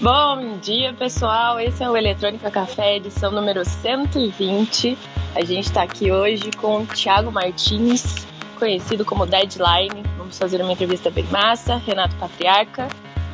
Bom 0.00 0.58
dia, 0.60 0.92
pessoal. 0.92 1.60
Esse 1.60 1.84
é 1.84 1.88
o 1.88 1.96
Eletrônica 1.96 2.50
Café, 2.50 2.96
edição 2.96 3.30
número 3.30 3.64
120. 3.64 4.98
A 5.36 5.44
gente 5.44 5.66
está 5.66 5.84
aqui 5.84 6.10
hoje 6.10 6.50
com 6.56 6.82
o 6.82 6.86
Thiago 6.86 7.30
Martins, 7.30 8.26
conhecido 8.58 9.04
como 9.04 9.24
Deadline. 9.24 10.02
Vamos 10.18 10.36
fazer 10.36 10.60
uma 10.60 10.72
entrevista 10.72 11.10
bem 11.10 11.24
massa. 11.30 11.76
Renato 11.76 12.16
Patriarca. 12.16 12.88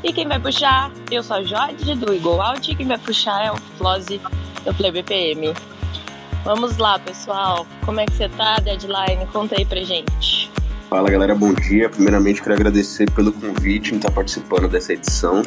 E 0.05 0.13
quem 0.13 0.29
vai 0.29 0.39
puxar? 0.39 0.93
Eu 1.11 1.23
sou 1.23 1.39
a 1.39 1.43
Jode, 1.43 1.95
do 1.95 2.13
Eagle 2.13 2.43
Out. 2.43 2.71
E 2.71 2.75
quem 2.75 2.87
vai 2.87 2.99
puxar 2.99 3.43
é 3.43 3.51
o 3.51 3.57
Flose, 3.79 4.21
do 4.63 4.75
Play 4.75 4.93
BPM. 4.93 5.55
Vamos 6.45 6.77
lá, 6.77 6.99
pessoal. 6.99 7.67
Como 7.87 8.01
é 8.01 8.07
que 8.07 8.13
você 8.13 8.29
tá, 8.29 8.57
Deadline? 8.57 9.27
Conta 9.33 9.57
aí 9.59 9.65
pra 9.65 9.81
gente. 9.81 10.51
Fala, 10.91 11.09
galera. 11.09 11.35
Bom 11.35 11.55
dia. 11.55 11.89
Primeiramente, 11.89 12.43
quero 12.43 12.55
agradecer 12.55 13.11
pelo 13.13 13.33
convite 13.33 13.95
em 13.95 13.97
estar 13.97 14.11
participando 14.11 14.69
dessa 14.69 14.93
edição. 14.93 15.43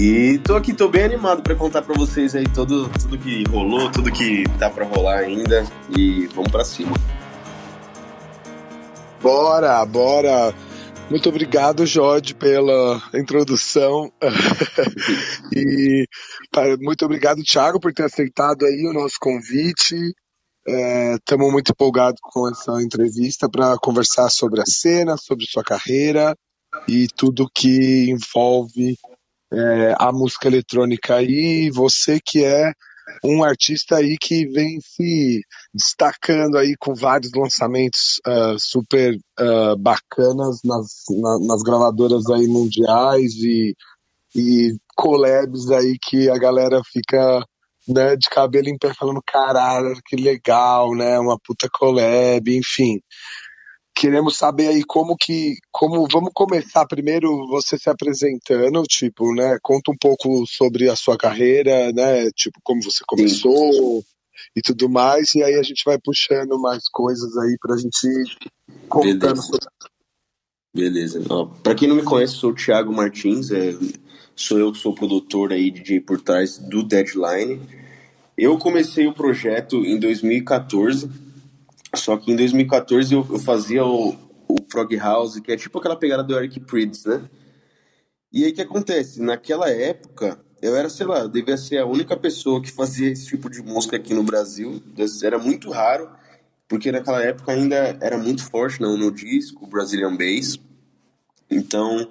E 0.00 0.38
tô 0.38 0.54
aqui, 0.54 0.72
tô 0.72 0.88
bem 0.88 1.02
animado 1.02 1.42
para 1.42 1.56
contar 1.56 1.82
para 1.82 1.92
vocês 1.96 2.36
aí 2.36 2.48
todo, 2.48 2.88
tudo 3.00 3.18
que 3.18 3.42
rolou, 3.48 3.90
tudo 3.90 4.12
que 4.12 4.44
tá 4.56 4.70
para 4.70 4.84
rolar 4.84 5.18
ainda 5.18 5.66
e 5.90 6.28
vamos 6.28 6.52
para 6.52 6.64
cima. 6.64 6.92
Bora, 9.20 9.84
bora. 9.84 10.54
Muito 11.10 11.28
obrigado, 11.28 11.84
Jorge, 11.84 12.32
pela 12.32 13.02
introdução. 13.12 14.12
e 15.52 16.06
muito 16.78 17.04
obrigado, 17.04 17.42
Thiago, 17.42 17.80
por 17.80 17.92
ter 17.92 18.04
aceitado 18.04 18.66
aí 18.66 18.86
o 18.88 18.92
nosso 18.92 19.16
convite. 19.20 19.96
Estamos 20.64 21.48
é, 21.48 21.50
muito 21.50 21.72
empolgados 21.72 22.20
com 22.22 22.48
essa 22.48 22.80
entrevista 22.80 23.48
para 23.50 23.76
conversar 23.78 24.30
sobre 24.30 24.60
a 24.60 24.64
cena, 24.64 25.16
sobre 25.16 25.44
sua 25.44 25.64
carreira 25.64 26.36
e 26.86 27.08
tudo 27.16 27.50
que 27.52 28.10
envolve 28.10 28.96
é, 29.52 29.94
a 29.98 30.12
música 30.12 30.48
eletrônica 30.48 31.14
aí, 31.14 31.70
você 31.70 32.18
que 32.24 32.44
é 32.44 32.72
um 33.24 33.42
artista 33.42 33.96
aí 33.96 34.16
que 34.20 34.46
vem 34.46 34.78
se 34.80 35.40
destacando 35.72 36.58
aí 36.58 36.74
com 36.78 36.94
vários 36.94 37.32
lançamentos 37.34 38.20
uh, 38.26 38.56
super 38.58 39.14
uh, 39.40 39.76
bacanas 39.78 40.60
nas, 40.62 40.86
na, 41.10 41.38
nas 41.46 41.62
gravadoras 41.62 42.28
aí 42.30 42.46
mundiais 42.46 43.32
e, 43.36 43.74
e 44.36 44.76
collabs 44.94 45.70
aí 45.70 45.96
que 46.00 46.28
a 46.28 46.36
galera 46.36 46.82
fica 46.84 47.42
né, 47.88 48.14
de 48.16 48.28
cabelo 48.28 48.68
em 48.68 48.76
pé 48.76 48.92
falando 48.92 49.22
caralho, 49.26 49.94
que 50.04 50.16
legal, 50.16 50.94
né, 50.94 51.18
uma 51.18 51.38
puta 51.42 51.66
collab, 51.72 52.54
enfim 52.54 53.00
queremos 53.98 54.36
saber 54.36 54.68
aí 54.68 54.84
como 54.84 55.16
que, 55.16 55.56
como, 55.72 56.06
vamos 56.10 56.30
começar 56.32 56.86
primeiro 56.86 57.48
você 57.48 57.76
se 57.76 57.90
apresentando, 57.90 58.80
tipo, 58.84 59.34
né, 59.34 59.58
conta 59.60 59.90
um 59.90 59.96
pouco 60.00 60.46
sobre 60.46 60.88
a 60.88 60.94
sua 60.94 61.18
carreira, 61.18 61.92
né, 61.92 62.30
tipo, 62.30 62.60
como 62.62 62.80
você 62.80 63.02
começou 63.04 63.72
Sim. 63.72 64.02
e 64.54 64.62
tudo 64.62 64.88
mais, 64.88 65.34
e 65.34 65.42
aí 65.42 65.54
a 65.54 65.62
gente 65.64 65.82
vai 65.84 65.98
puxando 65.98 66.56
mais 66.60 66.88
coisas 66.88 67.36
aí 67.38 67.56
pra 67.60 67.76
gente 67.76 68.04
ir 68.06 68.36
contando 68.88 69.42
Beleza. 70.72 71.20
sobre... 71.24 71.60
Pra 71.64 71.74
quem 71.74 71.88
não 71.88 71.96
me 71.96 72.04
conhece, 72.04 72.34
sou 72.34 72.52
o 72.52 72.54
Thiago 72.54 72.92
Martins, 72.92 73.50
é, 73.50 73.76
sou 74.36 74.60
eu 74.60 74.70
que 74.70 74.78
sou 74.78 74.94
produtor 74.94 75.52
aí, 75.52 75.72
DJ 75.72 76.00
por 76.00 76.20
trás 76.20 76.56
do 76.56 76.84
Deadline. 76.84 77.60
Eu 78.36 78.56
comecei 78.58 79.08
o 79.08 79.12
projeto 79.12 79.84
em 79.84 79.98
2014, 79.98 81.10
só 81.94 82.16
que 82.16 82.30
em 82.30 82.36
2014 82.36 83.14
eu, 83.14 83.26
eu 83.30 83.38
fazia 83.38 83.84
o, 83.84 84.14
o 84.48 84.60
Prog 84.62 84.94
House, 84.96 85.40
que 85.40 85.52
é 85.52 85.56
tipo 85.56 85.78
aquela 85.78 85.96
pegada 85.96 86.22
do 86.22 86.36
Eric 86.36 86.60
Prydz, 86.60 87.04
né? 87.04 87.28
E 88.32 88.44
aí 88.44 88.50
o 88.50 88.54
que 88.54 88.60
acontece? 88.60 89.22
Naquela 89.22 89.70
época, 89.70 90.38
eu 90.60 90.76
era, 90.76 90.90
sei 90.90 91.06
lá, 91.06 91.26
devia 91.26 91.56
ser 91.56 91.78
a 91.78 91.86
única 91.86 92.16
pessoa 92.16 92.60
que 92.60 92.70
fazia 92.70 93.10
esse 93.10 93.26
tipo 93.26 93.48
de 93.48 93.62
música 93.62 93.96
aqui 93.96 94.12
no 94.12 94.22
Brasil. 94.22 94.82
Era 95.22 95.38
muito 95.38 95.70
raro, 95.70 96.10
porque 96.68 96.92
naquela 96.92 97.22
época 97.22 97.52
ainda 97.52 97.96
era 98.00 98.18
muito 98.18 98.44
forte 98.44 98.80
no, 98.80 98.96
no 98.96 99.10
disco, 99.10 99.66
Brazilian 99.66 100.14
Bass. 100.16 100.58
Então, 101.50 102.06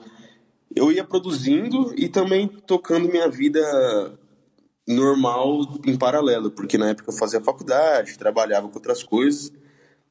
eu 0.75 0.91
ia 0.91 1.03
produzindo 1.03 1.93
e 1.95 2.09
também 2.09 2.47
tocando 2.47 3.09
minha 3.09 3.29
vida 3.29 3.61
normal 4.87 5.61
em 5.85 5.97
paralelo, 5.97 6.49
porque 6.49 6.77
na 6.77 6.89
época 6.89 7.11
eu 7.11 7.17
fazia 7.17 7.41
faculdade, 7.41 8.17
trabalhava 8.17 8.67
com 8.69 8.75
outras 8.75 9.03
coisas. 9.03 9.51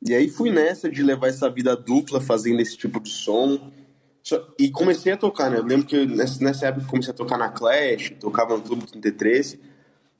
E 0.06 0.14
aí 0.14 0.28
fui 0.30 0.52
nessa 0.52 0.88
de 0.88 1.02
levar 1.02 1.26
essa 1.26 1.50
vida 1.50 1.76
dupla 1.76 2.20
fazendo 2.20 2.60
esse 2.60 2.76
tipo 2.76 3.00
de 3.00 3.10
som. 3.10 3.72
E 4.56 4.70
comecei 4.70 5.12
a 5.12 5.16
tocar, 5.16 5.50
né? 5.50 5.58
Eu 5.58 5.64
lembro 5.64 5.84
que 5.84 6.06
nessa 6.06 6.66
época 6.66 6.86
comecei 6.86 7.12
a 7.12 7.16
tocar 7.16 7.36
na 7.36 7.48
Clash, 7.48 8.12
tocava 8.20 8.56
no 8.56 8.62
Clube 8.62 8.86
33. 8.86 9.58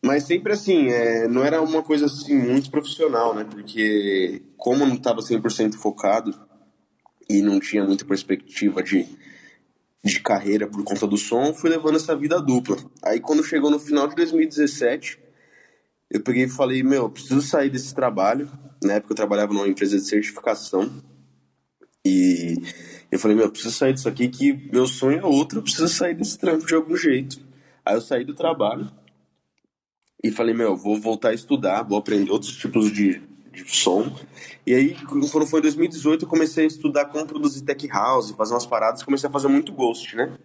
Mas 0.02 0.24
sempre 0.24 0.52
assim, 0.52 0.88
é, 0.88 1.28
não 1.28 1.44
era 1.44 1.62
uma 1.62 1.84
coisa 1.84 2.06
assim 2.06 2.36
muito 2.36 2.68
profissional, 2.68 3.32
né? 3.32 3.44
Porque 3.44 4.42
como 4.56 4.82
eu 4.82 4.88
não 4.88 4.96
estava 4.96 5.20
100% 5.20 5.74
focado 5.74 6.34
e 7.28 7.40
não 7.40 7.60
tinha 7.60 7.84
muita 7.84 8.04
perspectiva 8.04 8.82
de, 8.82 9.06
de 10.04 10.20
carreira 10.20 10.66
por 10.66 10.82
conta 10.82 11.06
do 11.06 11.16
som, 11.16 11.54
fui 11.54 11.70
levando 11.70 11.96
essa 11.96 12.14
vida 12.16 12.40
dupla. 12.40 12.76
Aí 13.04 13.20
quando 13.20 13.44
chegou 13.44 13.70
no 13.70 13.78
final 13.78 14.08
de 14.08 14.16
2017, 14.16 15.18
eu 16.10 16.20
peguei 16.22 16.44
e 16.44 16.48
falei, 16.48 16.82
meu, 16.82 17.08
preciso 17.08 17.42
sair 17.42 17.70
desse 17.70 17.94
trabalho. 17.94 18.50
Na 18.82 18.94
época 18.94 19.12
eu 19.12 19.16
trabalhava 19.16 19.52
numa 19.52 19.68
empresa 19.68 19.96
de 19.96 20.04
certificação. 20.04 20.90
E 22.04 22.54
eu 23.10 23.18
falei, 23.18 23.36
meu, 23.36 23.46
eu 23.46 23.50
preciso 23.50 23.74
sair 23.74 23.92
disso 23.92 24.08
aqui, 24.08 24.28
que 24.28 24.52
meu 24.72 24.86
sonho 24.86 25.18
é 25.18 25.24
outro, 25.24 25.58
eu 25.58 25.62
preciso 25.62 25.88
sair 25.88 26.14
desse 26.14 26.38
trampo 26.38 26.66
de 26.66 26.74
algum 26.74 26.96
jeito. 26.96 27.40
Aí 27.84 27.94
eu 27.94 28.00
saí 28.00 28.24
do 28.24 28.34
trabalho 28.34 28.90
e 30.22 30.30
falei, 30.30 30.54
meu, 30.54 30.76
vou 30.76 31.00
voltar 31.00 31.30
a 31.30 31.34
estudar, 31.34 31.82
vou 31.82 31.98
aprender 31.98 32.30
outros 32.30 32.56
tipos 32.56 32.92
de, 32.92 33.20
de 33.52 33.64
som. 33.76 34.14
E 34.66 34.74
aí, 34.74 34.94
quando 35.06 35.26
foi 35.28 35.60
em 35.60 35.62
2018, 35.62 36.24
eu 36.24 36.28
comecei 36.28 36.64
a 36.64 36.66
estudar 36.68 37.06
como 37.06 37.26
produzir 37.26 37.62
tech 37.62 37.86
house, 37.88 38.30
fazer 38.32 38.54
umas 38.54 38.66
paradas, 38.66 39.02
comecei 39.02 39.28
a 39.28 39.32
fazer 39.32 39.48
muito 39.48 39.72
ghost, 39.72 40.14
né? 40.16 40.36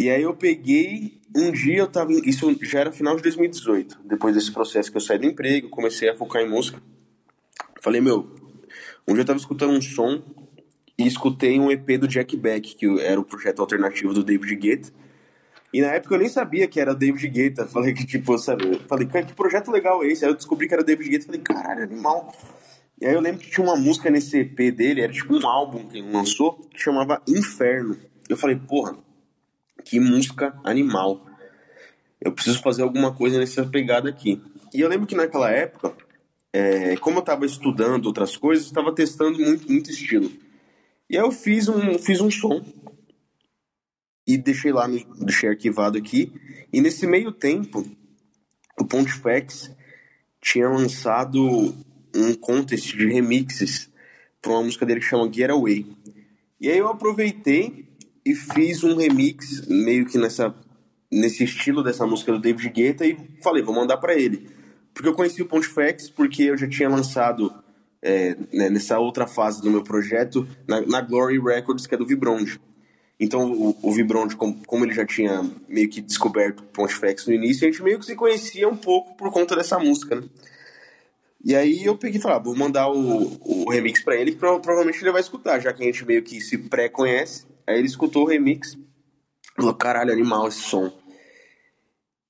E 0.00 0.08
aí 0.08 0.22
eu 0.22 0.34
peguei, 0.34 1.20
um 1.36 1.52
dia 1.52 1.80
eu 1.80 1.86
tava. 1.86 2.10
Isso 2.24 2.50
já 2.62 2.80
era 2.80 2.90
final 2.90 3.16
de 3.16 3.22
2018. 3.22 4.00
Depois 4.02 4.34
desse 4.34 4.50
processo 4.50 4.90
que 4.90 4.96
eu 4.96 5.00
saí 5.00 5.18
do 5.18 5.26
emprego, 5.26 5.68
comecei 5.68 6.08
a 6.08 6.16
focar 6.16 6.40
em 6.40 6.48
música. 6.48 6.80
Falei, 7.82 8.00
meu, 8.00 8.34
um 9.06 9.12
dia 9.12 9.20
eu 9.20 9.26
tava 9.26 9.38
escutando 9.38 9.74
um 9.74 9.82
som 9.82 10.22
e 10.96 11.06
escutei 11.06 11.60
um 11.60 11.70
EP 11.70 11.98
do 11.98 12.08
Jack 12.08 12.34
Beck, 12.34 12.76
que 12.76 12.86
era 13.02 13.20
o 13.20 13.24
projeto 13.24 13.60
alternativo 13.60 14.14
do 14.14 14.24
David 14.24 14.56
Guetta. 14.56 14.90
E 15.70 15.82
na 15.82 15.88
época 15.88 16.14
eu 16.14 16.20
nem 16.20 16.30
sabia 16.30 16.66
que 16.66 16.80
era 16.80 16.94
David 16.94 17.28
Guetta. 17.28 17.66
Falei 17.68 17.92
que, 17.92 18.06
tipo, 18.06 18.38
sabe? 18.38 18.80
Falei, 18.88 19.06
que 19.06 19.34
projeto 19.34 19.70
legal 19.70 20.02
é 20.02 20.06
esse? 20.06 20.24
Aí 20.24 20.30
eu 20.30 20.34
descobri 20.34 20.66
que 20.66 20.72
era 20.72 20.82
David 20.82 21.10
Guetta. 21.10 21.26
Falei, 21.26 21.42
caralho, 21.42 21.82
animal. 21.82 22.34
E 22.98 23.04
aí 23.04 23.12
eu 23.12 23.20
lembro 23.20 23.42
que 23.42 23.50
tinha 23.50 23.66
uma 23.66 23.76
música 23.76 24.08
nesse 24.08 24.38
EP 24.38 24.74
dele, 24.74 25.02
era 25.02 25.12
tipo 25.12 25.36
um 25.36 25.46
álbum 25.46 25.86
que 25.86 25.98
ele 25.98 26.10
lançou, 26.10 26.54
que 26.70 26.80
chamava 26.80 27.20
Inferno. 27.28 27.98
Eu 28.30 28.38
falei, 28.38 28.56
porra, 28.56 28.96
que 29.84 29.98
música 29.98 30.58
animal. 30.64 31.26
Eu 32.20 32.32
preciso 32.32 32.60
fazer 32.60 32.82
alguma 32.82 33.14
coisa 33.14 33.38
nessa 33.38 33.64
pegada 33.64 34.08
aqui. 34.08 34.40
E 34.74 34.80
eu 34.80 34.88
lembro 34.88 35.06
que 35.06 35.14
naquela 35.14 35.50
época, 35.50 35.94
é, 36.52 36.96
como 36.96 37.16
eu 37.16 37.20
estava 37.20 37.46
estudando 37.46 38.06
outras 38.06 38.36
coisas, 38.36 38.66
estava 38.66 38.94
testando 38.94 39.38
muito, 39.38 39.70
muito 39.70 39.90
estilo. 39.90 40.30
E 41.08 41.16
aí 41.16 41.24
eu 41.24 41.32
fiz 41.32 41.68
um, 41.68 41.98
fiz 41.98 42.20
um 42.20 42.30
som 42.30 42.64
e 44.26 44.38
deixei 44.38 44.72
lá, 44.72 44.86
deixei 45.18 45.48
arquivado 45.48 45.98
aqui. 45.98 46.32
E 46.72 46.80
nesse 46.80 47.06
meio 47.06 47.32
tempo, 47.32 47.84
o 48.78 48.84
Pontifex 48.84 49.74
tinha 50.40 50.68
lançado 50.68 51.74
um 52.14 52.34
contest 52.34 52.96
de 52.96 53.06
remixes 53.06 53.90
para 54.40 54.52
uma 54.52 54.62
música 54.62 54.86
dele 54.86 55.00
que 55.00 55.06
chama 55.06 55.30
Getaway. 55.32 55.86
E 56.60 56.70
aí 56.70 56.78
eu 56.78 56.88
aproveitei 56.88 57.89
e 58.24 58.34
fiz 58.34 58.84
um 58.84 58.96
remix 58.96 59.66
meio 59.66 60.06
que 60.06 60.18
nessa 60.18 60.54
nesse 61.10 61.42
estilo 61.42 61.82
dessa 61.82 62.06
música 62.06 62.32
do 62.32 62.38
David 62.38 62.68
Guetta 62.70 63.04
e 63.04 63.16
falei, 63.42 63.62
vou 63.62 63.74
mandar 63.74 63.96
para 63.96 64.14
ele. 64.14 64.48
Porque 64.94 65.08
eu 65.08 65.14
conheci 65.14 65.42
o 65.42 65.46
Pontifex 65.46 66.08
porque 66.08 66.44
eu 66.44 66.56
já 66.56 66.68
tinha 66.68 66.88
lançado 66.88 67.52
é, 68.00 68.36
né, 68.52 68.70
nessa 68.70 68.98
outra 68.98 69.26
fase 69.26 69.60
do 69.60 69.70
meu 69.70 69.82
projeto 69.82 70.46
na, 70.68 70.80
na, 70.82 71.00
Glory 71.00 71.38
Records, 71.38 71.86
que 71.86 71.94
é 71.94 71.98
do 71.98 72.06
Vibronde. 72.06 72.60
Então 73.18 73.52
o, 73.52 73.70
o 73.70 74.36
como, 74.36 74.64
como, 74.64 74.84
ele 74.84 74.94
já 74.94 75.04
tinha 75.04 75.44
meio 75.68 75.88
que 75.90 76.00
descoberto 76.00 76.60
o 76.60 76.64
Pontifex 76.64 77.26
no 77.26 77.34
início, 77.34 77.66
a 77.66 77.70
gente 77.70 77.82
meio 77.82 77.98
que 77.98 78.06
se 78.06 78.14
conhecia 78.14 78.68
um 78.68 78.76
pouco 78.76 79.14
por 79.16 79.30
conta 79.30 79.56
dessa 79.56 79.78
música, 79.78 80.14
né? 80.14 80.22
E 81.42 81.54
aí 81.56 81.84
eu 81.84 81.96
peguei 81.96 82.18
e 82.18 82.22
falei, 82.22 82.36
ah, 82.36 82.40
vou 82.40 82.54
mandar 82.54 82.90
o, 82.90 83.38
o 83.42 83.70
remix 83.70 84.02
para 84.02 84.14
ele, 84.14 84.32
que 84.32 84.38
provavelmente 84.38 85.02
ele 85.02 85.10
vai 85.10 85.22
escutar, 85.22 85.58
já 85.58 85.72
que 85.72 85.82
a 85.82 85.86
gente 85.86 86.04
meio 86.04 86.22
que 86.22 86.38
se 86.40 86.58
pré-conhece. 86.58 87.46
Aí 87.70 87.78
ele 87.78 87.86
escutou 87.86 88.24
o 88.24 88.26
remix, 88.26 88.78
falou, 89.56 89.74
caralho, 89.74 90.12
animal 90.12 90.48
esse 90.48 90.60
som. 90.60 90.92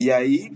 E 0.01 0.11
aí 0.11 0.53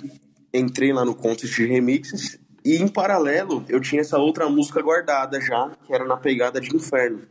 entrei 0.53 0.93
lá 0.93 1.05
no 1.05 1.15
contest 1.15 1.55
de 1.55 1.67
remixes 1.67 2.39
e 2.65 2.77
em 2.77 2.89
paralelo 2.89 3.65
eu 3.69 3.81
tinha 3.81 4.01
essa 4.01 4.19
outra 4.19 4.49
música 4.49 4.81
guardada 4.81 5.41
já, 5.41 5.71
que 5.85 5.93
era 5.93 6.05
na 6.05 6.17
pegada 6.17 6.61
de 6.61 6.75
Inferno. 6.75 7.27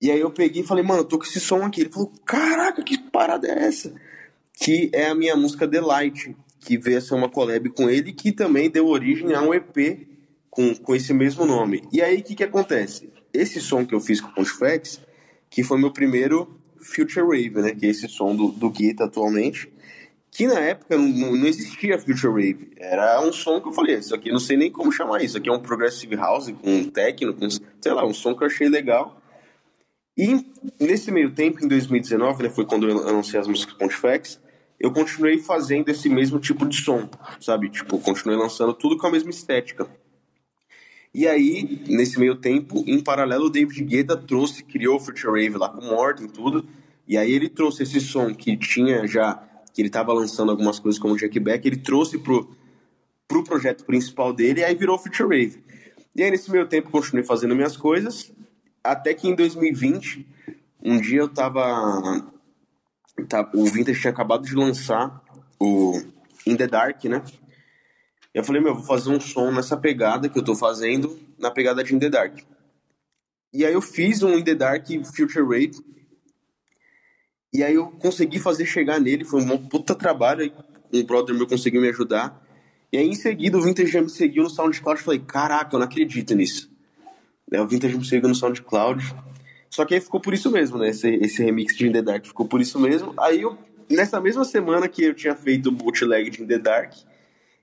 E 0.00 0.10
aí 0.10 0.20
eu 0.20 0.30
peguei 0.30 0.62
e 0.62 0.66
falei, 0.66 0.84
mano, 0.84 1.00
eu 1.00 1.04
tô 1.04 1.18
com 1.18 1.24
esse 1.24 1.40
som 1.40 1.62
aqui. 1.64 1.80
Ele 1.82 1.90
falou, 1.90 2.12
caraca, 2.24 2.82
que 2.82 2.98
parada 2.98 3.48
é 3.48 3.64
essa? 3.66 3.94
que 4.54 4.88
é 4.92 5.06
a 5.06 5.14
minha 5.14 5.36
música 5.36 5.66
Delight, 5.66 6.34
que 6.60 6.78
veio 6.78 6.98
a 6.98 7.00
ser 7.00 7.14
uma 7.14 7.28
collab 7.28 7.68
com 7.70 7.90
ele, 7.90 8.12
que 8.12 8.32
também 8.32 8.70
deu 8.70 8.86
origem 8.86 9.34
a 9.34 9.42
um 9.42 9.52
EP 9.52 10.06
com, 10.48 10.74
com 10.74 10.94
esse 10.94 11.12
mesmo 11.12 11.44
nome. 11.44 11.82
E 11.92 12.00
aí, 12.00 12.18
o 12.18 12.22
que, 12.22 12.36
que 12.36 12.44
acontece? 12.44 13.12
Esse 13.32 13.60
som 13.60 13.84
que 13.84 13.94
eu 13.94 14.00
fiz 14.00 14.20
com 14.20 14.28
o 14.28 14.34
Pontifex, 14.34 15.00
que 15.54 15.62
foi 15.62 15.78
meu 15.78 15.92
primeiro 15.92 16.60
Future 16.80 17.24
Wave, 17.24 17.62
né? 17.62 17.70
Que 17.76 17.86
é 17.86 17.88
esse 17.90 18.08
som 18.08 18.34
do, 18.34 18.48
do 18.48 18.68
Guita 18.68 19.04
atualmente. 19.04 19.72
Que 20.28 20.48
na 20.48 20.58
época 20.58 20.98
não, 20.98 21.36
não 21.36 21.46
existia 21.46 21.96
Future 21.96 22.26
Wave. 22.26 22.72
Era 22.76 23.20
um 23.20 23.32
som 23.32 23.60
que 23.60 23.68
eu 23.68 23.72
falei, 23.72 23.94
isso 23.94 24.12
aqui 24.12 24.32
não 24.32 24.40
sei 24.40 24.56
nem 24.56 24.68
como 24.68 24.90
chamar 24.90 25.22
isso. 25.22 25.38
Aqui 25.38 25.48
é 25.48 25.52
um 25.52 25.60
Progressive 25.60 26.16
House 26.16 26.52
com 26.60 26.90
techno, 26.90 27.32
com, 27.34 27.48
sei 27.48 27.92
lá, 27.92 28.04
um 28.04 28.12
som 28.12 28.34
que 28.34 28.42
eu 28.42 28.48
achei 28.48 28.68
legal. 28.68 29.22
E 30.18 30.44
nesse 30.80 31.12
meio 31.12 31.32
tempo, 31.32 31.64
em 31.64 31.68
2019, 31.68 32.42
né, 32.42 32.50
foi 32.50 32.66
quando 32.66 32.88
eu 32.88 32.96
lancei 32.96 33.38
as 33.38 33.46
músicas 33.46 33.76
Pontifex, 33.76 34.40
eu 34.80 34.92
continuei 34.92 35.38
fazendo 35.38 35.88
esse 35.88 36.08
mesmo 36.08 36.40
tipo 36.40 36.66
de 36.66 36.82
som, 36.82 37.08
sabe? 37.40 37.70
Tipo, 37.70 38.00
continuei 38.00 38.36
lançando 38.36 38.74
tudo 38.74 38.98
com 38.98 39.06
a 39.06 39.10
mesma 39.12 39.30
estética. 39.30 39.88
E 41.14 41.28
aí, 41.28 41.80
nesse 41.86 42.18
meio 42.18 42.34
tempo, 42.34 42.82
em 42.88 43.00
paralelo, 43.00 43.44
o 43.46 43.50
David 43.50 43.84
Guetta 43.84 44.16
trouxe, 44.16 44.64
criou 44.64 44.96
o 44.96 45.00
Future 45.00 45.32
Rave 45.32 45.56
lá 45.56 45.68
com 45.68 45.80
o 45.80 45.90
Morten 45.90 46.26
e 46.26 46.28
tudo. 46.28 46.66
E 47.06 47.16
aí 47.16 47.30
ele 47.30 47.48
trouxe 47.48 47.84
esse 47.84 48.00
som 48.00 48.34
que 48.34 48.56
tinha 48.56 49.06
já, 49.06 49.40
que 49.72 49.80
ele 49.80 49.88
estava 49.88 50.12
lançando 50.12 50.50
algumas 50.50 50.80
coisas 50.80 51.00
como 51.00 51.16
Jack 51.16 51.38
Beck, 51.38 51.64
ele 51.64 51.76
trouxe 51.76 52.18
pro, 52.18 52.50
pro 53.28 53.44
projeto 53.44 53.84
principal 53.84 54.32
dele 54.32 54.60
e 54.60 54.64
aí 54.64 54.74
virou 54.74 54.98
Future 54.98 55.28
Rave. 55.28 55.62
E 56.16 56.22
aí, 56.22 56.30
nesse 56.32 56.50
meio 56.50 56.66
tempo, 56.66 56.90
continuei 56.90 57.24
fazendo 57.24 57.54
minhas 57.54 57.76
coisas, 57.76 58.32
até 58.82 59.14
que 59.14 59.28
em 59.28 59.36
2020, 59.36 60.26
um 60.82 61.00
dia 61.00 61.20
eu 61.20 61.28
tava 61.28 62.24
tá, 63.28 63.48
o 63.54 63.64
Vintage 63.66 64.00
tinha 64.00 64.12
acabado 64.12 64.44
de 64.44 64.54
lançar 64.54 65.22
o 65.60 66.02
In 66.46 66.56
The 66.56 66.66
Dark, 66.66 67.04
né? 67.04 67.22
Eu 68.34 68.42
falei, 68.42 68.60
meu, 68.60 68.74
vou 68.74 68.84
fazer 68.84 69.10
um 69.10 69.20
som 69.20 69.52
nessa 69.52 69.76
pegada 69.76 70.28
que 70.28 70.36
eu 70.36 70.42
tô 70.42 70.56
fazendo, 70.56 71.18
na 71.38 71.52
pegada 71.52 71.84
de 71.84 71.94
In 71.94 72.00
The 72.00 72.10
Dark. 72.10 72.40
E 73.52 73.64
aí 73.64 73.72
eu 73.72 73.80
fiz 73.80 74.22
um 74.24 74.36
In 74.36 74.42
The 74.42 74.56
Dark 74.56 74.86
Future 75.16 75.44
Rave, 75.44 75.78
e 77.52 77.62
aí 77.62 77.76
eu 77.76 77.86
consegui 77.86 78.40
fazer 78.40 78.66
chegar 78.66 78.98
nele, 78.98 79.24
foi 79.24 79.40
um 79.40 79.68
puta 79.68 79.94
trabalho, 79.94 80.52
um 80.92 81.04
brother 81.04 81.36
meu 81.36 81.46
conseguiu 81.46 81.80
me 81.80 81.88
ajudar. 81.88 82.42
E 82.92 82.98
aí 82.98 83.08
em 83.08 83.14
seguida 83.14 83.56
o 83.56 83.62
Vintage 83.62 84.00
me 84.00 84.10
seguiu 84.10 84.42
no 84.42 84.50
SoundCloud, 84.50 85.00
falei, 85.00 85.20
caraca, 85.20 85.76
eu 85.76 85.78
não 85.78 85.86
acredito 85.86 86.34
nisso. 86.34 86.68
Aí, 87.52 87.60
o 87.60 87.68
Vintage 87.68 87.96
me 87.96 88.04
seguiu 88.04 88.28
no 88.28 88.34
SoundCloud, 88.34 89.14
só 89.70 89.84
que 89.84 89.94
aí 89.94 90.00
ficou 90.00 90.20
por 90.20 90.34
isso 90.34 90.50
mesmo, 90.50 90.78
né? 90.78 90.88
Esse, 90.88 91.08
esse 91.08 91.44
remix 91.44 91.76
de 91.76 91.86
In 91.86 91.92
The 91.92 92.02
Dark 92.02 92.26
ficou 92.26 92.46
por 92.46 92.60
isso 92.60 92.80
mesmo. 92.80 93.14
Aí 93.16 93.42
eu, 93.42 93.56
nessa 93.88 94.20
mesma 94.20 94.44
semana 94.44 94.88
que 94.88 95.04
eu 95.04 95.14
tinha 95.14 95.36
feito 95.36 95.68
o 95.68 95.72
bootleg 95.72 96.30
de 96.30 96.42
In 96.42 96.46
The 96.48 96.58
Dark, 96.58 96.94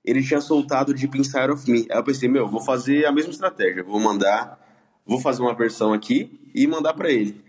ele 0.04 0.24
tinha 0.24 0.42
soltado 0.42 0.94
Deep 0.94 1.18
Inside 1.18 1.52
of 1.52 1.70
Me. 1.70 1.88
Aí 1.92 1.98
eu 1.98 2.04
pensei, 2.04 2.28
meu, 2.28 2.48
vou 2.48 2.62
fazer 2.62 3.06
a 3.06 3.12
mesma 3.12 3.32
estratégia. 3.32 3.84
Vou 3.84 4.00
mandar, 4.00 4.60
vou 5.06 5.20
fazer 5.20 5.42
uma 5.42 5.54
versão 5.54 5.94
aqui 5.94 6.40
e 6.54 6.66
mandar 6.68 6.94
para 6.94 7.12
ele. 7.12 7.42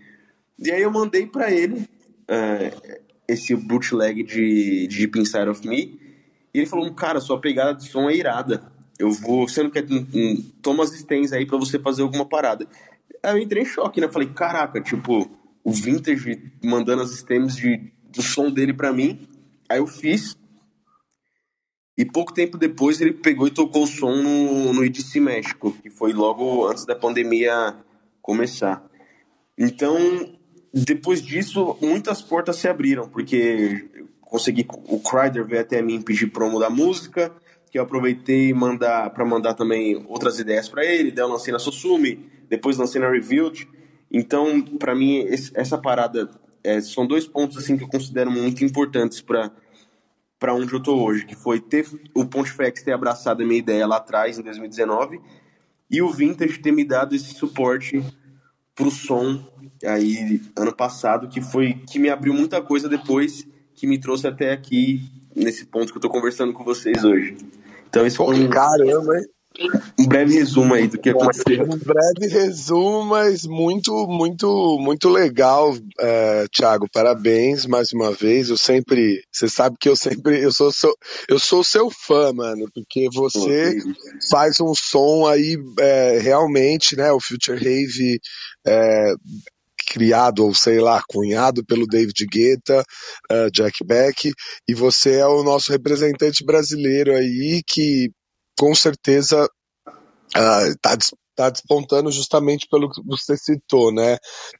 E 0.59 0.71
aí 0.71 0.81
eu 0.81 0.91
mandei 0.91 1.25
para 1.25 1.51
ele 1.51 1.87
uh, 2.29 3.01
esse 3.27 3.55
bootleg 3.55 4.23
de, 4.23 4.87
de 4.87 4.97
Deep 4.99 5.19
Inside 5.19 5.49
of 5.49 5.67
Me. 5.67 5.99
E 6.53 6.59
ele 6.59 6.67
falou, 6.67 6.91
cara, 6.93 7.19
sua 7.19 7.39
pegada 7.41 7.73
de 7.73 7.89
som 7.89 8.09
é 8.09 8.15
irada. 8.15 8.71
Eu 8.99 9.11
vou, 9.11 9.47
você 9.47 9.63
não 9.63 9.71
quer, 9.71 9.83
um, 9.89 10.41
toma 10.61 10.83
as 10.83 10.91
stems 10.91 11.33
aí 11.33 11.45
para 11.45 11.57
você 11.57 11.79
fazer 11.79 12.03
alguma 12.03 12.25
parada. 12.25 12.67
Aí 13.23 13.33
eu 13.33 13.39
entrei 13.39 13.63
em 13.63 13.65
choque, 13.65 13.99
né? 13.99 14.07
Falei, 14.07 14.29
caraca, 14.29 14.79
tipo, 14.79 15.29
o 15.63 15.71
Vintage 15.71 16.51
mandando 16.63 17.01
as 17.01 17.11
stems 17.11 17.55
de, 17.55 17.91
do 18.11 18.21
som 18.21 18.51
dele 18.51 18.73
pra 18.73 18.93
mim. 18.93 19.27
Aí 19.67 19.79
eu 19.79 19.87
fiz. 19.87 20.37
E 21.97 22.03
pouco 22.03 22.33
tempo 22.33 22.57
depois 22.57 22.99
ele 22.99 23.13
pegou 23.13 23.47
e 23.47 23.51
tocou 23.51 23.83
o 23.83 23.87
som 23.87 24.15
no, 24.15 24.73
no 24.73 24.83
EDC 24.83 25.19
México, 25.19 25.71
que 25.81 25.89
foi 25.89 26.11
logo 26.11 26.67
antes 26.67 26.85
da 26.85 26.95
pandemia 26.95 27.75
começar. 28.21 28.83
Então, 29.57 29.97
depois 30.73 31.21
disso, 31.21 31.77
muitas 31.79 32.21
portas 32.21 32.55
se 32.55 32.67
abriram, 32.67 33.07
porque 33.07 34.07
consegui 34.21 34.65
o 34.87 34.99
Kryder 34.99 35.45
veio 35.45 35.61
até 35.61 35.81
mim 35.81 36.01
pedir 36.01 36.27
promo 36.31 36.59
da 36.59 36.69
música, 36.69 37.31
que 37.69 37.77
eu 37.77 37.83
aproveitei 37.83 38.51
mandar 38.53 39.11
para 39.11 39.23
mandar 39.23 39.53
também 39.53 40.03
outras 40.07 40.39
ideias 40.39 40.67
para 40.67 40.83
ele, 40.83 41.11
daí 41.11 41.23
eu 41.23 41.29
lancei 41.29 41.53
na 41.53 41.59
Susumi, 41.59 42.27
depois 42.49 42.77
lancei 42.77 42.99
na 42.99 43.09
Revealed. 43.09 43.67
Então, 44.11 44.61
para 44.61 44.95
mim, 44.95 45.27
essa 45.53 45.77
parada 45.77 46.29
é, 46.63 46.81
são 46.81 47.05
dois 47.05 47.27
pontos 47.27 47.57
assim 47.57 47.77
que 47.77 47.83
eu 47.83 47.87
considero 47.87 48.31
muito 48.31 48.63
importantes 48.63 49.21
para 49.21 49.51
para 50.43 50.53
onde 50.53 50.73
eu 50.73 50.83
tô 50.83 51.01
hoje, 51.01 51.25
que 51.25 51.35
foi 51.35 51.61
ter 51.61 51.87
o 52.13 52.25
Pontifex 52.25 52.83
ter 52.83 52.91
abraçado 52.91 53.41
a 53.41 53.45
minha 53.45 53.59
ideia 53.59 53.87
lá 53.87 53.95
atrás, 53.95 54.37
em 54.37 54.41
2019, 54.41 55.21
e 55.89 56.01
o 56.01 56.09
Vintage 56.11 56.59
ter 56.59 56.73
me 56.73 56.83
dado 56.83 57.15
esse 57.15 57.33
suporte 57.33 58.03
pro 58.75 58.91
som 58.91 59.41
aí 59.85 60.41
ano 60.57 60.75
passado, 60.75 61.29
que 61.29 61.39
foi 61.39 61.75
que 61.89 61.97
me 61.97 62.09
abriu 62.09 62.33
muita 62.33 62.61
coisa 62.61 62.89
depois, 62.89 63.47
que 63.73 63.87
me 63.87 63.97
trouxe 63.97 64.27
até 64.27 64.51
aqui 64.51 65.09
nesse 65.33 65.65
ponto 65.65 65.93
que 65.93 65.97
eu 65.97 66.01
tô 66.01 66.09
conversando 66.09 66.51
com 66.51 66.65
vocês 66.65 67.05
hoje. 67.05 67.37
Então 67.87 68.05
isso 68.05 68.17
foi 68.17 68.37
um... 68.37 68.49
Caramba, 68.49 69.17
hein? 69.17 69.25
Um 69.99 70.07
breve 70.07 70.33
resumo 70.33 70.73
aí 70.73 70.87
do 70.87 70.97
que 70.97 71.09
aconteceu. 71.09 71.63
Um 71.63 71.77
breve 71.77 72.27
resumo, 72.27 73.05
mas 73.05 73.45
muito, 73.45 74.07
muito, 74.07 74.77
muito 74.79 75.09
legal, 75.09 75.75
é, 75.99 76.45
Thiago. 76.51 76.87
Parabéns 76.91 77.65
mais 77.65 77.93
uma 77.93 78.11
vez. 78.11 78.49
Eu 78.49 78.57
sempre, 78.57 79.23
você 79.31 79.47
sabe 79.47 79.75
que 79.79 79.87
eu 79.87 79.95
sempre, 79.95 80.41
eu 80.41 80.51
sou 80.51 80.71
seu, 80.71 80.93
eu 81.29 81.39
sou 81.39 81.63
seu 81.63 81.89
fã, 81.89 82.33
mano, 82.33 82.67
porque 82.73 83.07
você 83.13 83.77
faz 84.29 84.59
um 84.59 84.73
som 84.73 85.27
aí 85.27 85.57
é, 85.79 86.19
realmente, 86.19 86.95
né? 86.95 87.11
O 87.11 87.19
Future 87.19 87.57
Rave 87.57 88.19
é, 88.65 89.13
criado, 89.87 90.45
ou 90.45 90.53
sei 90.53 90.79
lá, 90.79 91.03
cunhado 91.07 91.63
pelo 91.63 91.85
David 91.85 92.25
Guetta, 92.25 92.83
uh, 93.31 93.51
Jack 93.51 93.83
Beck, 93.85 94.31
e 94.67 94.73
você 94.73 95.17
é 95.17 95.27
o 95.27 95.43
nosso 95.43 95.71
representante 95.71 96.43
brasileiro 96.43 97.13
aí 97.13 97.61
que 97.67 98.09
com 98.57 98.73
certeza 98.75 99.47
está 100.35 100.93
uh, 100.93 101.17
tá 101.35 101.49
despontando 101.49 102.11
justamente 102.11 102.67
pelo 102.69 102.89
que 102.89 103.01
você 103.05 103.35
citou, 103.37 103.91
né? 103.91 104.17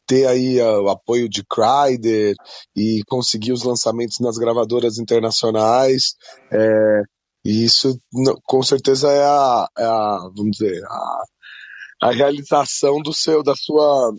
Ter 0.08 0.28
aí 0.28 0.62
uh, 0.62 0.82
o 0.82 0.90
apoio 0.90 1.30
de 1.30 1.44
Kryder 1.46 2.36
e 2.76 3.02
conseguir 3.08 3.52
os 3.52 3.64
lançamentos 3.64 4.18
nas 4.20 4.38
gravadoras 4.38 4.98
internacionais. 4.98 6.16
É, 6.52 7.02
e 7.46 7.64
isso 7.66 7.98
com 8.46 8.64
certeza 8.64 9.12
é 9.12 9.24
a, 9.24 9.68
é 9.78 9.84
a 9.84 10.18
vamos 10.36 10.58
dizer, 10.58 10.84
a, 10.86 11.24
a 12.04 12.12
realização 12.12 13.02
do 13.02 13.14
seu, 13.14 13.44
da 13.44 13.54
sua 13.56 14.12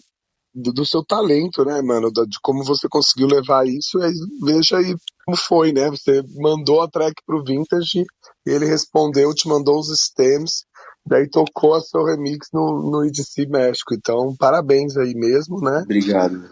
do, 0.54 0.72
do, 0.72 0.86
seu 0.86 1.04
talento, 1.04 1.64
né, 1.64 1.82
mano? 1.82 2.10
de 2.12 2.38
como 2.42 2.62
você 2.64 2.88
conseguiu 2.88 3.26
levar 3.26 3.66
isso. 3.66 3.98
E 3.98 4.04
aí, 4.04 4.12
veja 4.42 4.78
aí 4.78 4.94
como 5.24 5.36
foi, 5.36 5.72
né? 5.72 5.90
Você 5.90 6.22
mandou 6.36 6.82
a 6.82 6.88
track 6.88 7.14
pro 7.26 7.42
Vintage, 7.42 8.04
ele 8.46 8.66
respondeu, 8.66 9.34
te 9.34 9.48
mandou 9.48 9.78
os 9.78 9.88
stems, 9.98 10.64
daí 11.06 11.28
tocou 11.28 11.74
a 11.74 11.80
seu 11.80 12.04
remix 12.04 12.48
no, 12.52 12.90
no 12.90 13.04
EDC 13.04 13.46
México. 13.46 13.94
Então, 13.94 14.34
parabéns 14.38 14.96
aí 14.96 15.14
mesmo, 15.14 15.60
né? 15.60 15.80
Obrigado. 15.84 16.48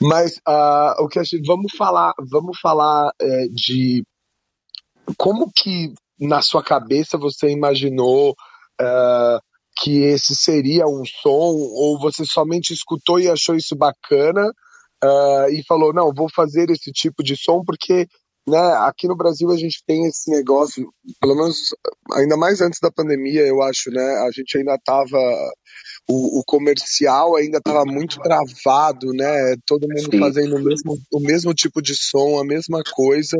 Mas 0.00 0.36
uh, 0.48 1.02
o 1.02 1.08
que 1.08 1.18
a 1.18 1.22
gente 1.22 1.46
vamos 1.46 1.72
falar, 1.76 2.12
vamos 2.30 2.58
falar 2.60 3.12
é, 3.20 3.46
de 3.48 4.04
como 5.16 5.50
que 5.54 5.94
na 6.18 6.42
sua 6.42 6.62
cabeça 6.62 7.16
você 7.16 7.50
imaginou 7.50 8.34
uh, 8.80 9.40
que 9.76 10.02
esse 10.02 10.34
seria 10.34 10.86
um 10.86 11.04
som, 11.04 11.54
ou 11.54 11.98
você 11.98 12.24
somente 12.24 12.72
escutou 12.72 13.18
e 13.18 13.28
achou 13.28 13.54
isso 13.54 13.74
bacana 13.74 14.46
uh, 15.04 15.48
e 15.50 15.62
falou, 15.66 15.92
não, 15.92 16.12
vou 16.14 16.28
fazer 16.34 16.70
esse 16.70 16.92
tipo 16.92 17.22
de 17.22 17.36
som 17.36 17.62
porque 17.64 18.06
né, 18.46 18.58
aqui 18.80 19.08
no 19.08 19.16
Brasil 19.16 19.50
a 19.50 19.56
gente 19.56 19.82
tem 19.86 20.06
esse 20.06 20.30
negócio, 20.30 20.86
pelo 21.20 21.34
menos 21.34 21.74
ainda 22.12 22.36
mais 22.36 22.60
antes 22.60 22.78
da 22.78 22.90
pandemia, 22.90 23.40
eu 23.40 23.62
acho, 23.62 23.90
né, 23.90 24.02
a 24.02 24.30
gente 24.30 24.58
ainda 24.58 24.74
estava 24.74 25.18
o, 26.08 26.40
o, 26.40 26.44
comercial 26.44 27.36
ainda 27.36 27.58
estava 27.58 27.84
muito 27.86 28.20
travado, 28.20 29.12
né? 29.14 29.56
Todo 29.66 29.88
mundo 29.88 30.10
Sim. 30.10 30.18
fazendo 30.18 30.56
o 30.56 30.62
mesmo, 30.62 30.98
o 31.10 31.20
mesmo 31.20 31.54
tipo 31.54 31.80
de 31.80 31.94
som, 31.96 32.38
a 32.38 32.44
mesma 32.44 32.82
coisa. 32.94 33.38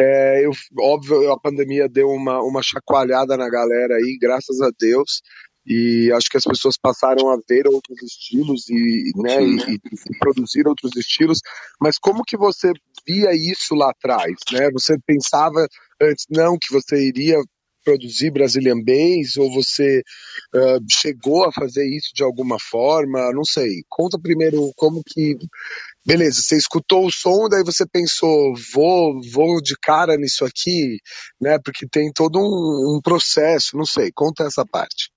É, 0.00 0.44
eu, 0.44 0.52
óbvio, 0.78 1.32
a 1.32 1.40
pandemia 1.40 1.88
deu 1.88 2.08
uma, 2.08 2.40
uma 2.40 2.62
chacoalhada 2.62 3.36
na 3.36 3.48
galera 3.50 3.96
aí, 3.96 4.16
graças 4.20 4.60
a 4.60 4.70
Deus 4.78 5.20
e 5.68 6.10
acho 6.12 6.30
que 6.30 6.38
as 6.38 6.44
pessoas 6.44 6.76
passaram 6.80 7.28
a 7.28 7.38
ver 7.46 7.68
outros 7.68 8.02
estilos 8.02 8.70
e, 8.70 9.12
né, 9.16 9.42
e, 9.42 9.74
e, 9.74 10.18
produzir 10.18 10.66
outros 10.66 10.96
estilos, 10.96 11.40
mas 11.78 11.98
como 11.98 12.24
que 12.24 12.38
você 12.38 12.72
via 13.06 13.34
isso 13.34 13.74
lá 13.74 13.90
atrás, 13.90 14.34
né? 14.50 14.70
Você 14.72 14.96
pensava 15.06 15.68
antes 16.00 16.24
não 16.30 16.56
que 16.58 16.72
você 16.72 17.06
iria 17.06 17.36
produzir 17.84 18.30
Brazilian 18.30 18.82
Bass 18.82 19.36
ou 19.38 19.52
você 19.52 20.02
uh, 20.54 20.84
chegou 20.90 21.44
a 21.44 21.52
fazer 21.52 21.86
isso 21.86 22.12
de 22.14 22.22
alguma 22.22 22.56
forma? 22.58 23.30
Não 23.32 23.44
sei. 23.44 23.82
Conta 23.88 24.18
primeiro 24.18 24.70
como 24.76 25.02
que 25.06 25.36
beleza, 26.04 26.40
você 26.40 26.56
escutou 26.56 27.06
o 27.06 27.12
som, 27.12 27.48
daí 27.50 27.62
você 27.62 27.86
pensou, 27.86 28.54
vou, 28.72 29.20
vou 29.30 29.60
de 29.60 29.74
cara 29.82 30.16
nisso 30.16 30.44
aqui, 30.46 30.96
né? 31.38 31.58
Porque 31.62 31.86
tem 31.86 32.10
todo 32.10 32.38
um, 32.38 32.96
um 32.96 33.00
processo, 33.02 33.76
não 33.76 33.84
sei, 33.84 34.10
conta 34.14 34.44
essa 34.44 34.64
parte. 34.64 35.10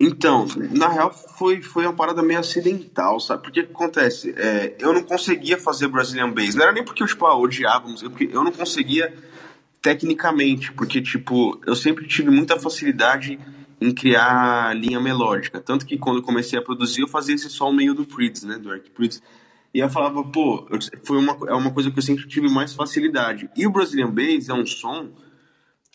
Então, 0.00 0.46
na 0.70 0.88
real, 0.88 1.12
foi, 1.12 1.60
foi 1.60 1.84
uma 1.84 1.92
parada 1.92 2.22
meio 2.22 2.38
acidental, 2.38 3.18
sabe? 3.18 3.42
Porque 3.42 3.60
o 3.60 3.66
que 3.66 3.72
acontece? 3.72 4.32
É, 4.36 4.76
eu 4.78 4.92
não 4.92 5.02
conseguia 5.02 5.58
fazer 5.58 5.88
Brazilian 5.88 6.30
Bass. 6.30 6.54
Não 6.54 6.62
era 6.62 6.72
nem 6.72 6.84
porque 6.84 7.02
eu, 7.02 7.06
tipo, 7.06 7.26
ah, 7.26 7.36
odiava 7.36 7.88
música, 7.88 8.08
porque 8.08 8.30
eu 8.32 8.44
não 8.44 8.52
conseguia 8.52 9.12
tecnicamente, 9.82 10.72
porque, 10.72 11.02
tipo, 11.02 11.60
eu 11.66 11.74
sempre 11.74 12.06
tive 12.06 12.30
muita 12.30 12.58
facilidade 12.60 13.40
em 13.80 13.92
criar 13.92 14.76
linha 14.76 15.00
melódica. 15.00 15.60
Tanto 15.60 15.84
que 15.84 15.98
quando 15.98 16.18
eu 16.18 16.22
comecei 16.22 16.56
a 16.58 16.62
produzir, 16.62 17.00
eu 17.00 17.08
fazia 17.08 17.34
esse 17.34 17.50
som 17.50 17.72
meio 17.72 17.92
do 17.92 18.04
Pritz, 18.04 18.44
né? 18.44 18.56
Do 18.56 18.72
Eric 18.72 18.90
Pritz. 18.90 19.20
E 19.74 19.80
eu 19.80 19.88
falava, 19.88 20.22
pô, 20.22 20.66
foi 21.04 21.18
uma, 21.18 21.36
é 21.48 21.54
uma 21.54 21.72
coisa 21.72 21.90
que 21.90 21.98
eu 21.98 22.02
sempre 22.02 22.26
tive 22.28 22.48
mais 22.48 22.72
facilidade. 22.72 23.50
E 23.56 23.66
o 23.66 23.70
Brazilian 23.70 24.10
Bass 24.10 24.48
é 24.48 24.54
um 24.54 24.64
som 24.64 25.08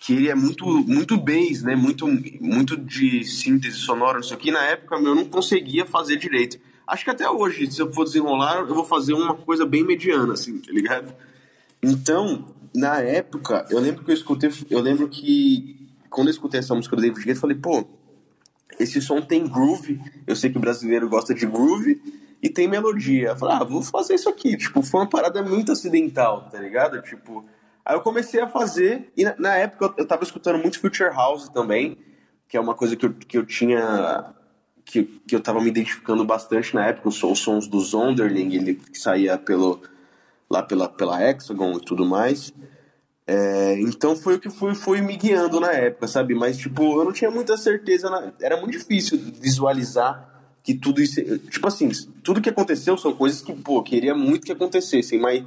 que 0.05 0.13
ele 0.13 0.29
é 0.29 0.35
muito 0.35 0.65
muito 0.65 1.15
bass, 1.15 1.63
né? 1.63 1.77
Muito 1.77 2.05
muito 2.41 2.75
de 2.75 3.23
síntese 3.23 3.77
sonora, 3.77 4.19
isso 4.19 4.33
aqui. 4.33 4.51
Na 4.51 4.61
época 4.63 4.95
eu 4.95 5.15
não 5.15 5.23
conseguia 5.23 5.85
fazer 5.85 6.17
direito. 6.17 6.59
Acho 6.85 7.05
que 7.05 7.09
até 7.09 7.29
hoje, 7.29 7.71
se 7.71 7.81
eu 7.81 7.91
for 7.93 8.03
desenrolar, 8.03 8.65
eu 8.67 8.75
vou 8.75 8.83
fazer 8.83 9.13
uma 9.13 9.33
coisa 9.33 9.65
bem 9.65 9.81
mediana, 9.81 10.33
assim, 10.33 10.59
tá 10.59 10.73
ligado? 10.73 11.13
Então, 11.81 12.53
na 12.75 12.99
época, 12.99 13.65
eu 13.69 13.79
lembro 13.79 14.03
que 14.03 14.11
eu 14.11 14.13
escutei, 14.13 14.51
eu 14.69 14.81
lembro 14.81 15.07
que 15.07 15.87
quando 16.09 16.27
eu 16.27 16.31
escutei 16.31 16.59
essa 16.59 16.75
música 16.75 16.97
do 16.97 17.01
David 17.01 17.19
Guetta, 17.19 17.37
eu 17.37 17.41
falei, 17.41 17.57
pô, 17.57 17.85
esse 18.77 19.01
som 19.01 19.21
tem 19.21 19.47
groove, 19.47 20.01
eu 20.27 20.35
sei 20.35 20.51
que 20.51 20.57
o 20.57 20.61
brasileiro 20.61 21.07
gosta 21.07 21.33
de 21.33 21.45
groove, 21.45 22.01
e 22.41 22.49
tem 22.49 22.67
melodia. 22.67 23.29
Eu 23.29 23.37
falei, 23.37 23.55
ah, 23.55 23.63
vou 23.63 23.81
fazer 23.81 24.15
isso 24.15 24.27
aqui. 24.27 24.57
Tipo, 24.57 24.81
foi 24.83 24.99
uma 24.99 25.09
parada 25.09 25.41
muito 25.41 25.71
acidental, 25.71 26.49
tá 26.51 26.59
ligado? 26.59 27.01
Tipo, 27.01 27.45
aí 27.85 27.95
eu 27.95 28.01
comecei 28.01 28.41
a 28.41 28.47
fazer, 28.47 29.11
e 29.15 29.23
na, 29.37 29.55
época 29.55 29.93
eu, 29.97 30.07
tava 30.07 30.23
escutando 30.23 30.59
muito 30.59 30.79
Future 30.79 31.13
House 31.13 31.49
também, 31.49 31.97
que 32.47 32.57
é 32.57 32.59
uma 32.59 32.75
coisa 32.75 32.95
que 32.95 33.05
eu, 33.05 33.13
que 33.13 33.37
eu 33.37 33.45
tinha. 33.45 34.33
Que, 34.85 35.03
que 35.03 35.33
eu 35.33 35.39
tava 35.39 35.61
me 35.61 35.69
identificando 35.69 36.25
bastante 36.25 36.75
na 36.75 36.85
época, 36.85 37.07
os, 37.07 37.23
os 37.23 37.39
sons 37.39 37.67
do 37.67 37.79
Zonderling, 37.79 38.53
ele 38.53 38.75
que 38.75 38.99
saía 38.99 39.37
pelo, 39.37 39.81
lá 40.49 40.61
pela, 40.61 40.89
pela 40.89 41.21
Hexagon 41.23 41.77
e 41.77 41.81
tudo 41.81 42.05
mais. 42.05 42.53
É, 43.25 43.79
então 43.79 44.15
foi 44.15 44.35
o 44.35 44.39
que 44.39 44.49
foi, 44.49 44.75
foi 44.75 45.01
me 45.01 45.15
guiando 45.15 45.59
na 45.59 45.71
época, 45.71 46.07
sabe? 46.07 46.35
Mas, 46.35 46.57
tipo, 46.57 46.99
eu 46.99 47.05
não 47.05 47.13
tinha 47.13 47.31
muita 47.31 47.55
certeza, 47.55 48.09
na... 48.09 48.33
era 48.41 48.59
muito 48.59 48.77
difícil 48.77 49.17
visualizar 49.17 50.29
que 50.61 50.73
tudo 50.73 51.01
isso. 51.01 51.21
Tipo 51.49 51.67
assim, 51.67 51.89
tudo 52.23 52.41
que 52.41 52.49
aconteceu 52.49 52.97
são 52.97 53.13
coisas 53.13 53.41
que, 53.41 53.53
pô, 53.53 53.81
queria 53.83 54.15
muito 54.15 54.45
que 54.45 54.51
acontecessem, 54.51 55.19
mas. 55.19 55.43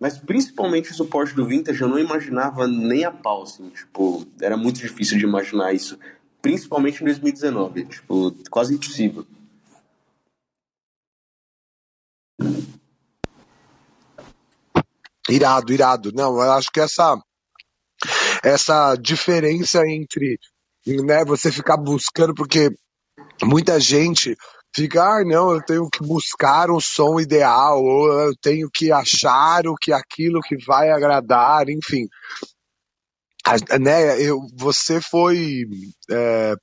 Mas 0.00 0.16
principalmente 0.16 0.90
o 0.90 0.94
suporte 0.94 1.34
do 1.34 1.46
Vintage 1.46 1.82
eu 1.82 1.88
não 1.88 1.98
imaginava 1.98 2.66
nem 2.66 3.04
a 3.04 3.10
pau, 3.10 3.42
assim, 3.42 3.68
tipo, 3.68 4.26
era 4.40 4.56
muito 4.56 4.80
difícil 4.80 5.18
de 5.18 5.24
imaginar 5.24 5.74
isso, 5.74 5.98
principalmente 6.40 7.02
em 7.02 7.04
2019, 7.04 7.84
tipo, 7.84 8.34
quase 8.48 8.74
impossível. 8.74 9.26
Irado, 15.28 15.72
irado. 15.72 16.12
Não, 16.12 16.34
eu 16.42 16.52
acho 16.52 16.70
que 16.72 16.80
essa 16.80 17.22
essa 18.42 18.96
diferença 18.96 19.86
entre 19.86 20.38
né, 20.86 21.24
você 21.26 21.52
ficar 21.52 21.76
buscando, 21.76 22.34
porque 22.34 22.70
muita 23.42 23.78
gente 23.78 24.34
fica, 24.74 25.02
ah, 25.02 25.24
não, 25.24 25.52
eu 25.52 25.62
tenho 25.62 25.88
que 25.88 26.00
buscar 26.00 26.70
um 26.70 26.80
som 26.80 27.20
ideal, 27.20 27.82
ou 27.82 28.08
eu 28.28 28.34
tenho 28.40 28.68
que 28.72 28.92
achar 28.92 29.66
o 29.66 29.74
que 29.74 29.92
aquilo 29.92 30.40
que 30.40 30.56
vai 30.64 30.90
agradar, 30.90 31.68
enfim. 31.68 32.06
A, 33.44 33.78
né, 33.78 34.20
eu, 34.20 34.40
você 34.56 35.00
foi, 35.00 35.64
é, 36.10 36.54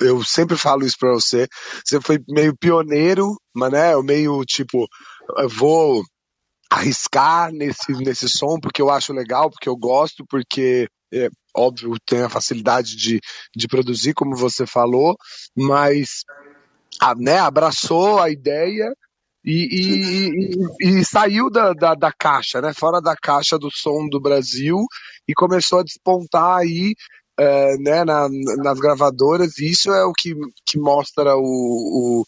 eu 0.00 0.24
sempre 0.24 0.56
falo 0.56 0.84
isso 0.84 0.96
para 0.98 1.12
você, 1.12 1.46
você 1.84 2.00
foi 2.00 2.18
meio 2.28 2.56
pioneiro, 2.56 3.36
mas 3.54 3.70
né, 3.70 3.96
meio 4.02 4.44
tipo, 4.44 4.86
eu 5.38 5.48
vou 5.48 6.02
arriscar 6.70 7.52
nesse, 7.52 7.92
nesse 7.92 8.28
som 8.28 8.58
porque 8.60 8.82
eu 8.82 8.90
acho 8.90 9.12
legal, 9.12 9.50
porque 9.50 9.68
eu 9.68 9.76
gosto, 9.76 10.24
porque 10.28 10.88
é, 11.12 11.28
óbvio, 11.56 11.94
tem 12.04 12.22
a 12.22 12.28
facilidade 12.28 12.96
de, 12.96 13.20
de 13.54 13.68
produzir, 13.68 14.12
como 14.14 14.36
você 14.36 14.66
falou, 14.66 15.16
mas 15.56 16.24
a, 17.00 17.14
né, 17.14 17.38
abraçou 17.38 18.20
a 18.20 18.30
ideia 18.30 18.92
e, 19.44 19.68
e, 19.70 20.88
e, 20.88 21.00
e 21.00 21.04
saiu 21.04 21.50
da, 21.50 21.72
da, 21.72 21.94
da, 21.94 22.12
caixa, 22.12 22.60
né, 22.60 22.72
fora 22.74 23.00
da 23.00 23.14
caixa 23.14 23.58
do 23.58 23.70
som 23.70 24.08
do 24.08 24.20
Brasil 24.20 24.78
e 25.28 25.34
começou 25.34 25.80
a 25.80 25.84
despontar 25.84 26.58
aí 26.58 26.94
é, 27.38 27.76
né, 27.78 28.04
na, 28.04 28.28
nas 28.58 28.80
gravadoras, 28.80 29.58
e 29.58 29.70
isso 29.70 29.92
é 29.92 30.04
o 30.04 30.12
que, 30.12 30.34
que 30.66 30.78
mostra 30.78 31.36
o, 31.36 31.42
o 31.42 32.24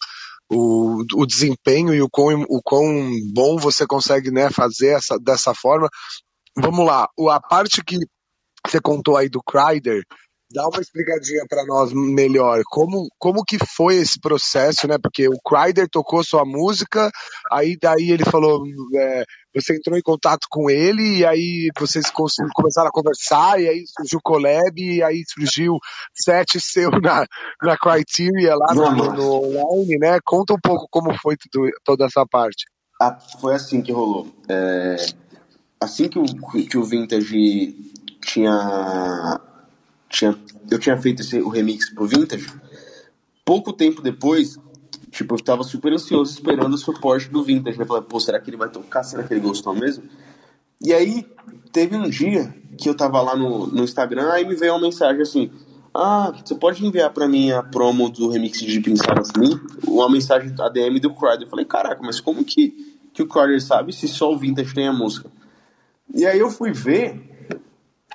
o, 0.50 1.04
o 1.14 1.26
desempenho 1.26 1.94
e 1.94 2.00
o 2.00 2.08
quão, 2.08 2.42
o 2.48 2.60
quão 2.62 3.10
bom 3.34 3.58
você 3.58 3.86
consegue 3.86 4.30
né, 4.30 4.50
fazer 4.50 4.96
essa, 4.96 5.18
dessa 5.18 5.54
forma. 5.54 5.88
Vamos 6.56 6.86
lá, 6.86 7.06
a 7.30 7.40
parte 7.40 7.84
que 7.84 7.98
você 8.66 8.80
contou 8.80 9.16
aí 9.16 9.28
do 9.28 9.42
Crider, 9.42 10.02
dá 10.52 10.66
uma 10.68 10.80
explicadinha 10.80 11.44
para 11.48 11.64
nós 11.66 11.92
melhor. 11.92 12.62
Como, 12.70 13.08
como 13.18 13.44
que 13.44 13.58
foi 13.58 13.96
esse 13.96 14.18
processo, 14.20 14.86
né? 14.86 14.96
Porque 15.02 15.28
o 15.28 15.38
Crider 15.44 15.88
tocou 15.88 16.24
sua 16.24 16.44
música, 16.44 17.10
aí 17.50 17.76
daí 17.80 18.10
ele 18.10 18.24
falou, 18.24 18.62
é, 18.96 19.24
você 19.54 19.76
entrou 19.76 19.98
em 19.98 20.02
contato 20.02 20.46
com 20.50 20.70
ele 20.70 21.18
e 21.18 21.26
aí 21.26 21.68
vocês 21.78 22.10
começaram 22.10 22.88
a 22.88 22.92
conversar 22.92 23.60
e 23.60 23.68
aí 23.68 23.84
surgiu 23.86 24.18
o 24.18 24.22
collab 24.22 24.80
e 24.80 25.02
aí 25.02 25.22
surgiu 25.26 25.78
set 26.14 26.60
seu 26.60 26.90
na, 26.90 27.26
na 27.62 27.76
Criteria 27.76 28.54
lá 28.54 28.74
no, 28.74 29.12
no 29.12 29.32
online, 29.42 29.98
né? 29.98 30.18
Conta 30.24 30.54
um 30.54 30.60
pouco 30.62 30.86
como 30.90 31.12
foi 31.18 31.36
tudo, 31.36 31.70
toda 31.84 32.06
essa 32.06 32.24
parte. 32.26 32.64
Ah, 33.00 33.16
foi 33.40 33.54
assim 33.54 33.80
que 33.80 33.92
rolou. 33.92 34.26
É, 34.48 34.96
assim 35.80 36.08
que 36.08 36.18
o, 36.18 36.24
que 36.24 36.76
o 36.76 36.84
Vintage 36.84 37.74
tinha, 38.20 39.40
tinha 40.08 40.38
eu 40.70 40.78
tinha 40.78 40.96
feito 40.96 41.22
esse, 41.22 41.40
o 41.40 41.48
remix 41.48 41.90
pro 41.90 42.06
Vintage, 42.06 42.46
pouco 43.44 43.72
tempo 43.72 44.02
depois, 44.02 44.58
tipo, 45.10 45.34
eu 45.34 45.40
tava 45.40 45.62
super 45.62 45.92
ansioso 45.92 46.32
esperando 46.32 46.74
o 46.74 46.78
suporte 46.78 47.28
do 47.28 47.42
Vintage, 47.42 47.78
né? 47.78 47.84
Falei, 47.84 48.02
pô, 48.02 48.20
será 48.20 48.38
que 48.38 48.50
ele 48.50 48.56
vai 48.56 48.68
tocar? 48.68 49.02
Será 49.02 49.22
que 49.22 49.32
ele 49.32 49.40
gostou 49.40 49.74
mesmo? 49.74 50.04
E 50.80 50.92
aí, 50.92 51.26
teve 51.72 51.96
um 51.96 52.08
dia 52.08 52.54
que 52.76 52.88
eu 52.88 52.94
tava 52.94 53.20
lá 53.20 53.34
no, 53.34 53.66
no 53.66 53.82
Instagram, 53.82 54.30
aí 54.30 54.46
me 54.46 54.54
veio 54.54 54.74
uma 54.74 54.80
mensagem 54.80 55.22
assim, 55.22 55.50
ah, 55.94 56.32
você 56.44 56.54
pode 56.54 56.84
enviar 56.86 57.10
para 57.10 57.26
mim 57.26 57.50
a 57.50 57.62
promo 57.62 58.08
do 58.08 58.28
remix 58.28 58.60
de 58.60 58.80
Pensar 58.80 59.20
Me? 59.36 59.58
Uma 59.86 60.08
mensagem 60.10 60.54
ADM 60.56 61.00
do 61.00 61.12
Crider. 61.12 61.42
Eu 61.42 61.48
falei, 61.48 61.64
caraca, 61.64 62.00
mas 62.02 62.20
como 62.20 62.44
que, 62.44 62.96
que 63.12 63.22
o 63.22 63.26
Crider 63.26 63.60
sabe 63.60 63.92
se 63.92 64.06
só 64.06 64.32
o 64.32 64.38
Vintage 64.38 64.74
tem 64.74 64.86
a 64.86 64.92
música? 64.92 65.28
E 66.14 66.24
aí 66.24 66.38
eu 66.38 66.50
fui 66.50 66.72
ver 66.72 67.27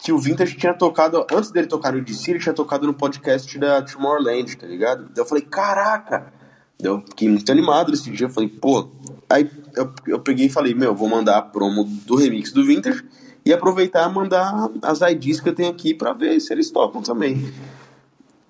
que 0.04 0.12
o 0.12 0.20
Vintage 0.20 0.58
tinha 0.58 0.74
tocado, 0.74 1.26
antes 1.32 1.50
dele 1.50 1.66
tocar 1.66 1.94
no 1.94 2.04
DC, 2.04 2.32
ele 2.32 2.40
tinha 2.40 2.54
tocado 2.54 2.86
no 2.86 2.94
podcast 2.94 3.58
da 3.58 3.82
Tomorrowland, 3.82 4.58
tá 4.58 4.68
ligado? 4.68 5.06
Daí 5.06 5.24
eu 5.24 5.26
falei, 5.26 5.46
caraca! 5.46 6.34
Eu 6.78 7.02
fiquei 7.08 7.30
muito 7.30 7.50
animado 7.50 7.90
nesse 7.90 8.12
dia, 8.12 8.28
eu 8.28 8.30
falei, 8.30 8.50
pô. 8.50 8.90
Aí 9.30 9.50
eu, 9.78 9.94
eu 10.06 10.20
peguei 10.20 10.48
e 10.48 10.50
falei, 10.50 10.74
meu, 10.74 10.94
vou 10.94 11.08
mandar 11.08 11.38
a 11.38 11.42
promo 11.42 11.86
do 12.06 12.18
remix 12.18 12.52
do 12.52 12.66
Vintage 12.66 13.02
e 13.46 13.54
aproveitar 13.54 14.10
e 14.10 14.14
mandar 14.14 14.70
as 14.82 15.00
IDs 15.00 15.40
que 15.40 15.48
eu 15.48 15.56
tenho 15.56 15.72
aqui 15.72 15.94
pra 15.94 16.12
ver 16.12 16.38
se 16.42 16.52
eles 16.52 16.70
tocam 16.70 17.02
também. 17.02 17.54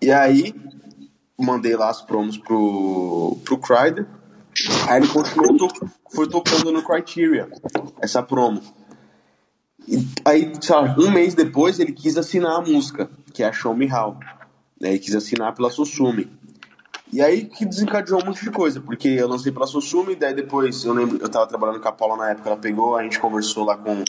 E 0.02 0.12
aí, 0.12 0.56
mandei 1.40 1.76
lá 1.76 1.92
as 1.92 2.02
promos 2.02 2.36
pro, 2.36 3.38
pro 3.46 3.60
Crider. 3.60 4.08
Aí 4.90 4.98
ele 4.98 5.08
continuou, 5.08 5.56
to 5.56 5.68
foi 6.16 6.28
tocando 6.28 6.72
no 6.72 6.82
Criteria, 6.82 7.48
essa 8.02 8.24
promo. 8.24 8.60
E 9.88 10.06
aí, 10.24 10.52
um 10.98 11.12
mês 11.12 11.34
depois, 11.34 11.80
ele 11.80 11.92
quis 11.92 12.18
assinar 12.18 12.58
a 12.58 12.62
música, 12.62 13.10
que 13.34 13.44
é 13.44 13.48
a 13.48 13.52
Show 13.52 13.76
Me 13.76 13.92
How. 13.92 14.18
Né? 14.80 14.90
Ele 14.90 15.00
quis 15.00 15.16
assinar 15.16 15.54
pela 15.54 15.70
Susume. 15.70 16.30
E 17.12 17.22
aí 17.22 17.46
que 17.46 17.64
desencadeou 17.64 18.22
um 18.22 18.26
monte 18.26 18.44
de 18.44 18.50
coisa, 18.50 18.82
porque 18.82 19.08
eu 19.08 19.28
lancei 19.28 19.52
pela 19.52 19.68
Susume, 19.68 20.16
daí 20.16 20.34
depois, 20.34 20.84
eu 20.84 20.94
lembro, 20.94 21.20
eu 21.22 21.30
tava 21.30 21.46
trabalhando 21.46 21.80
com 21.80 21.88
a 21.88 21.92
Paula 21.92 22.18
na 22.18 22.32
época, 22.32 22.50
ela 22.50 22.58
pegou, 22.58 22.96
a 22.96 23.04
gente 23.04 23.20
conversou 23.20 23.66
lá 23.66 23.78
com, 23.78 24.04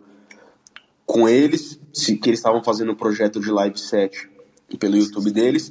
com 1.04 1.28
eles, 1.28 1.78
se, 1.92 2.16
que 2.16 2.30
eles 2.30 2.38
estavam 2.38 2.64
fazendo 2.64 2.92
um 2.92 2.94
projeto 2.94 3.40
de 3.40 3.50
live 3.50 3.78
set 3.78 4.30
pelo 4.78 4.96
YouTube 4.96 5.30
deles. 5.30 5.70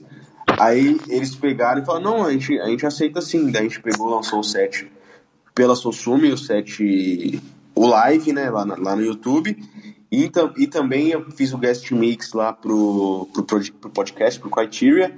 Aí 0.60 1.00
eles 1.10 1.36
pegaram 1.36 1.82
e 1.82 1.86
falaram, 1.86 2.06
não, 2.06 2.24
a 2.24 2.32
gente, 2.32 2.60
a 2.60 2.68
gente 2.68 2.86
aceita 2.86 3.20
sim. 3.20 3.50
Daí 3.50 3.66
a 3.66 3.68
gente 3.68 3.82
pegou, 3.82 4.10
lançou 4.10 4.40
o 4.40 4.44
set 4.44 4.92
pela 5.56 5.76
Susume, 5.76 6.32
o 6.32 6.38
set, 6.38 7.42
o 7.74 7.88
live, 7.88 8.32
né, 8.32 8.50
lá, 8.52 8.64
lá 8.64 8.96
no 8.96 9.02
YouTube. 9.02 9.58
E, 10.14 10.32
e 10.58 10.68
também 10.68 11.08
eu 11.08 11.26
fiz 11.32 11.54
o 11.54 11.58
guest 11.58 11.90
mix 11.90 12.34
lá 12.34 12.54
pro, 12.54 13.28
pro, 13.34 13.44
pro 13.44 13.90
podcast, 13.90 14.40
pro 14.40 14.52
Criteria. 14.52 15.12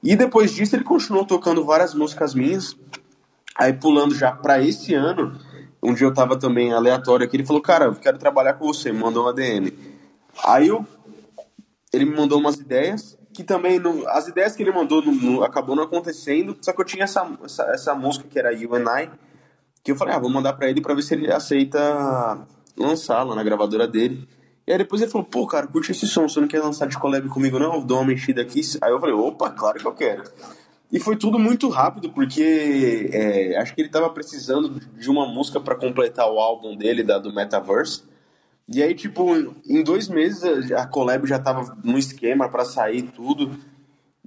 E 0.00 0.14
depois 0.14 0.54
disso 0.54 0.76
ele 0.76 0.84
continuou 0.84 1.26
tocando 1.26 1.64
várias 1.64 1.96
músicas 1.96 2.32
minhas. 2.32 2.76
Aí 3.58 3.72
pulando 3.72 4.14
já 4.14 4.30
para 4.30 4.62
esse 4.62 4.94
ano, 4.94 5.36
um 5.82 5.92
dia 5.92 6.06
eu 6.06 6.14
tava 6.14 6.38
também 6.38 6.72
aleatório 6.72 7.26
aqui, 7.26 7.36
ele 7.36 7.44
falou, 7.44 7.60
cara, 7.60 7.86
eu 7.86 7.94
quero 7.96 8.18
trabalhar 8.18 8.54
com 8.54 8.68
você, 8.68 8.92
mandou 8.92 9.24
uma 9.24 9.32
DM. 9.32 9.76
Aí 10.44 10.68
eu, 10.68 10.86
ele 11.92 12.04
me 12.04 12.16
mandou 12.16 12.38
umas 12.38 12.54
ideias, 12.54 13.18
que 13.34 13.42
também, 13.42 13.80
não, 13.80 14.08
as 14.10 14.28
ideias 14.28 14.54
que 14.54 14.62
ele 14.62 14.70
mandou 14.70 15.04
não, 15.04 15.12
não, 15.12 15.42
acabou 15.42 15.74
não 15.74 15.82
acontecendo, 15.82 16.56
só 16.62 16.72
que 16.72 16.80
eu 16.80 16.84
tinha 16.84 17.02
essa, 17.02 17.28
essa, 17.44 17.64
essa 17.64 17.94
música 17.96 18.28
que 18.28 18.38
era 18.38 18.52
You 18.52 18.76
and 18.76 18.84
I, 19.02 19.10
que 19.82 19.90
eu 19.90 19.96
falei, 19.96 20.14
ah, 20.14 20.20
vou 20.20 20.30
mandar 20.30 20.52
pra 20.52 20.70
ele 20.70 20.80
pra 20.80 20.94
ver 20.94 21.02
se 21.02 21.14
ele 21.14 21.32
aceita 21.32 22.46
lançá-la 22.80 23.34
na 23.34 23.42
gravadora 23.42 23.86
dele. 23.86 24.26
E 24.66 24.72
aí 24.72 24.78
depois 24.78 25.02
ele 25.02 25.10
falou, 25.10 25.26
pô, 25.26 25.46
cara, 25.46 25.66
curte 25.66 25.92
esse 25.92 26.06
som, 26.06 26.28
você 26.28 26.40
não 26.40 26.48
quer 26.48 26.60
lançar 26.60 26.86
de 26.86 26.98
collab 26.98 27.28
comigo 27.28 27.58
não? 27.58 27.74
Eu 27.74 27.82
dou 27.82 27.98
uma 27.98 28.06
mexida 28.06 28.42
aqui. 28.42 28.60
Aí 28.80 28.90
eu 28.90 29.00
falei, 29.00 29.14
opa, 29.14 29.50
claro 29.50 29.78
que 29.78 29.86
eu 29.86 29.92
quero. 29.92 30.24
E 30.92 30.98
foi 30.98 31.16
tudo 31.16 31.38
muito 31.38 31.68
rápido, 31.68 32.10
porque 32.10 33.10
é, 33.12 33.56
acho 33.58 33.74
que 33.74 33.80
ele 33.80 33.88
tava 33.88 34.10
precisando 34.10 34.80
de 34.98 35.08
uma 35.08 35.26
música 35.26 35.60
para 35.60 35.76
completar 35.76 36.28
o 36.30 36.40
álbum 36.40 36.76
dele, 36.76 37.04
da, 37.04 37.18
do 37.18 37.32
Metaverse. 37.32 38.02
E 38.68 38.82
aí, 38.82 38.94
tipo, 38.94 39.34
em 39.66 39.82
dois 39.82 40.08
meses 40.08 40.70
a 40.72 40.86
collab 40.86 41.26
já 41.26 41.38
tava 41.38 41.76
no 41.82 41.98
esquema 41.98 42.48
para 42.48 42.64
sair 42.64 43.02
tudo. 43.02 43.50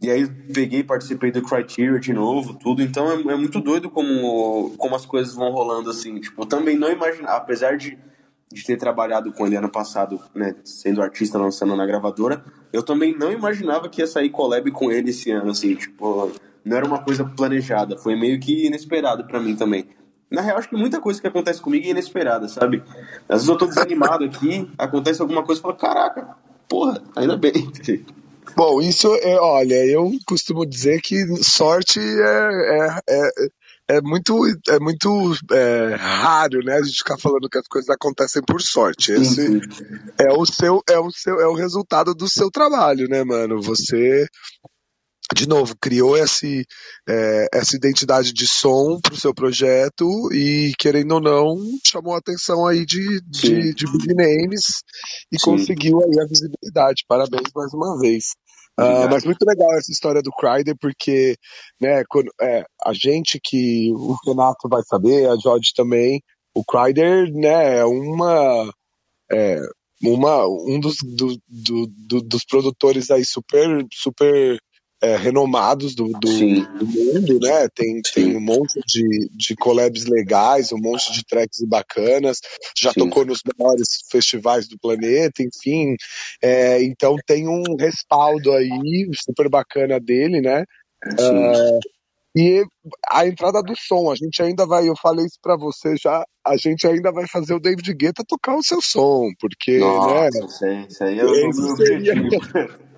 E 0.02 0.10
aí 0.10 0.28
peguei 0.54 0.84
participei 0.84 1.32
do 1.32 1.42
Criteria 1.42 2.00
de 2.00 2.12
novo, 2.12 2.54
tudo. 2.54 2.82
Então 2.82 3.10
é, 3.10 3.14
é, 3.16 3.36
muito 3.36 3.62
doido 3.62 3.90
como, 3.90 4.72
como 4.78 4.96
as 4.96 5.06
coisas 5.06 5.34
vão 5.34 5.52
rolando 5.52 5.90
assim. 5.90 6.20
Tipo, 6.20 6.46
também 6.46 6.78
não 6.78 6.92
imaginava, 6.92 7.38
apesar 7.38 7.78
de, 7.78 7.98
de 8.54 8.64
ter 8.64 8.78
trabalhado 8.78 9.32
com 9.34 9.46
ele 9.46 9.58
ano 9.58 9.70
passado, 9.70 10.20
né, 10.34 10.56
sendo 10.64 11.02
artista 11.02 11.38
lançando 11.38 11.76
na 11.76 11.86
gravadora, 11.86 12.44
eu 12.72 12.84
também 12.84 13.18
não 13.18 13.32
imaginava 13.32 13.90
que 13.90 14.02
ia 14.02 14.08
sair 14.08 14.30
collab 14.30 14.70
com 14.72 14.92
ele 14.92 15.10
esse 15.10 15.32
ano, 15.32 15.52
assim, 15.52 15.76
tipo 15.76 16.32
não 16.64 16.78
era 16.78 16.86
uma 16.86 17.00
coisa 17.00 17.26
planejada, 17.26 17.98
foi 17.98 18.16
meio 18.16 18.40
que 18.40 18.68
inesperado 18.68 19.26
para 19.26 19.40
mim 19.40 19.56
também. 19.56 19.86
Na 20.32 20.42
real, 20.42 20.58
acho 20.58 20.70
que 20.70 20.76
muita 20.76 21.00
coisa 21.00 21.22
que 21.22 21.28
acontece 21.28 21.62
comigo 21.62 21.86
é 21.86 21.90
inesperada, 21.90 22.48
sabe? 22.48 22.82
Às 23.30 23.42
vezes 23.42 23.50
eu 23.50 23.58
tô 23.58 23.68
desanimado 23.68 24.24
aqui, 24.24 24.68
acontece 24.78 25.22
alguma 25.22 25.44
coisa 25.44 25.60
e 25.60 25.62
falo, 25.62 25.76
caraca, 25.76 26.36
porra, 26.68 27.04
ainda 27.16 27.38
bem. 27.38 27.72
Bom, 28.56 28.82
isso 28.82 29.14
é, 29.16 29.40
olha, 29.40 29.86
eu 29.86 30.12
costumo 30.26 30.66
dizer 30.66 31.02
que 31.02 31.26
sorte 31.44 32.00
é, 32.00 32.80
é, 32.80 33.00
é, 33.10 33.30
é 33.90 34.02
muito, 34.02 34.46
é 34.70 34.80
muito 34.80 35.34
é, 35.52 35.96
raro, 35.96 36.60
né? 36.64 36.78
A 36.78 36.84
gente 36.84 36.98
ficar 36.98 37.18
falando 37.18 37.50
que 37.50 37.58
as 37.58 37.68
coisas 37.68 37.90
acontecem 37.90 38.42
por 38.46 38.62
sorte. 38.62 39.12
Esse 39.12 39.62
é 40.20 40.32
o 40.32 40.46
seu, 40.46 40.82
é 40.90 41.00
o 41.00 41.12
seu, 41.12 41.40
é 41.40 41.48
o 41.48 41.54
resultado 41.54 42.14
do 42.14 42.30
seu 42.30 42.50
trabalho, 42.50 43.08
né, 43.08 43.24
mano? 43.24 43.62
Você 43.62 44.28
de 45.34 45.48
novo, 45.48 45.76
criou 45.82 46.16
esse, 46.16 46.66
é, 47.10 47.48
essa 47.54 47.76
identidade 47.76 48.32
de 48.34 48.48
som 48.48 49.00
para 49.02 49.14
o 49.14 49.20
seu 49.20 49.34
projeto 49.34 50.06
e, 50.32 50.74
querendo 50.78 51.14
ou 51.14 51.22
não, 51.22 51.58
chamou 51.86 52.14
a 52.14 52.20
atenção 52.20 52.68
aí 52.68 52.86
de, 52.86 53.20
de, 53.22 53.74
de, 53.74 53.86
big 53.92 54.14
names 54.14 54.84
e 55.32 55.40
Sim. 55.40 55.46
conseguiu 55.46 56.00
aí 56.02 56.20
a 56.20 56.28
visibilidade. 56.28 57.04
Parabéns 57.08 57.50
mais 57.56 57.74
uma 57.74 57.98
vez. 58.00 58.26
Uh, 58.80 59.08
mas 59.10 59.24
muito 59.24 59.44
legal 59.46 59.72
essa 59.76 59.92
história 59.92 60.22
do 60.22 60.32
Crider, 60.32 60.76
porque 60.80 61.36
né, 61.80 62.04
quando, 62.10 62.32
é, 62.42 62.66
a 62.84 62.92
gente 62.92 63.40
que 63.44 63.92
o 63.92 64.16
Renato 64.26 64.68
vai 64.68 64.82
saber, 64.84 65.30
a 65.30 65.36
Jorge 65.36 65.72
também, 65.76 66.22
o 66.56 66.64
Crider 66.64 67.32
né, 67.32 67.80
é 67.80 67.86
uma. 67.86 68.72
É, 69.32 69.60
uma, 70.06 70.46
um 70.46 70.80
dos, 70.82 70.98
do, 71.02 71.38
do, 71.48 71.88
do, 71.88 72.22
dos 72.22 72.44
produtores 72.44 73.10
aí 73.10 73.24
super, 73.24 73.86
super 73.94 74.60
é, 75.04 75.18
renomados 75.18 75.94
do, 75.94 76.08
do, 76.08 76.20
do, 76.20 76.86
mundo, 76.86 77.40
né? 77.42 77.68
Tem, 77.76 78.02
tem 78.02 78.38
um 78.38 78.40
monte 78.40 78.80
de, 78.88 79.30
de 79.36 79.54
collabs 79.54 80.06
legais, 80.06 80.72
um 80.72 80.78
monte 80.78 81.12
de 81.12 81.26
tracks 81.26 81.60
bacanas, 81.68 82.40
já 82.78 82.94
Sim. 82.94 83.02
tocou 83.02 83.26
nos 83.26 83.42
maiores 83.60 83.90
festivais 84.10 84.66
do 84.66 84.80
planeta, 84.80 85.44
enfim. 85.44 85.98
É, 86.42 86.82
então 86.82 87.18
tem 87.28 87.50
um 87.50 87.64
respaldo 87.78 88.54
aí 88.54 89.10
super 89.14 89.50
bacana 89.50 90.00
dele, 90.00 90.40
né? 90.40 90.64
Uh, 91.06 91.80
e 92.34 92.64
a 93.12 93.28
entrada 93.28 93.62
do 93.62 93.74
som, 93.78 94.10
a 94.10 94.16
gente 94.16 94.42
ainda 94.42 94.66
vai, 94.66 94.88
eu 94.88 94.96
falei 94.96 95.26
isso 95.26 95.38
para 95.42 95.58
você 95.58 95.96
já, 96.02 96.24
a 96.48 96.56
gente 96.56 96.88
ainda 96.88 97.12
vai 97.12 97.28
fazer 97.28 97.54
o 97.54 97.60
David 97.60 97.94
Guetta 97.94 98.24
tocar 98.26 98.56
o 98.56 98.64
seu 98.64 98.82
som, 98.82 99.30
porque, 99.38 99.80
Nossa, 99.80 100.30
né? 100.40 100.46
Isso 100.46 100.66
aí, 100.66 100.88
isso 100.88 101.04
aí 101.04 101.20
é 101.20 101.26
o 101.26 101.32
meu 101.32 101.74
objetivo. 101.74 102.93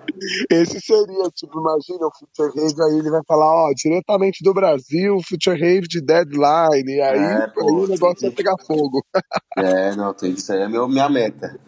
Esse 0.50 0.80
seria, 0.80 1.30
tipo, 1.34 1.60
imagina 1.60 2.06
o 2.06 2.10
Future 2.18 2.52
Rave, 2.54 2.82
aí 2.82 2.98
ele 2.98 3.10
vai 3.10 3.22
falar, 3.26 3.46
ó, 3.46 3.72
diretamente 3.74 4.42
do 4.42 4.54
Brasil, 4.54 5.18
Future 5.26 5.58
Rave 5.58 5.88
de 5.88 6.00
Deadline, 6.00 6.90
e 6.90 7.00
aí, 7.00 7.18
é, 7.18 7.46
pô, 7.48 7.60
aí 7.62 7.74
o 7.74 7.86
negócio 7.86 8.22
vai 8.22 8.30
pegar 8.30 8.54
fogo. 8.66 9.04
É, 9.56 9.94
não, 9.96 10.12
tem, 10.14 10.32
isso 10.32 10.52
aí 10.52 10.62
é 10.62 10.68
meu, 10.68 10.88
minha 10.88 11.08
meta. 11.08 11.58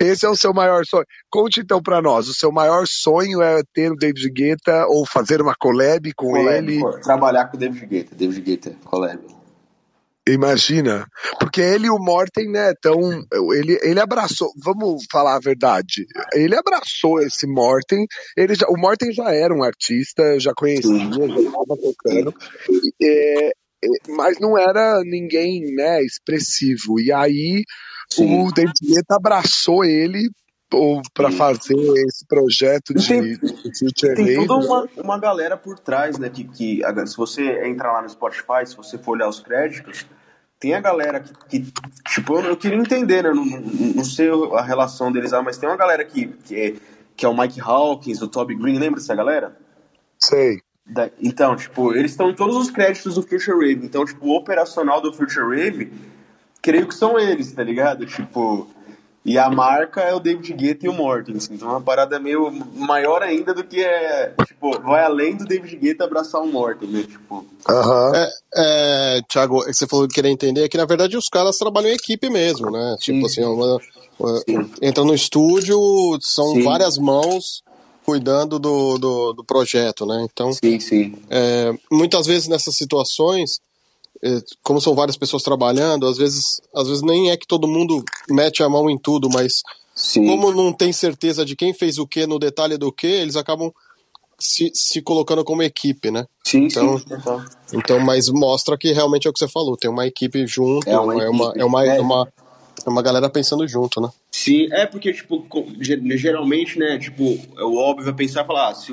Esse 0.00 0.24
é 0.24 0.28
o 0.28 0.36
seu 0.36 0.52
maior 0.54 0.84
sonho. 0.86 1.04
Conte 1.30 1.60
então 1.60 1.82
para 1.82 2.00
nós, 2.00 2.28
o 2.28 2.34
seu 2.34 2.50
maior 2.50 2.86
sonho 2.86 3.42
é 3.42 3.62
ter 3.74 3.90
o 3.90 3.96
David 3.96 4.30
Guetta 4.30 4.86
ou 4.88 5.06
fazer 5.06 5.40
uma 5.40 5.54
collab 5.54 6.12
com 6.14 6.30
collab, 6.30 6.56
ele? 6.56 6.80
Trabalhar 7.02 7.46
com 7.46 7.56
o 7.56 7.60
David 7.60 7.86
Guetta, 7.86 8.14
David 8.14 8.40
Guetta, 8.40 8.76
collab. 8.84 9.39
Imagina, 10.32 11.06
porque 11.38 11.60
ele 11.60 11.86
e 11.86 11.90
o 11.90 11.98
Morten, 11.98 12.50
né, 12.50 12.72
então, 12.76 12.98
ele, 13.54 13.78
ele 13.82 14.00
abraçou, 14.00 14.50
vamos 14.62 15.04
falar 15.10 15.36
a 15.36 15.40
verdade, 15.40 16.06
ele 16.34 16.54
abraçou 16.54 17.20
esse 17.20 17.46
Morten, 17.46 18.06
ele 18.36 18.54
já, 18.54 18.66
o 18.68 18.78
Morten 18.78 19.12
já 19.12 19.32
era 19.32 19.54
um 19.54 19.62
artista, 19.62 20.38
já 20.38 20.52
conhecia, 20.54 20.98
já 20.98 21.26
estava 21.26 21.76
tocando, 21.80 22.34
é, 23.02 23.48
é, 23.48 23.88
mas 24.08 24.38
não 24.38 24.58
era 24.58 25.00
ninguém, 25.04 25.74
né, 25.74 26.02
expressivo, 26.02 27.00
e 27.00 27.12
aí 27.12 27.62
Sim. 28.10 28.42
o 28.42 28.52
David 28.52 28.74
Guetta 28.82 29.16
abraçou 29.16 29.84
ele 29.84 30.28
para 31.12 31.32
fazer 31.32 31.74
esse 32.06 32.24
projeto 32.26 32.94
de, 32.94 33.08
tem, 33.08 33.22
de 33.22 33.78
Future 33.78 34.14
Tem 34.14 34.46
toda 34.46 34.64
uma, 34.64 34.88
uma 34.96 35.18
galera 35.18 35.56
por 35.56 35.78
trás, 35.78 36.16
né? 36.18 36.30
Que, 36.30 36.44
que 36.44 36.82
se 37.06 37.16
você 37.16 37.66
entrar 37.68 37.92
lá 37.92 38.02
no 38.02 38.08
Spotify, 38.08 38.64
se 38.64 38.76
você 38.76 38.96
for 38.96 39.12
olhar 39.12 39.28
os 39.28 39.40
créditos, 39.40 40.06
tem 40.60 40.74
a 40.74 40.80
galera 40.80 41.20
que, 41.20 41.32
que 41.48 41.72
tipo, 42.12 42.34
eu, 42.34 42.50
eu, 42.50 42.56
queria 42.56 42.78
entender, 42.78 43.22
né? 43.22 43.32
Não, 43.32 43.44
não, 43.44 44.04
sei 44.04 44.28
a 44.28 44.62
relação 44.62 45.10
deles 45.10 45.32
lá, 45.32 45.42
mas 45.42 45.56
tem 45.56 45.66
uma 45.66 45.76
galera 45.76 46.04
que, 46.04 46.26
que, 46.44 46.54
é, 46.54 46.74
que 47.16 47.24
é 47.24 47.28
o 47.28 47.36
Mike 47.36 47.60
Hawkins, 47.60 48.20
o 48.20 48.28
Toby 48.28 48.54
Green, 48.54 48.78
lembra 48.78 49.00
dessa 49.00 49.14
galera? 49.14 49.56
Sei. 50.18 50.60
Da, 50.84 51.08
então, 51.18 51.56
tipo, 51.56 51.94
eles 51.94 52.10
estão 52.10 52.28
em 52.28 52.34
todos 52.34 52.56
os 52.56 52.70
créditos 52.70 53.14
do 53.14 53.22
Future 53.22 53.56
Rave. 53.58 53.86
Então, 53.86 54.04
tipo, 54.04 54.26
o 54.26 54.36
operacional 54.36 55.00
do 55.00 55.14
Future 55.14 55.48
Rave, 55.48 55.90
creio 56.60 56.86
que 56.86 56.94
são 56.94 57.18
eles, 57.18 57.50
tá 57.52 57.62
ligado? 57.62 58.04
Tipo, 58.04 58.68
e 59.24 59.36
a 59.36 59.50
marca 59.50 60.00
é 60.00 60.14
o 60.14 60.20
David 60.20 60.52
Guetta 60.54 60.86
e 60.86 60.88
o 60.88 60.94
Mortens. 60.94 61.50
Então 61.50 61.68
é 61.68 61.72
uma 61.72 61.80
parada 61.80 62.18
meio 62.18 62.50
maior 62.74 63.22
ainda 63.22 63.52
do 63.52 63.62
que 63.62 63.82
é. 63.82 64.32
Tipo, 64.46 64.80
vai 64.80 65.04
além 65.04 65.36
do 65.36 65.44
David 65.44 65.76
Guetta 65.76 66.04
abraçar 66.04 66.40
o 66.40 66.46
Mortens, 66.46 66.90
né? 66.90 67.02
Tipo. 67.02 67.46
Uhum. 67.68 68.14
É, 68.14 68.30
é, 68.56 69.20
Thiago, 69.28 69.62
você 69.64 69.86
falou 69.86 70.08
que 70.08 70.14
queria 70.14 70.30
entender 70.30 70.64
é 70.64 70.68
que 70.68 70.78
na 70.78 70.86
verdade 70.86 71.16
os 71.16 71.28
caras 71.28 71.58
trabalham 71.58 71.90
em 71.90 71.94
equipe 71.94 72.30
mesmo, 72.30 72.70
né? 72.70 72.96
Tipo 72.98 73.28
Sim. 73.28 73.42
assim, 73.42 73.44
uma, 73.44 73.78
uma, 74.18 74.44
entra 74.80 75.04
no 75.04 75.14
estúdio, 75.14 75.78
são 76.22 76.54
sim. 76.54 76.62
várias 76.62 76.96
mãos 76.96 77.62
cuidando 78.04 78.58
do, 78.58 78.98
do, 78.98 79.32
do, 79.34 79.44
projeto, 79.44 80.06
né? 80.06 80.26
Então, 80.32 80.52
sim, 80.52 80.80
sim. 80.80 81.14
É, 81.28 81.72
muitas 81.92 82.26
vezes 82.26 82.48
nessas 82.48 82.74
situações 82.74 83.60
é, 83.60 83.69
como 84.62 84.80
são 84.80 84.94
várias 84.94 85.16
pessoas 85.16 85.42
trabalhando, 85.42 86.06
às 86.06 86.18
vezes, 86.18 86.60
às 86.74 86.86
vezes 86.88 87.02
nem 87.02 87.30
é 87.30 87.36
que 87.36 87.46
todo 87.46 87.68
mundo 87.68 88.04
mete 88.28 88.62
a 88.62 88.68
mão 88.68 88.90
em 88.90 88.98
tudo, 88.98 89.28
mas 89.30 89.62
Sim. 89.94 90.26
como 90.26 90.52
não 90.52 90.72
tem 90.72 90.92
certeza 90.92 91.44
de 91.44 91.56
quem 91.56 91.72
fez 91.72 91.98
o 91.98 92.06
que 92.06 92.26
no 92.26 92.38
detalhe 92.38 92.76
do 92.76 92.92
que, 92.92 93.06
eles 93.06 93.36
acabam 93.36 93.72
se, 94.38 94.70
se 94.74 95.02
colocando 95.02 95.44
como 95.44 95.62
equipe, 95.62 96.10
né? 96.10 96.26
Sim, 96.44 96.64
então, 96.64 96.98
sim. 96.98 97.04
Então, 97.74 98.00
mas 98.00 98.28
mostra 98.28 98.76
que 98.76 98.92
realmente 98.92 99.26
é 99.26 99.30
o 99.30 99.32
que 99.32 99.38
você 99.38 99.48
falou, 99.48 99.76
tem 99.76 99.90
uma 99.90 100.06
equipe 100.06 100.46
junto, 100.46 100.88
é 100.88 100.98
uma, 100.98 101.22
é 101.22 101.28
uma, 101.28 101.52
é 101.56 101.64
uma, 101.64 101.86
é 101.86 102.00
uma, 102.00 102.32
é 102.86 102.90
uma 102.90 103.02
galera 103.02 103.28
pensando 103.28 103.66
junto, 103.68 104.00
né? 104.00 104.08
Sim, 104.30 104.68
é 104.72 104.86
porque, 104.86 105.12
tipo, 105.12 105.46
geralmente, 105.80 106.78
né, 106.78 106.98
tipo, 106.98 107.38
é 107.56 107.64
o 107.64 107.76
óbvio 107.76 108.08
é 108.08 108.12
pensar 108.12 108.44
e 108.44 108.46
falar, 108.46 108.70
ah, 108.70 108.74
se 108.74 108.92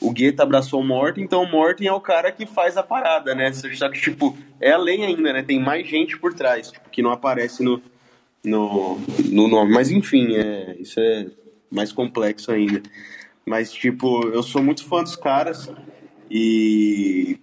o 0.00 0.12
Guetta 0.12 0.42
abraçou 0.42 0.80
o 0.80 0.84
Morten, 0.84 1.24
então 1.24 1.42
o 1.42 1.50
Morten 1.50 1.88
é 1.88 1.92
o 1.92 2.00
cara 2.00 2.30
que 2.30 2.44
faz 2.44 2.76
a 2.76 2.82
parada, 2.82 3.34
né? 3.34 3.52
Só 3.52 3.88
que, 3.88 4.00
tipo, 4.00 4.36
é 4.60 4.72
além 4.72 5.04
ainda, 5.04 5.32
né? 5.32 5.42
Tem 5.42 5.58
mais 5.58 5.86
gente 5.88 6.18
por 6.18 6.34
trás, 6.34 6.70
tipo, 6.70 6.88
que 6.90 7.02
não 7.02 7.10
aparece 7.10 7.62
no, 7.62 7.80
no, 8.44 8.98
no 9.30 9.48
nome. 9.48 9.72
Mas, 9.72 9.90
enfim, 9.90 10.34
é, 10.34 10.76
isso 10.78 11.00
é 11.00 11.26
mais 11.70 11.92
complexo 11.92 12.52
ainda. 12.52 12.82
Mas, 13.44 13.72
tipo, 13.72 14.26
eu 14.28 14.42
sou 14.42 14.62
muito 14.62 14.84
fã 14.84 15.02
dos 15.02 15.16
caras 15.16 15.70
e 16.30 17.38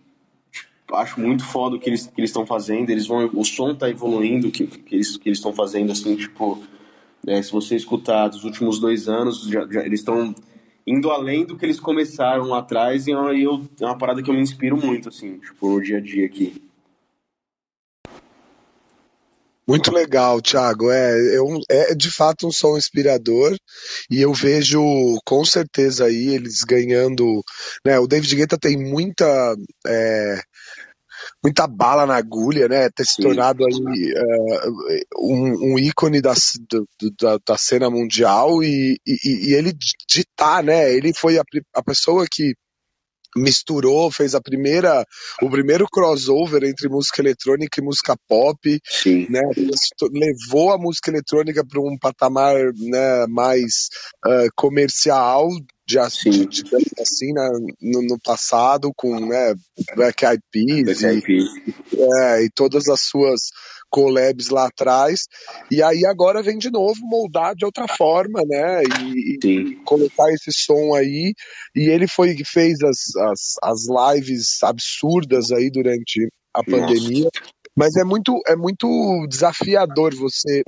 tipo, 0.52 0.96
acho 0.96 1.20
muito 1.20 1.44
foda 1.44 1.76
o 1.76 1.80
que 1.80 1.90
eles 1.90 2.12
estão 2.18 2.46
fazendo. 2.46 2.90
Eles 2.90 3.08
vão, 3.08 3.30
o 3.34 3.44
som 3.44 3.74
tá 3.74 3.90
evoluindo, 3.90 4.52
que, 4.52 4.68
que 4.68 4.96
eles 4.96 5.20
estão 5.26 5.54
fazendo, 5.54 5.92
assim, 5.92 6.16
tipo, 6.16 6.64
é, 7.26 7.42
se 7.42 7.52
você 7.52 7.76
escutar 7.76 8.28
dos 8.28 8.44
últimos 8.44 8.80
dois 8.80 9.08
anos, 9.08 9.48
já, 9.48 9.66
já 9.70 9.86
eles 9.86 10.02
estão 10.02 10.36
indo 10.86 11.10
além 11.12 11.46
do 11.46 11.58
que 11.58 11.66
eles 11.66 11.80
começaram 11.80 12.46
lá 12.46 12.60
atrás, 12.60 13.08
e 13.08 13.14
aí 13.14 13.44
eu, 13.44 13.62
é 13.80 13.86
uma 13.86 13.98
parada 13.98 14.22
que 14.22 14.30
eu 14.30 14.34
me 14.34 14.42
inspiro 14.42 14.78
muito, 14.78 15.10
assim, 15.10 15.40
tipo, 15.40 15.70
no 15.70 15.82
dia 15.82 15.98
a 15.98 16.02
dia 16.02 16.26
aqui. 16.26 16.62
Muito 19.66 19.94
legal, 19.94 20.42
Thiago. 20.42 20.92
É, 20.92 21.36
é, 21.36 21.42
um, 21.42 21.60
é, 21.70 21.96
de 21.96 22.12
fato 22.12 22.46
um 22.46 22.52
som 22.52 22.78
inspirador 22.78 23.56
e 24.10 24.22
eu 24.22 24.34
vejo 24.34 24.82
com 25.26 25.46
certeza 25.46 26.06
aí 26.06 26.36
eles 26.36 26.64
ganhando. 26.64 27.42
Né, 27.86 27.98
o 27.98 28.08
David 28.08 28.36
Guetta 28.36 28.58
tem 28.58 28.78
muita. 28.78 29.56
É, 29.88 30.42
muita 31.44 31.68
bala 31.68 32.06
na 32.06 32.16
agulha, 32.16 32.68
né? 32.68 32.90
Ter 32.90 33.06
se 33.06 33.22
tornado 33.22 33.66
aí 33.66 34.14
uh, 34.14 35.04
um, 35.20 35.74
um, 35.74 35.80
ícone 35.80 36.22
da, 36.22 36.34
da, 37.20 37.38
da, 37.46 37.58
cena 37.58 37.90
mundial 37.90 38.64
e, 38.64 38.98
e, 39.06 39.50
e 39.50 39.54
ele 39.54 39.74
ditar, 40.08 40.64
né? 40.64 40.92
Ele 40.94 41.14
foi 41.14 41.38
a, 41.38 41.44
a 41.76 41.84
pessoa 41.84 42.26
que 42.32 42.54
misturou, 43.36 44.12
fez 44.12 44.36
a 44.36 44.42
primeira, 44.42 45.06
o 45.42 45.50
primeiro 45.50 45.88
crossover 45.92 46.64
entre 46.64 46.88
música 46.88 47.22
eletrônica 47.22 47.80
e 47.80 47.84
música 47.84 48.16
pop, 48.28 48.80
Sim. 48.86 49.28
né? 49.30 49.42
Levou 50.12 50.72
a 50.72 50.78
música 50.78 51.10
eletrônica 51.10 51.66
para 51.66 51.82
um 51.82 51.98
patamar 51.98 52.56
né, 52.76 53.26
mais 53.28 53.90
uh, 54.26 54.48
comercial, 54.56 55.50
de, 55.86 55.98
de, 56.48 56.64
de, 56.64 56.64
assim, 57.00 57.34
né, 57.34 57.50
no, 57.82 58.02
no, 58.02 58.20
passado, 58.20 58.92
com 58.96 59.20
né, 59.20 59.54
Black 59.96 60.26
Eyed 60.26 60.42
Peas, 60.52 61.02
Black 61.02 61.32
e, 61.32 62.02
é, 62.02 62.46
e 62.46 62.50
todas 62.50 62.88
as 62.88 63.02
suas 63.02 63.50
collabs 63.90 64.50
lá 64.50 64.68
atrás, 64.68 65.22
e 65.70 65.84
aí 65.84 66.06
agora 66.06 66.42
vem 66.42 66.58
de 66.58 66.72
novo 66.72 67.00
moldar 67.04 67.54
de 67.56 67.66
outra 67.66 67.88
forma, 67.88 68.42
né, 68.46 68.82
e, 68.84 69.38
e 69.46 69.76
colocar 69.84 70.32
esse 70.34 70.52
som 70.52 70.96
aí, 70.96 71.34
e 71.76 71.90
ele 71.90 72.08
foi 72.08 72.34
que 72.34 72.46
fez 72.46 72.82
as, 72.82 73.16
as, 73.16 73.54
as 73.62 74.16
lives 74.16 74.64
absurdas 74.64 75.52
aí 75.52 75.70
durante 75.70 76.28
a 76.54 76.64
pandemia, 76.64 77.30
mas 77.76 77.96
é 77.96 78.04
muito, 78.04 78.40
é 78.48 78.56
muito 78.56 79.28
desafiador 79.28 80.16
você 80.16 80.64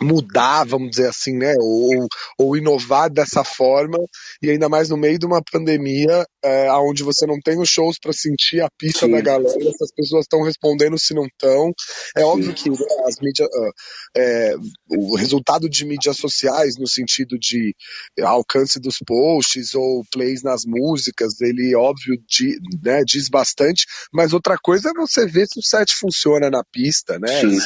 mudar, 0.00 0.64
vamos 0.64 0.90
dizer 0.90 1.08
assim, 1.08 1.36
né, 1.36 1.54
ou, 1.58 2.06
ou 2.38 2.56
inovar 2.56 3.10
dessa 3.10 3.42
forma, 3.42 3.98
e 4.42 4.50
ainda 4.50 4.68
mais 4.68 4.88
no 4.88 4.96
meio 4.96 5.18
de 5.18 5.26
uma 5.26 5.42
pandemia, 5.42 6.24
é, 6.44 6.70
onde 6.72 7.02
você 7.02 7.26
não 7.26 7.38
tem 7.40 7.60
os 7.60 7.68
shows 7.68 7.98
para 7.98 8.12
sentir 8.12 8.60
a 8.60 8.68
pista 8.78 9.06
Sim. 9.06 9.12
da 9.12 9.20
galera, 9.20 9.50
se 9.50 9.84
as 9.84 9.92
pessoas 9.92 10.22
estão 10.22 10.42
respondendo 10.42 10.98
se 10.98 11.14
não 11.14 11.26
estão. 11.26 11.72
É 12.16 12.20
Sim. 12.20 12.26
óbvio 12.26 12.54
que 12.54 12.70
né, 12.70 12.76
as 13.06 13.16
mídias, 13.20 13.48
ah, 13.52 13.70
é, 14.16 14.54
o 14.90 15.16
resultado 15.16 15.68
de 15.68 15.84
mídias 15.84 16.16
sociais, 16.16 16.74
no 16.78 16.86
sentido 16.86 17.38
de 17.38 17.74
alcance 18.22 18.78
dos 18.80 18.98
posts 19.04 19.74
ou 19.74 20.04
plays 20.12 20.42
nas 20.42 20.62
músicas, 20.64 21.40
ele, 21.40 21.74
óbvio, 21.74 22.16
di, 22.28 22.56
né, 22.82 23.02
diz 23.04 23.28
bastante, 23.28 23.84
mas 24.12 24.32
outra 24.32 24.56
coisa 24.62 24.90
é 24.90 24.92
você 24.92 25.26
ver 25.26 25.46
se 25.46 25.58
o 25.58 25.62
set 25.62 25.94
funciona 25.94 26.50
na 26.50 26.62
pista, 26.72 27.18
né? 27.18 27.40
Se, 27.40 27.60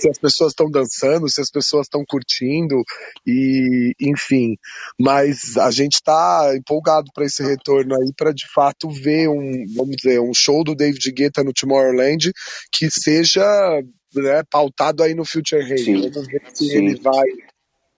se 0.00 0.08
as 0.08 0.18
pessoas 0.18 0.52
estão 0.52 0.70
dançando, 0.70 1.28
se 1.28 1.40
as 1.40 1.50
pessoas 1.50 1.65
pessoas 1.66 1.86
estão 1.86 2.04
curtindo 2.06 2.82
e 3.26 3.92
enfim, 4.00 4.56
mas 4.98 5.56
a 5.56 5.70
gente 5.70 5.94
está 5.94 6.54
empolgado 6.56 7.10
para 7.12 7.26
esse 7.26 7.42
retorno 7.42 7.94
aí 7.94 8.12
para 8.16 8.32
de 8.32 8.46
fato 8.52 8.88
ver 8.88 9.28
um, 9.28 9.64
vamos 9.74 9.96
dizer, 9.96 10.20
um 10.20 10.32
show 10.32 10.62
do 10.62 10.74
David 10.74 11.10
Guetta 11.12 11.42
no 11.42 11.52
Tomorrowland 11.52 12.32
que 12.72 12.88
seja 12.90 13.42
né, 14.14 14.42
pautado 14.48 15.02
aí 15.02 15.14
no 15.14 15.24
Future 15.24 15.62
Rave. 15.62 16.10
Vamos 16.10 16.28
ver 16.28 16.42
se 16.54 16.68
sim. 16.68 16.76
ele 16.76 17.00
vai 17.00 17.26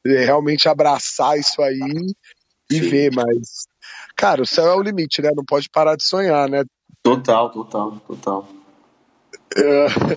é, 0.06 0.24
realmente 0.24 0.68
abraçar 0.68 1.38
isso 1.38 1.60
aí 1.62 2.14
e 2.70 2.74
sim. 2.74 2.88
ver, 2.88 3.12
mas 3.14 3.66
cara, 4.16 4.42
o 4.42 4.46
céu 4.46 4.66
é 4.66 4.74
o 4.74 4.82
limite, 4.82 5.22
né? 5.22 5.30
Não 5.34 5.44
pode 5.44 5.68
parar 5.70 5.96
de 5.96 6.04
sonhar, 6.04 6.48
né? 6.48 6.64
Total, 7.02 7.50
total, 7.50 8.00
total. 8.06 8.48
Uh, 9.56 10.12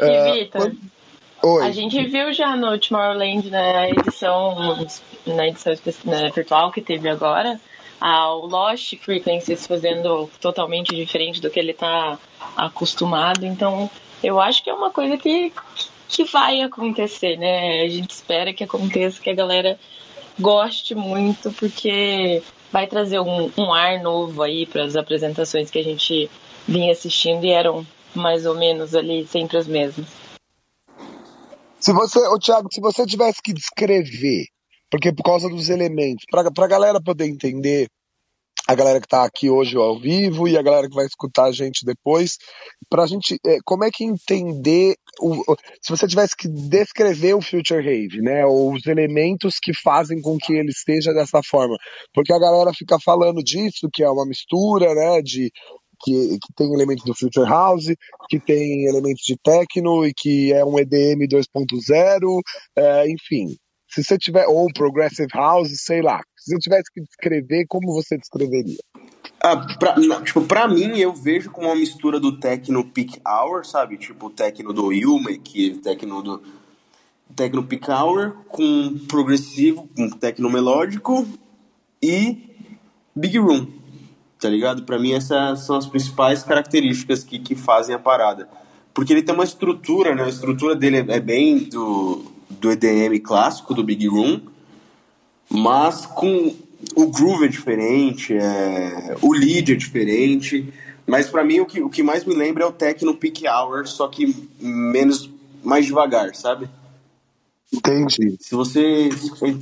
uh, 0.00 0.50
quando, 0.50 0.78
Oi. 1.46 1.62
A 1.62 1.70
gente 1.70 2.02
viu 2.06 2.32
já 2.32 2.56
no 2.56 2.78
Tomorrowland, 2.78 3.50
na 3.50 3.90
edição, 3.90 4.78
na 5.26 5.46
edição 5.46 5.74
né, 6.06 6.30
virtual 6.34 6.72
que 6.72 6.80
teve 6.80 7.06
agora, 7.06 7.60
o 8.00 8.46
Lost 8.46 8.96
Frequencies 8.96 9.66
fazendo 9.66 10.30
totalmente 10.40 10.96
diferente 10.96 11.42
do 11.42 11.50
que 11.50 11.60
ele 11.60 11.72
está 11.72 12.18
acostumado. 12.56 13.44
Então, 13.44 13.90
eu 14.22 14.40
acho 14.40 14.64
que 14.64 14.70
é 14.70 14.72
uma 14.72 14.90
coisa 14.90 15.18
que, 15.18 15.52
que 16.08 16.24
vai 16.24 16.62
acontecer, 16.62 17.36
né? 17.36 17.82
A 17.82 17.88
gente 17.88 18.12
espera 18.12 18.54
que 18.54 18.64
aconteça, 18.64 19.20
que 19.20 19.28
a 19.28 19.34
galera 19.34 19.78
goste 20.40 20.94
muito, 20.94 21.52
porque 21.52 22.42
vai 22.72 22.86
trazer 22.86 23.20
um, 23.20 23.50
um 23.58 23.70
ar 23.70 24.00
novo 24.00 24.42
aí 24.42 24.64
para 24.64 24.84
as 24.84 24.96
apresentações 24.96 25.70
que 25.70 25.78
a 25.78 25.84
gente 25.84 26.30
vinha 26.66 26.90
assistindo 26.90 27.44
e 27.44 27.50
eram 27.50 27.86
mais 28.14 28.46
ou 28.46 28.54
menos 28.54 28.94
ali 28.94 29.26
sempre 29.26 29.58
as 29.58 29.66
mesmas. 29.66 30.24
Se 31.84 31.92
você, 31.92 32.18
ô 32.28 32.38
Thiago, 32.38 32.68
se 32.72 32.80
você 32.80 33.04
tivesse 33.04 33.42
que 33.44 33.52
descrever, 33.52 34.46
porque 34.90 35.12
por 35.12 35.22
causa 35.22 35.50
dos 35.50 35.68
elementos, 35.68 36.24
para 36.30 36.64
a 36.64 36.66
galera 36.66 36.98
poder 36.98 37.26
entender, 37.26 37.88
a 38.66 38.74
galera 38.74 38.98
que 38.98 39.04
está 39.04 39.22
aqui 39.22 39.50
hoje 39.50 39.76
ao 39.76 40.00
vivo 40.00 40.48
e 40.48 40.56
a 40.56 40.62
galera 40.62 40.88
que 40.88 40.94
vai 40.94 41.04
escutar 41.04 41.44
a 41.44 41.52
gente 41.52 41.84
depois, 41.84 42.38
para 42.88 43.02
a 43.02 43.06
gente, 43.06 43.36
é, 43.46 43.58
como 43.66 43.84
é 43.84 43.90
que 43.90 44.02
entender, 44.02 44.94
o, 45.20 45.54
se 45.82 45.90
você 45.90 46.06
tivesse 46.06 46.34
que 46.34 46.48
descrever 46.48 47.34
o 47.34 47.42
Future 47.42 47.84
Rave, 47.84 48.22
né, 48.22 48.46
ou 48.46 48.72
os 48.72 48.86
elementos 48.86 49.56
que 49.62 49.74
fazem 49.74 50.22
com 50.22 50.38
que 50.38 50.54
ele 50.54 50.70
esteja 50.70 51.12
dessa 51.12 51.42
forma, 51.44 51.76
porque 52.14 52.32
a 52.32 52.38
galera 52.38 52.72
fica 52.72 52.98
falando 52.98 53.44
disso, 53.44 53.90
que 53.92 54.02
é 54.02 54.08
uma 54.08 54.24
mistura, 54.24 54.94
né, 54.94 55.20
de 55.20 55.52
que, 56.04 56.38
que 56.38 56.52
tem 56.54 56.72
elementos 56.72 57.04
do 57.04 57.14
Future 57.14 57.48
House, 57.48 57.86
que 58.28 58.38
tem 58.38 58.86
elementos 58.86 59.22
de 59.24 59.36
techno 59.42 60.06
e 60.06 60.12
que 60.14 60.52
é 60.52 60.64
um 60.64 60.78
EDM 60.78 61.26
2.0, 61.26 62.40
é, 62.76 63.10
enfim. 63.10 63.56
Se 63.88 64.02
você 64.02 64.18
tiver, 64.18 64.46
ou 64.46 64.66
Progressive 64.72 65.28
House, 65.32 65.70
sei 65.76 66.02
lá. 66.02 66.20
Se 66.36 66.52
você 66.52 66.58
tivesse 66.58 66.92
que 66.92 67.00
descrever, 67.00 67.64
como 67.68 67.94
você 67.94 68.18
descreveria? 68.18 68.76
Ah, 69.40 69.56
pra, 69.78 69.96
não, 69.98 70.22
tipo, 70.22 70.42
pra 70.42 70.66
mim, 70.66 70.98
eu 70.98 71.14
vejo 71.14 71.50
como 71.50 71.68
uma 71.68 71.76
mistura 71.76 72.18
do 72.18 72.38
techno 72.38 72.84
peak 72.84 73.20
hour, 73.26 73.64
sabe? 73.64 73.96
Tipo, 73.96 74.26
o 74.26 74.30
techno 74.30 74.72
do 74.72 74.88
que 75.42 75.70
o 75.70 75.78
techno 75.80 76.22
do 76.22 76.42
techno 77.36 77.64
peak 77.64 77.90
hour, 77.90 78.36
com 78.48 78.98
progressivo, 79.06 79.88
com 79.96 80.10
techno 80.10 80.50
melódico 80.50 81.26
e 82.02 82.56
big 83.14 83.38
room 83.38 83.83
tá 84.40 84.48
ligado? 84.48 84.82
Para 84.82 84.98
mim 84.98 85.12
essas 85.12 85.60
são 85.60 85.76
as 85.76 85.86
principais 85.86 86.42
características 86.42 87.24
que, 87.24 87.38
que 87.38 87.54
fazem 87.54 87.94
a 87.94 87.98
parada. 87.98 88.48
Porque 88.92 89.12
ele 89.12 89.22
tem 89.22 89.34
uma 89.34 89.44
estrutura, 89.44 90.14
né? 90.14 90.24
A 90.24 90.28
estrutura 90.28 90.76
dele 90.76 91.04
é 91.08 91.20
bem 91.20 91.58
do, 91.58 92.24
do 92.48 92.70
EDM 92.70 93.18
clássico, 93.22 93.74
do 93.74 93.82
Big 93.82 94.06
Room, 94.06 94.40
mas 95.50 96.06
com 96.06 96.54
o 96.94 97.06
groove 97.10 97.46
é 97.46 97.48
diferente, 97.48 98.34
é, 98.34 99.16
o 99.20 99.32
lead 99.32 99.72
é 99.72 99.76
diferente, 99.76 100.72
mas 101.06 101.28
para 101.28 101.44
mim 101.44 101.60
o 101.60 101.66
que, 101.66 101.82
o 101.82 101.88
que 101.88 102.02
mais 102.02 102.24
me 102.24 102.34
lembra 102.34 102.64
é 102.64 102.66
o 102.66 102.72
techno 102.72 103.14
peak 103.14 103.46
hour, 103.48 103.86
só 103.86 104.08
que 104.08 104.34
menos, 104.60 105.30
mais 105.62 105.86
devagar, 105.86 106.34
sabe? 106.34 106.68
Entendi. 107.72 108.36
Se 108.40 108.54
você 108.54 109.08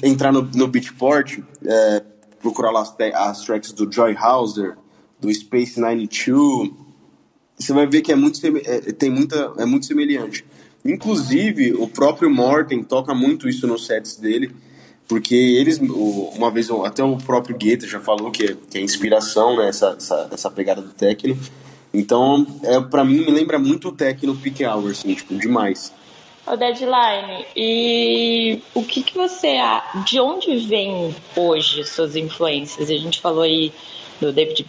entrar 0.02 0.32
no, 0.32 0.42
no 0.42 0.68
Beatport, 0.68 1.38
é, 1.64 2.02
procurar 2.42 2.72
lá 2.72 2.82
as, 2.82 2.94
as 2.98 3.44
tracks 3.44 3.72
do 3.72 3.90
Joy 3.90 4.14
Hauser, 4.16 4.76
do 5.20 5.32
Space 5.32 5.80
92, 5.80 6.72
você 7.56 7.72
vai 7.72 7.86
ver 7.86 8.02
que 8.02 8.10
é 8.10 8.16
muito, 8.16 8.38
é, 8.44 8.80
tem 8.92 9.08
muita, 9.08 9.52
é 9.56 9.64
muito 9.64 9.86
semelhante. 9.86 10.44
Inclusive, 10.84 11.74
o 11.74 11.86
próprio 11.86 12.28
Morten 12.28 12.82
toca 12.82 13.14
muito 13.14 13.48
isso 13.48 13.66
nos 13.68 13.86
sets 13.86 14.16
dele, 14.16 14.50
porque 15.06 15.34
eles, 15.34 15.78
uma 15.78 16.50
vez, 16.50 16.68
até 16.84 17.04
o 17.04 17.16
próprio 17.16 17.56
Guetta 17.56 17.86
já 17.86 18.00
falou 18.00 18.32
que 18.32 18.44
é, 18.44 18.56
que 18.68 18.78
é 18.78 18.80
inspiração, 18.80 19.56
né, 19.56 19.68
essa, 19.68 19.94
essa, 19.96 20.28
essa 20.32 20.50
pegada 20.50 20.82
do 20.82 20.90
techno. 20.90 21.38
Então, 21.94 22.44
é, 22.64 22.80
para 22.80 23.04
mim, 23.04 23.18
me 23.18 23.30
lembra 23.30 23.58
muito 23.58 23.88
o 23.88 23.92
techno 23.92 24.34
Peak 24.34 24.64
Hour, 24.64 24.90
assim, 24.90 25.14
tipo, 25.14 25.36
demais 25.36 25.92
o 26.46 26.56
deadline. 26.56 27.46
E 27.56 28.62
o 28.74 28.82
que, 28.82 29.02
que 29.02 29.16
você. 29.16 29.58
De 30.04 30.20
onde 30.20 30.56
vem 30.58 31.14
hoje 31.36 31.84
suas 31.84 32.16
influências? 32.16 32.90
A 32.90 32.94
gente 32.94 33.20
falou 33.20 33.42
aí 33.42 33.72
do 34.20 34.32
David 34.32 34.64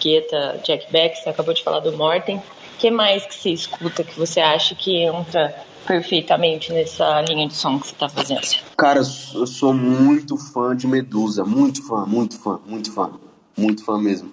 Guetta, 0.00 0.60
Jack 0.64 0.90
Beck, 0.92 1.16
você 1.16 1.30
acabou 1.30 1.54
de 1.54 1.62
falar 1.62 1.80
do 1.80 1.92
Morten. 1.92 2.36
O 2.36 2.78
que 2.78 2.90
mais 2.90 3.24
que 3.24 3.34
você 3.34 3.50
escuta 3.50 4.02
que 4.02 4.18
você 4.18 4.40
acha 4.40 4.74
que 4.74 5.02
entra 5.04 5.54
perfeitamente 5.86 6.72
nessa 6.72 7.20
linha 7.22 7.48
de 7.48 7.54
som 7.54 7.78
que 7.78 7.86
você 7.86 7.92
está 7.92 8.08
fazendo? 8.08 8.40
Cara, 8.76 9.00
eu 9.00 9.46
sou 9.46 9.72
muito 9.72 10.36
fã 10.36 10.76
de 10.76 10.86
Medusa, 10.86 11.44
muito 11.44 11.86
fã, 11.86 12.04
muito 12.06 12.38
fã, 12.38 12.60
muito 12.66 12.92
fã, 12.92 13.12
muito 13.56 13.84
fã 13.84 13.98
mesmo. 13.98 14.32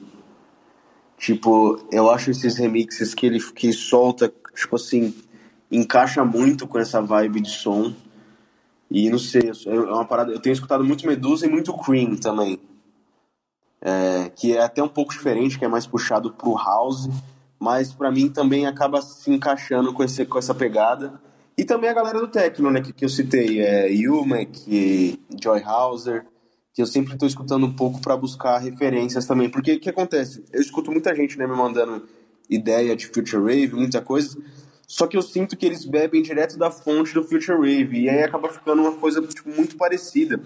Tipo, 1.18 1.80
eu 1.92 2.10
acho 2.10 2.32
esses 2.32 2.58
remixes 2.58 3.14
que 3.14 3.26
ele 3.26 3.40
que 3.40 3.74
solta, 3.74 4.34
tipo 4.56 4.78
assim, 4.78 5.14
encaixa 5.72 6.24
muito 6.24 6.68
com 6.68 6.80
essa 6.80 7.02
vibe 7.02 7.42
de 7.42 7.50
som. 7.50 7.94
E 8.90 9.10
não 9.10 9.20
sei, 9.20 9.52
é 9.68 9.80
uma 9.80 10.06
parada. 10.06 10.32
Eu 10.32 10.40
tenho 10.40 10.54
escutado 10.54 10.84
muito 10.84 11.06
Medusa 11.06 11.46
e 11.46 11.50
muito 11.50 11.74
Cream 11.74 12.16
também. 12.16 12.60
É, 13.82 14.30
que 14.36 14.58
é 14.58 14.62
até 14.62 14.84
um 14.84 14.88
pouco 14.88 15.14
diferente, 15.14 15.58
que 15.58 15.64
é 15.64 15.68
mais 15.68 15.88
puxado 15.88 16.34
pro 16.34 16.56
house, 16.56 17.08
mas 17.60 17.94
para 17.94 18.12
mim 18.12 18.30
também 18.30 18.66
acaba 18.66 19.02
se 19.02 19.32
encaixando 19.32 19.94
com, 19.94 20.04
esse, 20.04 20.26
com 20.26 20.38
essa 20.38 20.54
pegada. 20.54 21.22
E 21.58 21.64
também 21.64 21.90
a 21.90 21.94
galera 21.94 22.20
do 22.20 22.28
techno, 22.28 22.72
né, 22.72 22.82
que, 22.82 22.92
que 22.92 23.06
eu 23.06 23.10
citei, 23.10 23.62
é 23.62 23.92
Yumek, 23.92 25.20
Joy 25.42 25.62
Hauser, 25.64 26.26
que 26.74 26.82
eu 26.82 26.88
sempre 26.88 27.14
estou 27.14 27.28
escutando 27.28 27.66
um 27.66 27.74
pouco 27.74 28.00
para 28.00 28.16
buscar 28.16 28.58
referências 28.60 29.26
também. 29.26 29.50
Porque 29.50 29.74
o 29.74 29.80
que 29.80 29.90
acontece? 29.90 30.44
Eu 30.52 30.62
escuto 30.62 30.92
muita 30.92 31.14
gente 31.14 31.38
né, 31.38 31.46
me 31.46 31.56
mandando 31.56 32.08
ideia 32.50 32.96
de 32.96 33.08
Future 33.08 33.42
Wave, 33.42 33.76
muita 33.76 34.02
coisa, 34.02 34.38
só 34.90 35.06
que 35.06 35.16
eu 35.16 35.22
sinto 35.22 35.56
que 35.56 35.68
eles 35.68 35.86
bebem 35.86 36.20
direto 36.20 36.58
da 36.58 36.72
fonte 36.72 37.14
do 37.14 37.24
Future 37.24 37.60
Wave, 37.60 38.02
e 38.02 38.10
aí 38.10 38.24
acaba 38.24 38.50
ficando 38.50 38.82
uma 38.82 38.94
coisa 38.94 39.22
tipo, 39.22 39.48
muito 39.48 39.78
parecida. 39.78 40.42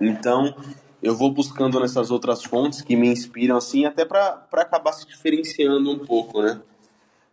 Então, 0.00 0.56
eu 1.02 1.14
vou 1.14 1.30
buscando 1.30 1.78
nessas 1.78 2.10
outras 2.10 2.42
fontes 2.42 2.80
que 2.80 2.96
me 2.96 3.06
inspiram, 3.06 3.58
assim, 3.58 3.84
até 3.84 4.06
para 4.06 4.46
acabar 4.50 4.92
se 4.92 5.06
diferenciando 5.06 5.90
um 5.90 5.98
pouco, 5.98 6.40
né? 6.40 6.58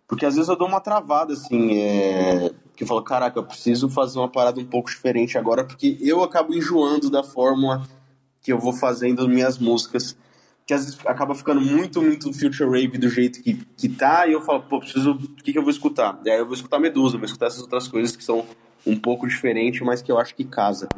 Porque 0.05 0.25
às 0.25 0.35
vezes 0.35 0.49
eu 0.49 0.57
dou 0.57 0.67
uma 0.67 0.81
travada, 0.81 1.31
assim, 1.31 1.77
é... 1.77 2.51
que 2.75 2.83
eu 2.83 2.87
falo, 2.87 3.01
caraca, 3.03 3.39
eu 3.39 3.45
preciso 3.45 3.87
fazer 3.87 4.19
uma 4.19 4.29
parada 4.29 4.59
um 4.59 4.65
pouco 4.65 4.89
diferente 4.89 5.37
agora, 5.37 5.63
porque 5.63 5.97
eu 6.01 6.21
acabo 6.21 6.53
enjoando 6.53 7.09
da 7.09 7.23
fórmula 7.23 7.87
que 8.41 8.51
eu 8.51 8.59
vou 8.59 8.73
fazendo 8.73 9.29
minhas 9.29 9.57
músicas, 9.57 10.17
que 10.67 10.73
às 10.73 10.83
vezes 10.83 10.99
acaba 11.05 11.33
ficando 11.33 11.61
muito, 11.61 12.01
muito 12.01 12.33
Future 12.33 12.69
Rave 12.69 12.97
do 12.97 13.09
jeito 13.09 13.41
que, 13.41 13.53
que 13.77 13.87
tá, 13.87 14.27
e 14.27 14.33
eu 14.33 14.41
falo, 14.41 14.63
pô, 14.63 14.79
preciso, 14.81 15.11
o 15.11 15.17
que, 15.41 15.53
que 15.53 15.57
eu 15.57 15.63
vou 15.63 15.71
escutar? 15.71 16.19
E 16.25 16.29
aí 16.29 16.37
eu 16.37 16.45
vou 16.45 16.53
escutar 16.53 16.77
Medusa, 16.77 17.17
vou 17.17 17.25
escutar 17.25 17.47
essas 17.47 17.61
outras 17.61 17.87
coisas 17.87 18.17
que 18.17 18.23
são 18.23 18.45
um 18.85 18.99
pouco 18.99 19.25
diferentes, 19.25 19.79
mas 19.79 20.01
que 20.01 20.11
eu 20.11 20.19
acho 20.19 20.35
que 20.35 20.43
casa. 20.43 20.89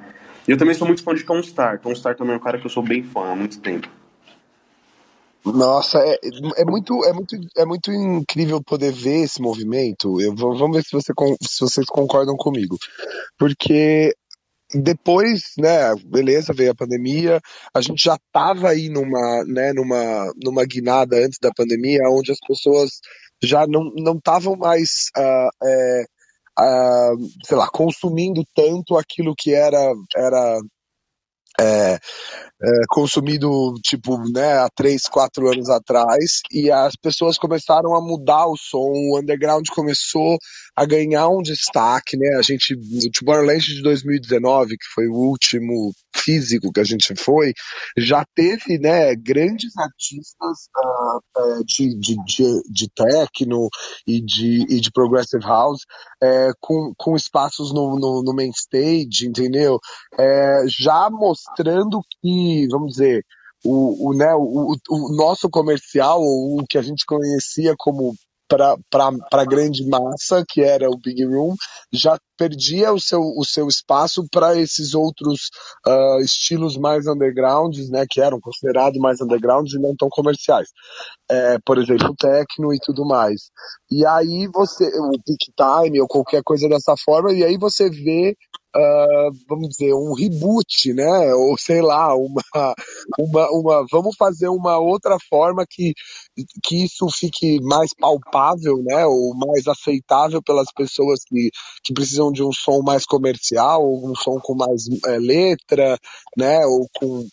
Eu 0.48 0.58
também 0.58 0.74
sou 0.74 0.88
muito 0.88 1.04
fã 1.04 1.14
de 1.14 1.24
Tonstar, 1.24 1.80
Tonstar 1.80 2.16
também 2.16 2.34
é 2.34 2.38
um 2.38 2.42
cara 2.42 2.58
que 2.58 2.66
eu 2.66 2.70
sou 2.70 2.82
bem 2.82 3.04
fã 3.04 3.32
há 3.32 3.36
muito 3.36 3.60
tempo. 3.60 3.88
Nossa, 5.46 6.00
é, 6.00 6.20
é, 6.58 6.66
muito, 6.66 7.06
é, 7.06 7.14
muito, 7.14 7.36
é 7.56 7.66
muito 7.66 7.92
incrível 7.92 8.62
poder 8.64 8.92
ver 8.92 9.24
esse 9.24 9.42
movimento. 9.42 10.20
Eu, 10.20 10.36
vamos 10.36 10.76
ver 10.76 10.84
se, 10.84 10.92
você, 10.92 11.14
se 11.42 11.60
vocês 11.62 11.86
concordam 11.88 12.36
comigo. 12.36 12.76
Porque 13.38 14.14
depois, 14.74 15.54
né, 15.58 15.96
beleza, 16.06 16.54
veio 16.54 16.72
a 16.72 16.76
pandemia, 16.76 17.42
a 17.74 17.82
gente 17.82 18.04
já 18.04 18.16
estava 18.16 18.70
aí 18.70 18.90
numa, 18.90 19.44
né, 19.46 19.74
numa, 19.74 20.32
numa 20.44 20.66
guinada 20.66 21.18
antes 21.18 21.40
da 21.42 21.52
pandemia, 21.52 22.10
onde 22.10 22.32
as 22.32 22.40
pessoas 22.48 23.00
já 23.42 23.66
não 23.68 24.16
estavam 24.16 24.56
mais, 24.56 25.10
uh, 25.18 25.50
é, 25.66 26.06
uh, 26.60 27.18
sei 27.46 27.58
lá, 27.58 27.68
consumindo 27.70 28.44
tanto 28.54 28.98
aquilo 28.98 29.34
que 29.36 29.54
era, 29.54 29.92
era 30.16 30.60
é, 31.60 32.00
é, 32.62 32.82
consumido 32.90 33.74
tipo 33.82 34.18
né 34.32 34.60
há 34.60 34.70
três 34.76 35.08
quatro 35.08 35.50
anos 35.50 35.70
atrás 35.70 36.42
e 36.52 36.70
as 36.70 36.94
pessoas 36.96 37.38
começaram 37.38 37.96
a 37.96 38.02
mudar 38.02 38.48
o 38.48 38.58
som 38.58 38.92
o 38.92 39.18
underground 39.18 39.66
começou 39.70 40.38
a 40.76 40.86
ganhar 40.86 41.30
um 41.30 41.42
destaque 41.42 42.18
né 42.18 42.36
a 42.38 42.42
gente 42.42 42.74
o 42.74 43.12
Tomorrowland 43.12 43.64
de 43.64 43.82
2019 43.82 44.72
que 44.72 44.94
foi 44.94 45.08
o 45.08 45.14
último 45.14 45.94
físico 46.16 46.72
que 46.72 46.82
a 46.82 46.84
gente 46.84 47.14
foi 47.16 47.54
já 47.98 48.26
teve 48.36 48.78
né 48.78 49.16
grandes 49.16 49.72
artistas 49.78 50.70
uh, 51.38 51.64
de, 51.66 51.98
de, 51.98 52.16
de, 52.26 52.62
de 52.70 52.90
techno 52.94 53.70
e 54.06 54.22
de, 54.22 54.66
e 54.70 54.82
de 54.82 54.92
progressive 54.92 55.46
house 55.46 55.84
é, 56.22 56.50
com, 56.60 56.94
com 56.98 57.16
espaços 57.16 57.74
no, 57.74 57.98
no, 57.98 58.22
no 58.24 58.34
main 58.34 58.52
stage 58.52 59.26
entendeu? 59.26 59.80
É, 60.18 60.64
já 60.68 61.10
mostrando 61.10 61.49
que 62.22 62.68
vamos 62.70 62.92
dizer, 62.94 63.24
o, 63.64 64.10
o, 64.10 64.14
né, 64.14 64.34
o, 64.36 64.76
o 64.90 65.16
nosso 65.16 65.50
comercial, 65.50 66.22
o 66.22 66.64
que 66.68 66.78
a 66.78 66.82
gente 66.82 67.06
conhecia 67.06 67.76
como 67.78 68.14
para 68.50 68.76
a 69.32 69.46
grande 69.46 69.88
massa, 69.88 70.44
que 70.48 70.62
era 70.62 70.90
o 70.90 70.98
Big 70.98 71.24
Room, 71.24 71.54
já 71.94 72.18
perdia 72.36 72.92
o 72.92 73.00
seu, 73.00 73.22
o 73.22 73.46
seu 73.46 73.68
espaço 73.68 74.26
para 74.32 74.58
esses 74.58 74.96
outros 74.96 75.50
uh, 75.86 76.20
estilos 76.22 76.76
mais 76.76 77.06
undergrounds, 77.06 77.90
né, 77.90 78.06
que 78.10 78.20
eram 78.20 78.40
considerados 78.40 79.00
mais 79.00 79.22
undergrounds 79.22 79.74
e 79.74 79.80
não 79.80 79.96
tão 79.96 80.10
comerciais. 80.10 80.70
É, 81.30 81.60
por 81.64 81.78
exemplo, 81.78 82.10
o 82.10 82.16
techno 82.16 82.74
e 82.74 82.80
tudo 82.82 83.06
mais. 83.06 83.52
E 83.92 84.04
aí 84.06 84.48
você, 84.52 84.86
o 85.00 85.12
peak 85.24 85.54
time 85.56 86.02
ou 86.02 86.08
qualquer 86.08 86.42
coisa 86.44 86.68
dessa 86.68 86.96
forma, 87.06 87.32
e 87.32 87.44
aí 87.44 87.58
você 87.58 87.90
vê 87.90 88.36
uh, 88.76 89.32
vamos 89.48 89.70
dizer, 89.70 89.94
um 89.94 90.14
reboot, 90.14 90.94
né? 90.94 91.34
Ou 91.34 91.58
sei 91.58 91.82
lá, 91.82 92.16
uma, 92.16 92.42
uma, 93.18 93.52
uma, 93.52 93.86
vamos 93.92 94.16
fazer 94.16 94.48
uma 94.50 94.78
outra 94.78 95.18
forma 95.30 95.66
que, 95.70 95.94
que 96.64 96.86
isso 96.86 97.08
fique 97.10 97.60
mais 97.62 97.92
palpável, 97.94 98.78
né? 98.84 99.06
Ou 99.06 99.36
mais 99.36 99.68
aceitável 99.68 100.42
pelas 100.42 100.72
pessoas 100.74 101.20
que, 101.28 101.50
que 101.84 101.94
precisam 101.94 102.32
de 102.32 102.44
um 102.44 102.52
som 102.52 102.82
mais 102.82 103.06
comercial, 103.06 103.84
ou 103.84 104.10
um 104.10 104.16
som 104.16 104.40
com 104.42 104.56
mais 104.56 104.84
é, 105.06 105.18
letra, 105.18 105.98
né? 106.38 106.66
Ou 106.66 106.88
com 106.96 107.26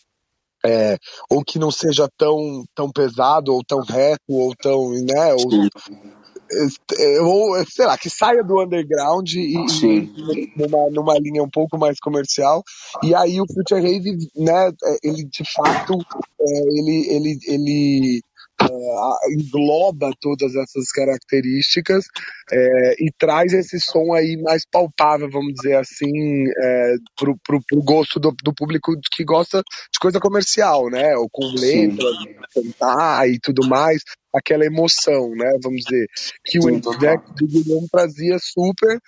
é, 0.65 0.97
ou 1.29 1.43
que 1.43 1.59
não 1.59 1.71
seja 1.71 2.09
tão, 2.17 2.63
tão 2.75 2.91
pesado, 2.91 3.53
ou 3.53 3.63
tão 3.63 3.79
reto, 3.79 4.23
ou 4.27 4.53
tão, 4.55 4.89
né, 4.91 5.33
ou, 5.33 5.69
ou 7.21 7.65
sei 7.65 7.85
lá, 7.85 7.97
que 7.97 8.09
saia 8.09 8.43
do 8.43 8.61
underground 8.61 9.31
e, 9.33 9.55
e 9.55 10.53
numa, 10.55 10.89
numa 10.91 11.19
linha 11.19 11.43
um 11.43 11.49
pouco 11.49 11.77
mais 11.77 11.99
comercial. 11.99 12.63
E 13.03 13.13
aí 13.13 13.39
o 13.41 13.45
Future 13.47 13.81
Rave, 13.81 14.17
né, 14.35 14.69
é, 14.69 14.97
ele 15.03 15.23
de 15.25 15.43
fato, 15.53 15.93
é, 16.39 16.59
ele, 16.69 17.07
ele, 17.09 17.39
ele 17.47 18.21
uh, 18.63 19.31
engloba 19.31 20.11
todas 20.19 20.55
essas 20.55 20.91
características 20.91 22.05
é, 22.51 22.95
e 22.99 23.11
traz 23.17 23.53
esse 23.53 23.79
som 23.79 24.13
aí 24.13 24.37
mais 24.41 24.63
palpável, 24.69 25.29
vamos 25.29 25.53
dizer 25.53 25.75
assim, 25.75 26.45
é, 26.63 26.95
pro, 27.17 27.37
pro, 27.43 27.59
pro 27.67 27.83
gosto 27.83 28.19
do, 28.19 28.33
do, 28.43 28.53
público 28.53 28.93
que 29.11 29.23
gosta 29.23 29.59
de 29.59 29.99
coisa 29.99 30.19
comercial, 30.19 30.89
né? 30.89 31.15
Ou 31.15 31.29
com 31.29 31.45
letra, 31.45 32.05
cantar 32.53 33.29
e 33.29 33.39
tudo 33.39 33.67
mais, 33.67 34.01
aquela 34.37 34.65
emoção, 34.65 35.29
né? 35.31 35.57
Vamos 35.61 35.83
dizer, 35.83 36.07
que 36.45 36.61
Sim, 36.61 36.81
o 36.85 36.97
Jack 36.97 37.23
do 37.35 37.47
Guilherme 37.47 37.87
trazia 37.91 38.37
super, 38.39 38.99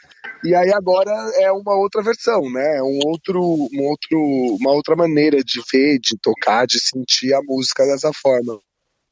e 0.44 0.56
aí 0.56 0.72
agora 0.74 1.12
é 1.36 1.52
uma 1.52 1.76
outra 1.76 2.02
versão, 2.02 2.50
né? 2.52 2.78
É 2.78 2.84
um 2.84 3.00
outro, 3.06 3.40
um 3.42 3.84
outro, 3.84 4.18
uma 4.60 4.72
outra 4.72 4.96
maneira 4.96 5.44
de 5.44 5.62
ver, 5.72 6.00
de 6.00 6.18
tocar, 6.22 6.66
de 6.66 6.80
sentir 6.80 7.34
a 7.34 7.42
música 7.42 7.86
dessa 7.86 8.12
forma. 8.14 8.60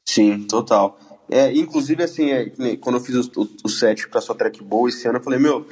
Sim, 0.08 0.46
total. 0.48 0.98
É, 1.30 1.52
inclusive, 1.52 2.02
assim, 2.04 2.32
é, 2.32 2.50
quando 2.80 2.96
eu 2.98 3.04
fiz 3.04 3.16
o, 3.16 3.42
o, 3.42 3.48
o 3.66 3.70
set 3.70 4.08
pra 4.08 4.22
sua 4.22 4.36
track 4.36 4.64
boa 4.64 4.88
esse 4.88 5.06
ano, 5.08 5.18
eu 5.18 5.24
falei, 5.24 5.38
meu, 5.38 5.68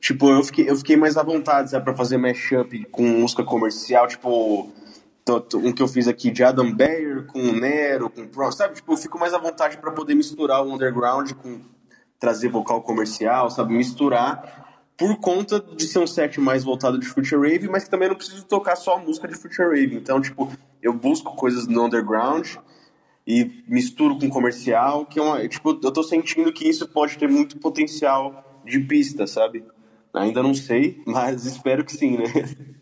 tipo, 0.00 0.30
eu 0.30 0.42
fiquei, 0.44 0.70
eu 0.70 0.76
fiquei 0.76 0.96
mais 0.96 1.16
à 1.16 1.22
vontade, 1.22 1.70
sabe, 1.70 1.84
pra 1.84 1.94
fazer 1.94 2.16
mashup 2.16 2.84
com 2.92 3.02
música 3.02 3.42
comercial, 3.42 4.06
tipo, 4.06 4.70
um 5.54 5.72
que 5.72 5.82
eu 5.82 5.88
fiz 5.88 6.06
aqui 6.06 6.30
de 6.30 6.44
Adam 6.44 6.72
Beyer 6.72 7.26
com 7.26 7.40
Nero, 7.52 8.08
com 8.08 8.26
Pro, 8.26 8.52
sabe, 8.52 8.74
tipo, 8.74 8.92
eu 8.92 8.96
fico 8.96 9.18
mais 9.18 9.34
à 9.34 9.38
vontade 9.38 9.76
para 9.78 9.90
poder 9.90 10.14
misturar 10.14 10.64
o 10.64 10.72
underground 10.72 11.32
com 11.32 11.60
trazer 12.18 12.48
vocal 12.48 12.82
comercial, 12.82 13.50
sabe, 13.50 13.74
misturar 13.74 14.64
por 14.96 15.16
conta 15.18 15.60
de 15.60 15.86
ser 15.86 15.98
um 15.98 16.06
set 16.06 16.40
mais 16.40 16.64
voltado 16.64 16.98
de 16.98 17.06
Future 17.06 17.36
Rave, 17.36 17.68
mas 17.68 17.84
que 17.84 17.90
também 17.90 18.08
não 18.08 18.16
preciso 18.16 18.44
tocar 18.46 18.76
só 18.76 18.98
música 18.98 19.28
de 19.28 19.34
Future 19.34 19.68
Rave. 19.68 19.94
Então, 19.94 20.20
tipo, 20.20 20.50
eu 20.80 20.94
busco 20.94 21.36
coisas 21.36 21.66
no 21.66 21.84
underground, 21.84 22.56
e 23.26 23.64
misturo 23.66 24.18
com 24.18 24.30
comercial, 24.30 25.04
que 25.04 25.18
é 25.18 25.22
uma, 25.22 25.48
tipo, 25.48 25.70
eu 25.82 25.92
tô 25.92 26.02
sentindo 26.02 26.52
que 26.52 26.68
isso 26.68 26.86
pode 26.86 27.18
ter 27.18 27.28
muito 27.28 27.58
potencial 27.58 28.62
de 28.64 28.78
pista, 28.78 29.26
sabe? 29.26 29.64
Ainda 30.14 30.42
não 30.42 30.54
sei, 30.54 31.02
mas 31.04 31.44
espero 31.44 31.84
que 31.84 31.92
sim, 31.92 32.16
né? 32.16 32.24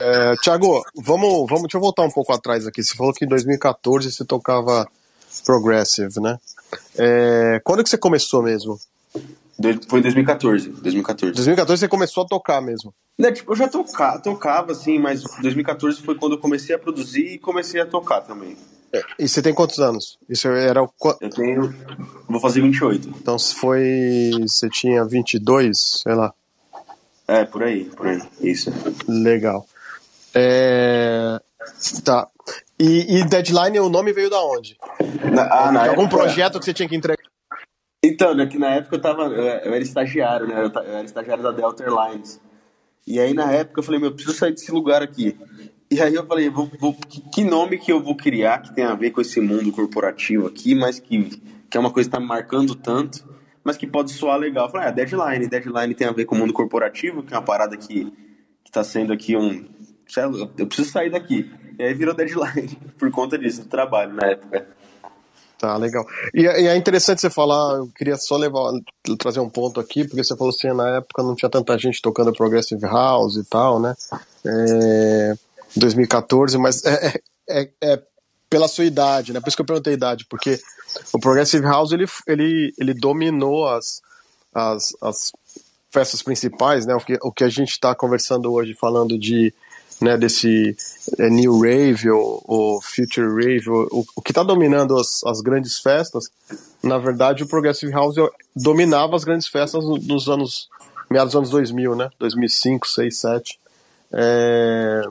É, 0.00 0.34
Tiago, 0.36 0.82
vamos, 0.94 1.48
vamos, 1.48 1.62
deixa 1.62 1.76
eu 1.76 1.80
voltar 1.80 2.02
um 2.02 2.10
pouco 2.10 2.32
atrás 2.32 2.66
aqui. 2.66 2.82
Você 2.82 2.94
falou 2.94 3.12
que 3.12 3.24
em 3.24 3.28
2014 3.28 4.12
você 4.12 4.24
tocava 4.24 4.86
Progressive, 5.44 6.20
né? 6.20 6.38
É, 6.96 7.60
quando 7.64 7.82
que 7.82 7.90
você 7.90 7.98
começou 7.98 8.42
mesmo? 8.42 8.78
Foi 9.88 9.98
em 9.98 10.02
2014. 10.02 10.68
2014. 10.68 11.34
2014 11.34 11.80
você 11.80 11.88
começou 11.88 12.24
a 12.24 12.26
tocar 12.26 12.60
mesmo? 12.60 12.94
Né, 13.18 13.32
tipo, 13.32 13.50
eu 13.50 13.56
já 13.56 13.66
toca, 13.66 14.18
tocava, 14.20 14.72
assim, 14.72 14.98
mas 14.98 15.24
2014 15.42 16.00
foi 16.02 16.14
quando 16.14 16.32
eu 16.32 16.38
comecei 16.38 16.74
a 16.74 16.78
produzir 16.78 17.34
e 17.34 17.38
comecei 17.38 17.80
a 17.80 17.86
tocar 17.86 18.20
também. 18.20 18.56
É, 18.92 19.02
e 19.18 19.28
você 19.28 19.42
tem 19.42 19.52
quantos 19.52 19.80
anos? 19.80 20.18
Isso 20.28 20.48
era 20.48 20.82
o. 20.82 20.88
Eu 21.20 21.30
tenho. 21.30 21.74
Vou 22.28 22.40
fazer 22.40 22.62
28. 22.62 23.08
Então 23.08 23.38
foi. 23.38 24.30
Você 24.40 24.70
tinha 24.70 25.04
22, 25.04 26.02
sei 26.02 26.14
lá. 26.14 26.32
É, 27.26 27.44
por 27.44 27.62
aí, 27.64 27.84
por 27.84 28.06
aí. 28.06 28.22
Isso. 28.40 28.72
Legal. 29.06 29.66
É... 30.38 31.40
Tá. 32.04 32.28
E, 32.78 33.18
e 33.18 33.24
Deadline, 33.24 33.80
o 33.80 33.88
nome 33.88 34.12
veio 34.12 34.30
da 34.30 34.40
onde? 34.40 34.76
Na, 35.32 35.42
ah, 35.50 35.72
na 35.72 35.80
algum 35.88 36.04
época... 36.04 36.16
projeto 36.16 36.58
que 36.58 36.64
você 36.64 36.72
tinha 36.72 36.88
que 36.88 36.96
entregar? 36.96 37.18
Então, 38.04 38.34
né, 38.34 38.46
que 38.46 38.58
na 38.58 38.74
época 38.74 38.96
eu 38.96 39.00
tava. 39.00 39.24
Eu 39.24 39.74
era 39.74 39.82
estagiário, 39.82 40.46
né? 40.46 40.64
Eu 40.64 40.80
era 40.80 41.04
estagiário 41.04 41.42
da 41.42 41.50
Delta 41.50 41.82
Airlines. 41.82 42.40
E 43.06 43.18
aí 43.18 43.34
na 43.34 43.50
época 43.52 43.80
eu 43.80 43.84
falei, 43.84 44.00
meu, 44.00 44.10
eu 44.10 44.14
preciso 44.14 44.36
sair 44.36 44.52
desse 44.52 44.70
lugar 44.70 45.02
aqui. 45.02 45.36
E 45.90 46.00
aí 46.00 46.14
eu 46.14 46.26
falei, 46.26 46.50
vou, 46.50 46.70
vou, 46.78 46.94
que 47.32 47.42
nome 47.42 47.78
que 47.78 47.90
eu 47.90 48.00
vou 48.00 48.14
criar 48.14 48.60
que 48.60 48.74
tem 48.74 48.84
a 48.84 48.94
ver 48.94 49.10
com 49.10 49.22
esse 49.22 49.40
mundo 49.40 49.72
corporativo 49.72 50.46
aqui, 50.46 50.74
mas 50.74 51.00
que, 51.00 51.40
que 51.70 51.76
é 51.76 51.80
uma 51.80 51.90
coisa 51.90 52.08
que 52.08 52.14
está 52.14 52.20
me 52.20 52.26
marcando 52.26 52.74
tanto, 52.74 53.26
mas 53.64 53.78
que 53.78 53.86
pode 53.86 54.12
soar 54.12 54.38
legal. 54.38 54.66
Eu 54.66 54.70
falei, 54.70 54.88
ah, 54.88 54.90
Deadline. 54.90 55.48
Deadline 55.48 55.94
tem 55.94 56.06
a 56.06 56.12
ver 56.12 56.26
com 56.26 56.34
o 56.34 56.38
mundo 56.38 56.52
corporativo, 56.52 57.22
que 57.22 57.32
é 57.32 57.36
uma 57.36 57.44
parada 57.44 57.76
que 57.76 58.12
está 58.64 58.84
sendo 58.84 59.12
aqui 59.12 59.36
um... 59.36 59.64
Eu 60.56 60.66
preciso 60.66 60.90
sair 60.90 61.10
daqui. 61.10 61.50
E 61.78 61.82
aí 61.82 61.94
virou 61.94 62.14
Deadline, 62.14 62.78
por 62.98 63.10
conta 63.10 63.38
disso, 63.38 63.62
do 63.62 63.68
trabalho 63.68 64.12
na 64.14 64.26
época. 64.26 64.66
Tá, 65.58 65.76
legal. 65.76 66.06
E, 66.32 66.42
e, 66.42 66.68
é 66.68 66.76
interessante 66.76 67.20
você 67.20 67.28
falar, 67.28 67.78
eu 67.78 67.88
queria 67.88 68.16
só 68.16 68.36
levar, 68.36 68.72
trazer 69.18 69.40
um 69.40 69.50
ponto 69.50 69.80
aqui, 69.80 70.04
porque 70.04 70.22
você 70.22 70.36
falou 70.36 70.50
assim, 70.50 70.72
na 70.72 70.98
época 70.98 71.22
não 71.22 71.34
tinha 71.34 71.50
tanta 71.50 71.76
gente 71.76 72.00
tocando 72.00 72.32
Progressive 72.32 72.84
House 72.86 73.36
e 73.36 73.44
tal, 73.44 73.80
né? 73.80 73.94
É, 74.46 75.34
2014, 75.76 76.56
mas 76.58 76.84
é, 76.84 77.08
é, 77.08 77.60
é, 77.62 77.70
é, 77.82 78.02
pela 78.48 78.68
sua 78.68 78.84
idade, 78.84 79.32
né? 79.32 79.40
Por 79.40 79.48
isso 79.48 79.56
que 79.56 79.62
eu 79.62 79.66
perguntei 79.66 79.94
a 79.94 79.96
idade, 79.96 80.26
porque 80.26 80.60
o 81.12 81.18
Progressive 81.18 81.64
House, 81.64 81.90
ele, 81.90 82.06
ele, 82.28 82.72
ele 82.78 82.94
dominou 82.94 83.68
as, 83.68 84.00
as, 84.54 84.96
as 85.02 85.32
festas 85.90 86.22
principais, 86.22 86.86
né? 86.86 86.94
O 86.94 87.00
que, 87.00 87.18
o 87.20 87.32
que 87.32 87.42
a 87.42 87.48
gente 87.48 87.70
está 87.70 87.96
conversando 87.96 88.52
hoje, 88.52 88.74
falando 88.74 89.18
de 89.18 89.52
né, 90.00 90.16
desse 90.16 90.76
é, 91.18 91.28
New 91.28 91.60
Rave 91.60 92.10
ou, 92.10 92.42
ou 92.44 92.82
Future 92.82 93.28
Rave, 93.28 93.68
o, 93.68 94.06
o 94.14 94.22
que 94.22 94.30
está 94.30 94.42
dominando 94.42 94.96
as, 94.96 95.22
as 95.24 95.40
grandes 95.40 95.78
festas, 95.78 96.30
na 96.82 96.98
verdade 96.98 97.42
o 97.42 97.48
Progressive 97.48 97.92
House 97.92 98.16
dominava 98.54 99.16
as 99.16 99.24
grandes 99.24 99.48
festas 99.48 99.84
nos 99.84 100.28
anos, 100.28 100.68
meados 101.10 101.32
dos 101.32 101.38
anos 101.38 101.50
2000, 101.50 101.96
né, 101.96 102.10
2005, 102.18 102.86
2006, 102.86 103.22
2007. 103.22 103.60
É, 104.10 105.02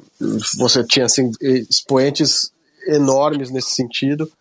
você 0.57 0.83
tinha 0.83 1.05
assim, 1.05 1.31
expoentes 1.39 2.51
enormes 2.87 3.51
nesse 3.51 3.75
sentido, 3.75 4.31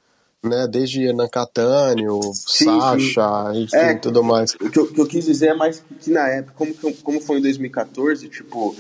né? 0.43 0.67
Desde 0.67 1.05
Hernan 1.05 1.29
Catânio, 1.29 2.21
Sasha, 2.33 3.53
enfim, 3.55 3.77
é, 3.77 3.95
tudo 3.95 4.23
mais. 4.23 4.55
O 4.55 4.71
que, 4.71 4.79
eu, 4.79 4.87
que, 4.87 5.01
eu, 5.01 5.07
quis 5.07 5.25
dizer 5.25 5.49
é 5.49 5.55
mais 5.55 5.83
que 6.01 6.11
na 6.11 6.27
época, 6.29 6.55
como, 6.57 6.95
como 7.03 7.21
foi 7.21 7.39
em 7.39 7.43
2014, 7.43 8.29
tipo, 8.29 8.75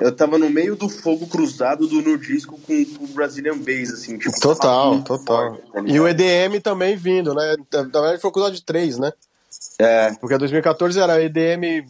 eu 0.00 0.10
tava 0.10 0.38
no 0.38 0.48
meio 0.48 0.74
do 0.74 0.88
fogo 0.88 1.26
cruzado 1.26 1.86
do 1.86 2.00
nudisco 2.00 2.58
com, 2.58 2.84
com 2.84 3.04
o 3.04 3.08
Brazilian 3.08 3.58
Bass, 3.58 3.92
assim, 3.92 4.16
tipo, 4.16 4.40
Total, 4.40 5.02
total. 5.02 5.54
Forte, 5.54 5.72
tá 5.72 5.82
e 5.84 6.00
o 6.00 6.08
EDM 6.08 6.60
também 6.62 6.96
vindo, 6.96 7.34
né? 7.34 7.56
Na 7.72 7.82
verdade 7.82 8.20
foi 8.20 8.32
cruzado 8.32 8.54
de 8.54 8.62
três, 8.62 8.98
né? 8.98 9.12
É. 9.78 10.12
Porque 10.14 10.38
2014 10.38 10.98
era 10.98 11.22
EDM 11.22 11.86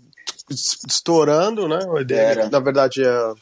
estourando, 0.50 1.68
né? 1.68 1.78
O 1.88 1.98
EDM, 1.98 2.14
era. 2.16 2.50
na 2.50 2.58
verdade, 2.58 3.02
é, 3.04 3.32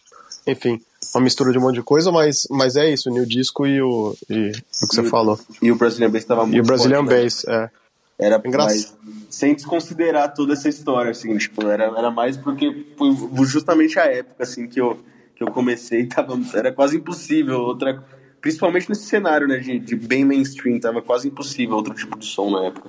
enfim, 0.46 0.80
uma 1.14 1.22
mistura 1.22 1.50
de 1.52 1.58
um 1.58 1.62
monte 1.62 1.76
de 1.76 1.82
coisa, 1.82 2.12
mas, 2.12 2.46
mas 2.50 2.76
é 2.76 2.90
isso, 2.90 3.08
o 3.08 3.12
New 3.12 3.24
Disco 3.24 3.66
e 3.66 3.80
o, 3.80 4.14
e, 4.28 4.50
o 4.82 4.88
que 4.88 4.94
você 4.94 5.04
falou. 5.04 5.38
E 5.62 5.72
o 5.72 5.76
Brazilian 5.76 6.10
Bass 6.10 6.24
tava 6.24 6.42
muito 6.42 6.56
E 6.56 6.60
o 6.60 6.64
Brazilian 6.64 7.04
forte, 7.04 7.14
né? 7.14 7.22
Bass, 7.22 7.44
né? 7.46 7.54
é. 7.64 7.87
Era 8.18 8.40
engraçado. 8.44 8.98
Sem 9.30 9.54
desconsiderar 9.54 10.34
toda 10.34 10.54
essa 10.54 10.68
história, 10.68 11.12
assim, 11.12 11.36
tipo, 11.36 11.66
era, 11.68 11.84
era 11.84 12.10
mais 12.10 12.36
porque 12.36 12.86
foi 12.96 13.14
justamente 13.46 13.98
a 13.98 14.06
época, 14.06 14.42
assim, 14.42 14.66
que 14.66 14.80
eu, 14.80 14.98
que 15.36 15.42
eu 15.42 15.48
comecei, 15.48 16.06
tava, 16.08 16.38
era 16.54 16.72
quase 16.72 16.96
impossível 16.96 17.60
outra. 17.60 18.02
Principalmente 18.40 18.88
nesse 18.88 19.06
cenário, 19.06 19.46
né, 19.46 19.58
de, 19.58 19.78
de 19.78 19.96
bem 19.96 20.24
mainstream, 20.24 20.80
tava 20.80 21.02
quase 21.02 21.28
impossível 21.28 21.76
outro 21.76 21.94
tipo 21.94 22.18
de 22.18 22.26
som 22.26 22.50
na 22.50 22.66
época. 22.66 22.88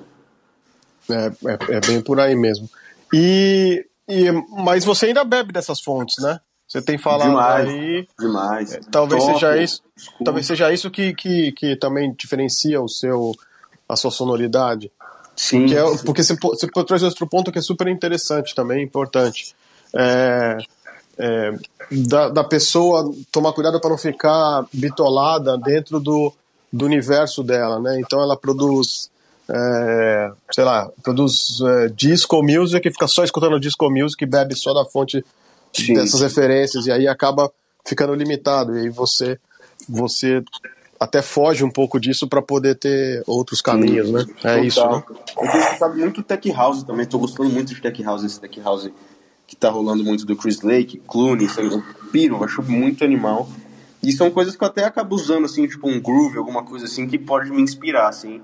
É, 1.09 1.25
é, 1.25 1.77
é 1.77 1.81
bem 1.81 2.01
por 2.01 2.19
aí 2.19 2.35
mesmo. 2.35 2.69
E, 3.13 3.85
e, 4.07 4.31
mas 4.49 4.85
você 4.85 5.07
ainda 5.07 5.23
bebe 5.23 5.51
dessas 5.51 5.79
fontes, 5.81 6.23
né? 6.23 6.39
Você 6.67 6.83
tem 6.83 6.99
falado 6.99 7.29
demais, 7.29 7.67
aí. 7.67 8.07
Demais. 8.19 8.73
É, 8.73 8.79
talvez 8.91 9.23
Top, 9.23 9.33
seja 9.33 9.57
isso. 9.57 9.81
Talvez 10.23 10.45
seja 10.45 10.71
isso 10.71 10.91
que, 10.91 11.15
que, 11.15 11.51
que 11.53 11.75
também 11.75 12.13
diferencia 12.13 12.79
o 12.79 12.87
seu, 12.87 13.31
a 13.87 13.95
sua 13.95 14.11
sonoridade. 14.11 14.91
Sim. 15.39 15.67
Que 15.67 15.77
é, 15.77 15.83
porque 16.05 16.21
você, 16.21 16.35
você 16.35 16.67
traz 16.85 17.01
outro 17.01 17.25
ponto 17.25 17.49
que 17.49 17.59
é 17.59 17.61
super 17.61 17.87
interessante 17.87 18.53
também, 18.53 18.83
importante. 18.83 19.55
É, 19.95 20.57
é, 21.17 21.53
da, 21.89 22.27
da 22.27 22.43
pessoa 22.43 23.09
tomar 23.31 23.53
cuidado 23.53 23.79
para 23.79 23.89
não 23.89 23.97
ficar 23.97 24.65
bitolada 24.73 25.57
dentro 25.57 25.97
do, 25.97 26.33
do 26.73 26.85
universo 26.85 27.41
dela, 27.41 27.79
né? 27.79 28.01
Então 28.01 28.21
ela 28.21 28.35
produz, 28.35 29.09
é, 29.47 30.29
sei 30.51 30.65
lá, 30.65 30.91
produz 31.01 31.61
é, 31.61 31.87
disco 31.87 32.43
music 32.43 32.85
e 32.85 32.91
fica 32.91 33.07
só 33.07 33.23
escutando 33.23 33.61
disco 33.61 33.89
music 33.89 34.21
e 34.21 34.27
bebe 34.27 34.55
só 34.55 34.73
da 34.73 34.83
fonte 34.83 35.23
sim, 35.71 35.93
dessas 35.93 36.19
sim. 36.19 36.25
referências 36.25 36.85
e 36.85 36.91
aí 36.91 37.07
acaba 37.07 37.49
ficando 37.85 38.13
limitado 38.13 38.77
e 38.77 38.81
aí 38.81 38.89
você 38.89 39.39
você 39.87 40.43
até 40.99 41.21
foge 41.21 41.63
um 41.63 41.71
pouco 41.71 41.99
disso 41.99 42.27
para 42.27 42.41
poder 42.41 42.75
ter 42.75 43.23
outros 43.25 43.61
caminhos, 43.61 44.11
né? 44.11 44.25
É 44.43 44.55
total. 44.55 44.63
isso, 44.65 44.89
né? 44.89 45.03
Eu 45.41 45.51
tenho 45.51 45.63
escutado 45.63 45.97
muito 45.97 46.23
Tech 46.23 46.51
House 46.51 46.83
também, 46.83 47.05
tô 47.05 47.17
gostando 47.17 47.49
muito 47.49 47.73
de 47.73 47.81
Tech 47.81 48.03
House, 48.03 48.23
esse 48.23 48.39
Tech 48.39 48.59
House 48.59 48.91
que 49.47 49.55
tá 49.55 49.69
rolando 49.69 50.03
muito 50.03 50.25
do 50.25 50.35
Chris 50.35 50.61
Lake, 50.61 51.01
Clooney, 51.07 51.47
eu 51.57 51.81
piro, 52.11 52.43
acho 52.43 52.61
muito 52.61 53.03
animal. 53.03 53.49
E 54.03 54.11
são 54.11 54.29
coisas 54.29 54.55
que 54.55 54.63
eu 54.63 54.67
até 54.67 54.83
acabo 54.83 55.15
usando, 55.15 55.45
assim, 55.45 55.67
tipo 55.67 55.89
um 55.89 55.99
groove, 55.99 56.37
alguma 56.37 56.63
coisa 56.63 56.85
assim, 56.85 57.07
que 57.07 57.17
pode 57.17 57.49
me 57.51 57.61
inspirar, 57.61 58.07
assim. 58.07 58.41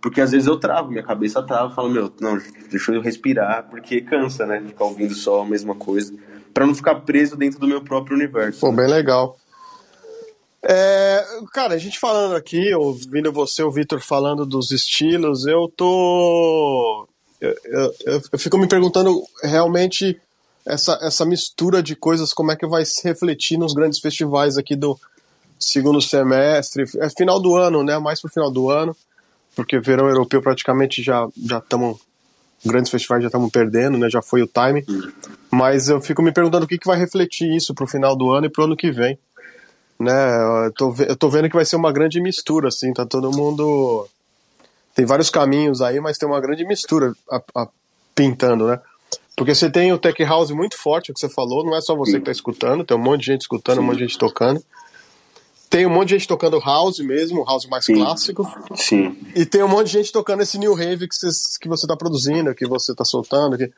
Porque 0.00 0.20
às 0.20 0.32
vezes 0.32 0.46
eu 0.46 0.58
travo, 0.58 0.90
minha 0.90 1.02
cabeça 1.02 1.42
trava, 1.42 1.74
falo, 1.74 1.90
meu, 1.90 2.12
não, 2.20 2.38
deixa 2.70 2.92
eu 2.92 3.00
respirar, 3.00 3.68
porque 3.70 4.00
cansa, 4.00 4.46
né? 4.46 4.60
Ficar 4.66 4.84
ouvindo 4.84 5.14
só 5.14 5.42
a 5.42 5.46
mesma 5.46 5.74
coisa. 5.74 6.12
para 6.52 6.66
não 6.66 6.74
ficar 6.74 6.96
preso 6.96 7.36
dentro 7.36 7.60
do 7.60 7.66
meu 7.68 7.80
próprio 7.80 8.16
universo. 8.16 8.60
Pô, 8.60 8.70
né? 8.70 8.78
bem 8.78 8.88
legal. 8.88 9.36
É, 10.62 11.24
cara, 11.52 11.74
a 11.74 11.78
gente 11.78 11.98
falando 11.98 12.34
aqui, 12.34 12.74
ouvindo 12.74 13.32
você, 13.32 13.62
o 13.62 13.70
Vitor 13.70 14.00
falando 14.00 14.44
dos 14.44 14.70
estilos, 14.70 15.46
eu 15.46 15.72
tô. 15.76 17.08
Eu, 17.40 17.54
eu, 17.64 18.22
eu, 18.32 18.38
fico 18.38 18.58
me 18.58 18.66
perguntando 18.66 19.22
realmente 19.42 20.20
essa, 20.66 20.98
essa 21.00 21.24
mistura 21.24 21.80
de 21.80 21.94
coisas, 21.94 22.32
como 22.32 22.50
é 22.50 22.56
que 22.56 22.66
vai 22.66 22.84
se 22.84 23.04
refletir 23.04 23.56
nos 23.56 23.72
grandes 23.72 24.00
festivais 24.00 24.58
aqui 24.58 24.74
do 24.74 24.98
segundo 25.58 26.00
semestre, 26.00 26.84
é 26.98 27.08
final 27.10 27.40
do 27.40 27.56
ano, 27.56 27.84
né? 27.84 27.96
Mais 27.98 28.20
pro 28.20 28.30
final 28.30 28.50
do 28.50 28.68
ano, 28.68 28.96
porque 29.54 29.78
verão 29.78 30.08
europeu 30.08 30.42
praticamente 30.42 31.02
já 31.02 31.28
já 31.36 31.58
estamos 31.58 31.98
grandes 32.66 32.90
festivais 32.90 33.22
já 33.22 33.28
estamos 33.28 33.50
perdendo, 33.52 33.96
né? 33.96 34.10
Já 34.10 34.20
foi 34.20 34.42
o 34.42 34.48
time. 34.48 34.84
Mas 35.52 35.88
eu 35.88 36.00
fico 36.00 36.20
me 36.20 36.32
perguntando 36.32 36.64
o 36.64 36.68
que, 36.68 36.78
que 36.78 36.86
vai 36.86 36.98
refletir 36.98 37.54
isso 37.54 37.72
pro 37.72 37.86
final 37.86 38.16
do 38.16 38.32
ano 38.32 38.46
e 38.46 38.50
pro 38.50 38.64
ano 38.64 38.76
que 38.76 38.90
vem 38.90 39.16
né? 39.98 40.66
Eu 40.66 40.72
tô, 40.72 40.94
eu 40.98 41.16
tô 41.16 41.28
vendo 41.28 41.48
que 41.48 41.56
vai 41.56 41.64
ser 41.64 41.76
uma 41.76 41.92
grande 41.92 42.20
mistura, 42.20 42.68
assim, 42.68 42.92
tá 42.92 43.04
todo 43.04 43.32
mundo. 43.32 44.06
Tem 44.94 45.04
vários 45.04 45.30
caminhos 45.30 45.80
aí, 45.82 46.00
mas 46.00 46.18
tem 46.18 46.28
uma 46.28 46.40
grande 46.40 46.64
mistura 46.64 47.14
a, 47.30 47.42
a, 47.54 47.68
pintando, 48.14 48.66
né? 48.66 48.80
Porque 49.36 49.54
você 49.54 49.70
tem 49.70 49.92
o 49.92 49.98
Tech 49.98 50.20
House 50.24 50.50
muito 50.50 50.76
forte, 50.76 51.10
o 51.10 51.14
que 51.14 51.20
você 51.20 51.28
falou, 51.28 51.64
não 51.64 51.76
é 51.76 51.80
só 51.80 51.94
você 51.94 52.12
Sim. 52.12 52.18
que 52.18 52.24
tá 52.24 52.32
escutando, 52.32 52.84
tem 52.84 52.96
um 52.96 53.00
monte 53.00 53.20
de 53.20 53.26
gente 53.26 53.42
escutando, 53.42 53.76
Sim. 53.76 53.82
um 53.82 53.86
monte 53.86 53.98
de 53.98 54.04
gente 54.04 54.18
tocando. 54.18 54.62
Tem 55.70 55.86
um 55.86 55.90
monte 55.90 56.08
de 56.08 56.14
gente 56.14 56.26
tocando 56.26 56.58
house 56.58 56.98
mesmo, 57.00 57.44
house 57.44 57.66
mais 57.66 57.84
Sim. 57.84 57.96
clássico. 57.96 58.50
Sim. 58.74 59.16
E 59.36 59.44
tem 59.44 59.62
um 59.62 59.68
monte 59.68 59.86
de 59.88 59.92
gente 59.92 60.10
tocando 60.10 60.42
esse 60.42 60.58
new 60.58 60.74
rave 60.74 61.06
que, 61.06 61.14
você, 61.14 61.28
que 61.60 61.68
você 61.68 61.86
tá 61.86 61.94
produzindo, 61.94 62.54
que 62.54 62.66
você 62.66 62.94
tá 62.94 63.04
soltando. 63.04 63.56
Que... 63.58 63.70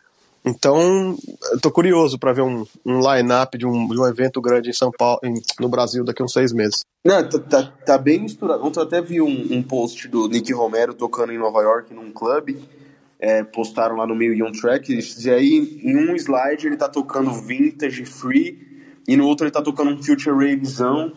Então, 0.45 1.17
tô 1.61 1.71
curioso 1.71 2.19
para 2.19 2.33
ver 2.33 2.43
um, 2.43 2.65
um 2.85 2.99
line-up 3.01 3.59
de 3.59 3.67
um, 3.67 3.89
de 3.89 4.01
um 4.01 4.07
evento 4.07 4.41
grande 4.41 4.71
em 4.71 4.73
São 4.73 4.91
Paulo, 4.91 5.21
em, 5.23 5.35
no 5.61 5.69
Brasil, 5.69 6.03
daqui 6.03 6.23
a 6.23 6.25
uns 6.25 6.33
seis 6.33 6.53
meses. 6.53 6.85
Não, 7.05 7.29
tá, 7.29 7.39
tá, 7.39 7.63
tá 7.85 7.99
bem 7.99 8.21
misturado. 8.21 8.65
Ontem 8.65 8.79
eu 8.81 8.85
até 8.85 9.03
vi 9.03 9.21
um, 9.21 9.49
um, 9.51 9.63
post 9.63 10.09
do 10.09 10.29
Nick 10.29 10.53
Romero 10.53 10.95
tocando 10.95 11.33
em 11.33 11.39
Nova 11.39 11.61
York 11.61 11.93
num 11.93 12.11
clube. 12.11 12.59
É, 13.19 13.45
postaram 13.45 13.97
lá 13.97 14.07
no 14.07 14.15
meio 14.15 14.35
de 14.35 14.43
um 14.43 14.51
track. 14.51 14.99
E 14.99 15.31
aí, 15.31 15.81
em 15.83 15.97
um 15.97 16.17
slide, 16.17 16.67
ele 16.67 16.77
tá 16.77 16.89
tocando 16.89 17.33
vintage 17.35 18.07
free, 18.07 18.59
e 19.07 19.17
no 19.17 19.27
outro 19.27 19.45
ele 19.45 19.53
tá 19.53 19.61
tocando 19.61 19.91
um 19.91 20.03
future 20.03 20.35
ravezão. 20.35 21.13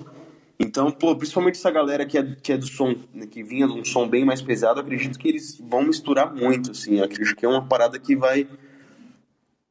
Então, 0.59 0.91
pô, 0.91 1.15
principalmente 1.15 1.55
essa 1.55 1.71
galera 1.71 2.05
que 2.05 2.17
é, 2.17 2.23
que 2.41 2.51
é 2.51 2.57
do 2.57 2.67
som, 2.67 2.95
né, 3.13 3.25
que 3.25 3.41
vinha 3.41 3.67
de 3.67 3.73
um 3.73 3.83
som 3.83 4.07
bem 4.07 4.25
mais 4.25 4.41
pesado, 4.41 4.79
acredito 4.79 5.17
que 5.17 5.27
eles 5.27 5.57
vão 5.59 5.83
misturar 5.83 6.33
muito, 6.33 6.71
assim. 6.71 7.01
Acredito 7.01 7.35
que 7.35 7.45
é 7.45 7.49
uma 7.49 7.65
parada 7.65 7.97
que 7.97 8.15
vai 8.15 8.47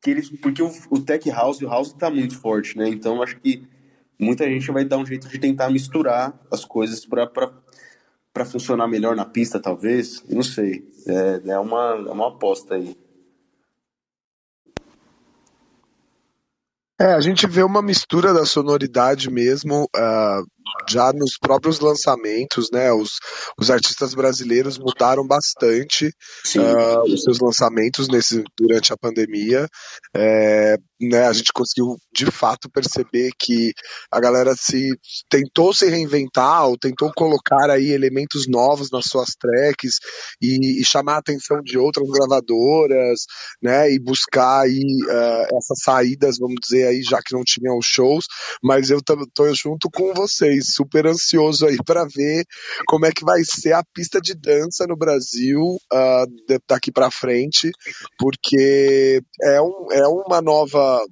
que 0.02 0.10
eles, 0.10 0.28
porque 0.28 0.60
o, 0.60 0.70
o 0.90 1.00
tech 1.00 1.30
house 1.30 1.60
e 1.60 1.64
o 1.64 1.68
house 1.68 1.92
tá 1.92 2.10
muito 2.10 2.36
forte, 2.36 2.76
né? 2.76 2.88
Então 2.88 3.22
acho 3.22 3.38
que 3.38 3.64
muita 4.18 4.44
gente 4.44 4.70
vai 4.72 4.84
dar 4.84 4.98
um 4.98 5.06
jeito 5.06 5.28
de 5.28 5.38
tentar 5.38 5.70
misturar 5.70 6.38
as 6.50 6.64
coisas 6.64 7.06
para 7.06 8.44
funcionar 8.44 8.88
melhor 8.88 9.14
na 9.14 9.24
pista, 9.24 9.60
talvez. 9.60 10.24
Não 10.28 10.42
sei. 10.42 10.84
É, 11.06 11.50
é, 11.52 11.58
uma, 11.58 12.04
é 12.08 12.10
uma 12.10 12.28
aposta 12.28 12.74
aí. 12.74 12.96
É, 17.00 17.14
a 17.14 17.20
gente 17.20 17.46
vê 17.46 17.62
uma 17.62 17.82
mistura 17.82 18.32
da 18.32 18.44
sonoridade 18.44 19.28
mesmo, 19.30 19.84
uh, 19.84 20.46
já 20.88 21.12
nos 21.12 21.38
próprios 21.38 21.80
lançamentos, 21.80 22.70
né? 22.72 22.92
Os, 22.92 23.10
os 23.58 23.70
artistas 23.70 24.14
brasileiros 24.14 24.78
mudaram 24.78 25.26
bastante 25.26 26.06
uh, 26.56 27.12
os 27.12 27.22
seus 27.22 27.38
lançamentos 27.38 28.08
nesse, 28.08 28.42
durante 28.58 28.92
a 28.92 28.96
pandemia. 28.96 29.66
É, 30.14 30.76
né, 31.00 31.26
a 31.26 31.32
gente 31.32 31.52
conseguiu 31.52 31.96
de 32.14 32.26
fato 32.26 32.70
perceber 32.70 33.30
que 33.38 33.72
a 34.10 34.20
galera 34.20 34.54
se 34.56 34.90
tentou 35.28 35.74
se 35.74 35.88
reinventar 35.88 36.68
ou 36.68 36.78
tentou 36.78 37.10
colocar 37.16 37.70
aí 37.70 37.90
elementos 37.90 38.46
novos 38.46 38.90
nas 38.90 39.06
suas 39.06 39.30
tracks 39.30 39.96
e, 40.40 40.80
e 40.80 40.84
chamar 40.84 41.14
a 41.14 41.18
atenção 41.18 41.60
de 41.62 41.76
outras 41.76 42.08
gravadoras, 42.08 43.22
né, 43.60 43.90
e 43.90 43.98
buscar 43.98 44.60
aí 44.60 44.80
uh, 44.80 45.56
essas 45.56 45.82
saídas, 45.82 46.38
vamos 46.38 46.56
dizer 46.62 46.86
aí, 46.86 47.02
já 47.02 47.18
que 47.18 47.34
não 47.34 47.42
tinham 47.44 47.78
shows, 47.82 48.26
mas 48.62 48.90
eu 48.90 49.00
tô 49.02 49.52
junto 49.54 49.90
com 49.90 50.14
vocês, 50.14 50.51
super 50.60 51.06
ansioso 51.06 51.66
aí 51.66 51.76
para 51.84 52.04
ver 52.04 52.44
como 52.86 53.06
é 53.06 53.12
que 53.12 53.24
vai 53.24 53.42
ser 53.44 53.72
a 53.72 53.84
pista 53.94 54.20
de 54.20 54.34
dança 54.34 54.86
no 54.86 54.96
Brasil 54.96 55.60
uh, 55.60 56.58
daqui 56.68 56.90
para 56.92 57.10
frente, 57.10 57.70
porque 58.18 59.22
é, 59.42 59.60
um, 59.60 59.86
é 59.92 60.06
uma 60.06 60.40
nova 60.42 61.04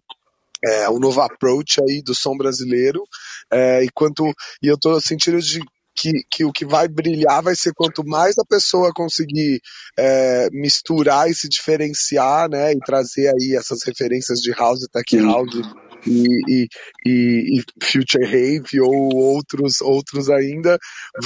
é, 0.63 0.91
um 0.91 0.99
novo 0.99 1.21
approach 1.23 1.81
aí 1.83 2.03
do 2.03 2.15
som 2.15 2.37
brasileiro. 2.37 3.03
É, 3.51 3.83
e 3.83 3.89
quanto 3.95 4.25
e 4.63 4.69
eu 4.69 4.75
estou 4.75 5.01
sentindo 5.01 5.41
de 5.41 5.61
que, 5.95 6.23
que, 6.31 6.45
o 6.45 6.53
que 6.53 6.65
vai 6.65 6.89
brilhar 6.89 7.43
vai 7.43 7.55
ser 7.55 7.73
quanto 7.75 8.05
mais 8.05 8.39
a 8.39 8.45
pessoa 8.45 8.93
conseguir 8.95 9.61
é, 9.99 10.49
misturar 10.51 11.29
e 11.29 11.35
se 11.35 11.49
diferenciar, 11.49 12.49
né, 12.49 12.73
e 12.73 12.79
trazer 12.79 13.29
aí 13.29 13.57
essas 13.57 13.81
referências 13.85 14.39
de 14.39 14.51
house, 14.53 14.87
tech 14.93 15.17
house 15.19 15.90
e, 16.07 16.41
e, 16.49 16.69
e, 17.07 17.59
e 17.59 17.85
future 17.85 18.25
rave 18.25 18.81
ou 18.81 19.15
outros 19.15 19.81
outros 19.81 20.29
ainda 20.31 20.79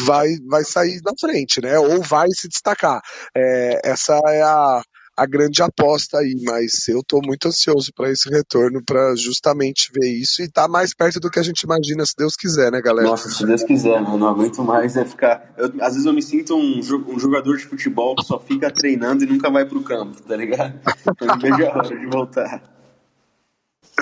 vai 0.04 0.36
vai 0.46 0.64
sair 0.64 1.00
na 1.04 1.12
frente, 1.18 1.60
né, 1.60 1.78
ou 1.78 2.02
vai 2.02 2.28
se 2.30 2.48
destacar. 2.48 3.00
É, 3.36 3.80
essa 3.84 4.20
é 4.26 4.42
a 4.42 4.82
a 5.16 5.26
grande 5.26 5.62
aposta 5.62 6.18
aí, 6.18 6.34
mas 6.44 6.88
eu 6.88 7.00
estou 7.00 7.20
muito 7.24 7.46
ansioso 7.48 7.92
para 7.94 8.10
esse 8.10 8.28
retorno, 8.28 8.82
para 8.84 9.14
justamente 9.14 9.90
ver 9.92 10.08
isso 10.08 10.42
e 10.42 10.50
tá 10.50 10.66
mais 10.66 10.92
perto 10.92 11.20
do 11.20 11.30
que 11.30 11.38
a 11.38 11.42
gente 11.42 11.62
imagina, 11.62 12.04
se 12.04 12.14
Deus 12.16 12.34
quiser, 12.34 12.72
né, 12.72 12.80
galera? 12.82 13.08
Nossa, 13.08 13.28
se 13.28 13.46
Deus 13.46 13.62
quiser, 13.62 14.00
mano, 14.00 14.18
não 14.18 14.28
aguento 14.28 14.62
mais 14.62 14.96
é 14.96 15.04
ficar. 15.04 15.52
Eu, 15.56 15.66
às 15.80 15.92
vezes 15.92 16.04
eu 16.04 16.12
me 16.12 16.22
sinto 16.22 16.56
um, 16.56 16.80
um, 16.80 17.18
jogador 17.18 17.56
de 17.56 17.64
futebol 17.64 18.16
que 18.16 18.24
só 18.24 18.40
fica 18.40 18.70
treinando 18.70 19.22
e 19.22 19.26
nunca 19.26 19.50
vai 19.50 19.64
pro 19.64 19.82
campo, 19.82 20.20
tá 20.22 20.36
ligado? 20.36 20.74
Eu 21.20 21.38
vejo 21.38 21.64
a 21.64 21.78
hora 21.78 21.96
de 21.96 22.06
voltar. 22.06 22.73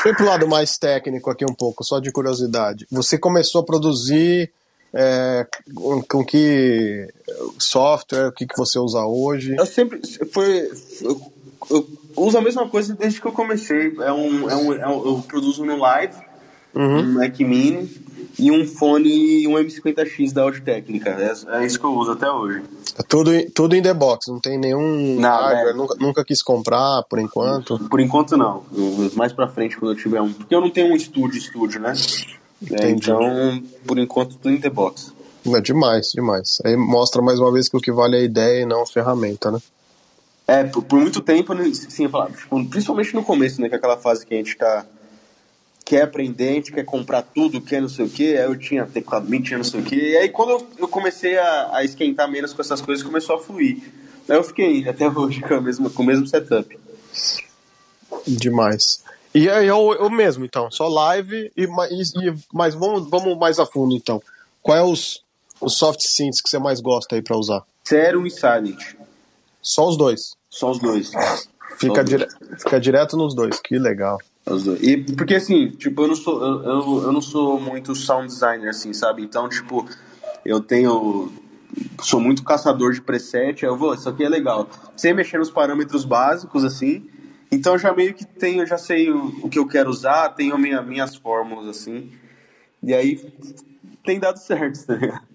Foi 0.00 0.14
pro 0.14 0.26
lado 0.26 0.48
mais 0.48 0.78
técnico 0.78 1.30
aqui 1.30 1.44
um 1.44 1.54
pouco, 1.54 1.84
só 1.84 2.00
de 2.00 2.10
curiosidade. 2.10 2.86
Você 2.90 3.18
começou 3.18 3.60
a 3.60 3.64
produzir 3.64 4.50
é, 4.92 5.46
com 6.08 6.24
que 6.24 7.08
software, 7.58 8.28
o 8.28 8.32
que, 8.32 8.46
que 8.46 8.56
você 8.56 8.78
usa 8.78 9.04
hoje? 9.04 9.54
Eu 9.56 9.66
sempre 9.66 10.00
foi 10.32 10.70
eu, 11.02 11.20
eu, 11.70 11.88
uso 12.16 12.38
a 12.38 12.42
mesma 12.42 12.68
coisa 12.68 12.94
desde 12.94 13.20
que 13.20 13.26
eu 13.26 13.32
comecei. 13.32 13.94
É 14.00 14.12
um, 14.12 14.50
é 14.50 14.56
um, 14.56 14.72
é 14.72 14.88
um 14.88 15.06
eu 15.06 15.24
produzo 15.26 15.64
no 15.64 15.76
Live, 15.76 16.16
uhum. 16.74 16.98
um 16.98 17.12
Mac 17.14 17.38
Mini 17.40 18.01
e 18.38 18.50
um 18.50 18.66
fone 18.66 19.46
um 19.46 19.52
M50X 19.52 20.32
da 20.32 20.42
Audio 20.42 20.62
Técnica. 20.62 21.10
É, 21.10 21.58
é, 21.58 21.66
isso 21.66 21.78
que 21.78 21.84
eu 21.84 21.94
uso 21.94 22.12
até 22.12 22.30
hoje. 22.30 22.62
É 22.98 23.02
tudo, 23.02 23.30
tudo 23.52 23.76
in 23.76 23.82
the 23.82 23.94
box, 23.94 24.28
não 24.28 24.40
tem 24.40 24.58
nenhum 24.58 25.20
não, 25.20 25.28
hardware, 25.28 25.70
é. 25.70 25.74
nunca, 25.74 25.94
nunca 25.98 26.24
quis 26.24 26.42
comprar 26.42 27.02
por 27.04 27.18
enquanto. 27.18 27.78
Por 27.88 28.00
enquanto 28.00 28.36
não. 28.36 28.64
Mais 29.14 29.32
pra 29.32 29.48
frente 29.48 29.76
quando 29.76 29.92
eu 29.92 29.96
tiver 29.96 30.20
um. 30.20 30.32
Porque 30.32 30.54
eu 30.54 30.60
não 30.60 30.70
tenho 30.70 30.92
um 30.92 30.96
estúdio, 30.96 31.38
estúdio, 31.38 31.80
né? 31.80 31.94
É, 32.70 32.90
então, 32.90 33.62
por 33.86 33.98
enquanto, 33.98 34.36
tudo 34.36 34.50
em 34.50 34.60
the 34.60 34.70
box. 34.70 35.12
É 35.46 35.60
demais, 35.60 36.12
demais. 36.12 36.58
Aí 36.64 36.76
mostra 36.76 37.20
mais 37.20 37.40
uma 37.40 37.50
vez 37.50 37.68
que 37.68 37.76
o 37.76 37.80
que 37.80 37.90
vale 37.90 38.16
é 38.16 38.20
a 38.20 38.24
ideia 38.24 38.62
e 38.62 38.66
não 38.66 38.82
a 38.82 38.86
ferramenta, 38.86 39.50
né? 39.50 39.58
É, 40.46 40.64
por, 40.64 40.82
por 40.84 41.00
muito 41.00 41.20
tempo, 41.20 41.54
né, 41.54 41.70
sim, 41.72 42.04
eu 42.04 42.10
falava, 42.10 42.32
tipo, 42.32 42.64
principalmente 42.68 43.14
no 43.14 43.24
começo, 43.24 43.60
né? 43.60 43.68
Que 43.68 43.74
é 43.74 43.78
aquela 43.78 43.96
fase 43.96 44.24
que 44.24 44.34
a 44.34 44.36
gente 44.36 44.56
tá. 44.56 44.84
Quer 45.92 46.04
aprender, 46.04 46.48
a 46.48 46.52
gente 46.52 46.72
quer 46.72 46.86
comprar 46.86 47.20
tudo, 47.20 47.60
quer 47.60 47.82
não 47.82 47.88
sei 47.90 48.06
o 48.06 48.08
que. 48.08 48.34
Aí 48.34 48.44
eu 48.44 48.58
tinha 48.58 48.86
teclado 48.86 49.28
MIDI, 49.28 49.44
tinha 49.44 49.58
não 49.58 49.64
sei 49.64 49.78
o 49.78 49.82
que. 49.82 49.94
E 49.94 50.16
aí 50.16 50.30
quando 50.30 50.52
eu, 50.52 50.66
eu 50.78 50.88
comecei 50.88 51.36
a, 51.36 51.76
a, 51.76 51.84
esquentar 51.84 52.30
menos 52.30 52.54
com 52.54 52.62
essas 52.62 52.80
coisas, 52.80 53.04
começou 53.04 53.36
a 53.36 53.38
fluir. 53.38 53.76
Aí 54.26 54.34
eu 54.34 54.42
fiquei 54.42 54.88
até 54.88 55.06
hoje 55.06 55.42
com, 55.42 55.52
a 55.52 55.60
mesma, 55.60 55.90
com 55.90 56.02
o 56.02 56.06
mesmo 56.06 56.26
setup. 56.26 56.78
Demais. 58.26 59.04
E 59.34 59.50
aí 59.50 59.66
eu, 59.66 59.92
eu 59.92 60.08
mesmo, 60.08 60.46
então, 60.46 60.70
só 60.70 60.88
live 60.88 61.52
e, 61.54 61.64
e 61.64 62.34
mas 62.54 62.74
vamos, 62.74 63.10
vamos 63.10 63.36
mais 63.36 63.58
a 63.58 63.66
fundo 63.66 63.94
então. 63.94 64.22
Qual 64.62 64.78
é 64.78 64.82
os, 64.82 65.22
os 65.60 65.76
soft 65.76 66.00
synths 66.00 66.40
que 66.40 66.48
você 66.48 66.58
mais 66.58 66.80
gosta 66.80 67.16
aí 67.16 67.20
para 67.20 67.36
usar? 67.36 67.64
Zero 67.86 68.26
e 68.26 68.30
Silent. 68.30 68.94
Só 69.60 69.86
os 69.86 69.98
dois. 69.98 70.32
Só 70.48 70.70
os 70.70 70.78
dois. 70.78 71.10
Fica, 71.76 72.02
dire... 72.02 72.26
Fica 72.56 72.80
direto 72.80 73.14
nos 73.14 73.34
dois, 73.34 73.60
que 73.60 73.78
legal. 73.78 74.16
E 74.80 74.96
porque 75.14 75.36
assim, 75.36 75.70
tipo, 75.70 76.02
eu 76.02 76.08
não 76.08 76.16
sou 76.16 76.44
eu, 76.44 76.62
eu, 76.64 77.02
eu 77.04 77.12
não 77.12 77.20
sou 77.20 77.60
muito 77.60 77.94
sound 77.94 78.26
designer 78.26 78.70
assim, 78.70 78.92
sabe? 78.92 79.22
Então, 79.22 79.48
tipo, 79.48 79.88
eu 80.44 80.60
tenho 80.60 81.32
sou 82.02 82.20
muito 82.20 82.44
caçador 82.44 82.92
de 82.92 83.00
preset, 83.00 83.64
eu 83.64 83.76
vou, 83.76 83.94
isso 83.94 84.08
aqui 84.08 84.24
é 84.24 84.28
legal. 84.28 84.68
Sem 84.96 85.14
mexer 85.14 85.38
nos 85.38 85.50
parâmetros 85.50 86.04
básicos 86.04 86.64
assim, 86.64 87.08
então 87.50 87.78
já 87.78 87.92
meio 87.92 88.14
que 88.14 88.24
tenho, 88.24 88.66
já 88.66 88.76
sei 88.76 89.10
o, 89.10 89.40
o 89.42 89.48
que 89.48 89.58
eu 89.58 89.66
quero 89.66 89.88
usar, 89.88 90.30
tenho 90.30 90.58
minha, 90.58 90.82
minhas 90.82 91.16
fórmulas 91.16 91.68
assim. 91.68 92.12
E 92.82 92.92
aí 92.92 93.16
tem 94.04 94.18
dado 94.18 94.38
certo, 94.42 94.84
tá 94.86 94.94
ligado? 94.94 95.32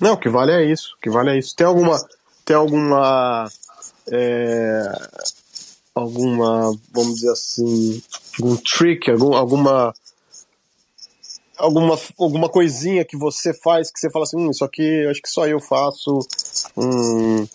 Não, 0.00 0.14
o 0.14 0.18
que 0.18 0.28
vale 0.28 0.52
é 0.52 0.64
isso. 0.64 0.94
O 0.96 1.00
que 1.00 1.10
vale 1.10 1.30
é 1.30 1.38
isso. 1.38 1.54
Tem 1.54 1.66
alguma. 1.66 1.96
Tem 2.44 2.56
alguma. 2.56 3.48
É, 4.10 4.92
alguma. 5.94 6.76
Vamos 6.92 7.16
dizer 7.16 7.30
assim. 7.30 8.02
Algum 8.40 8.56
trick, 8.56 9.10
algum, 9.10 9.34
alguma. 9.34 9.94
Alguma, 11.56 11.96
alguma 12.18 12.48
coisinha 12.48 13.04
que 13.04 13.16
você 13.16 13.54
faz 13.54 13.88
que 13.88 14.00
você 14.00 14.10
fala 14.10 14.24
assim, 14.24 14.36
hum, 14.36 14.50
isso 14.50 14.64
aqui 14.64 15.06
acho 15.06 15.22
que 15.22 15.28
só 15.28 15.46
eu 15.46 15.60
faço. 15.60 16.18
Hum, 16.76 17.46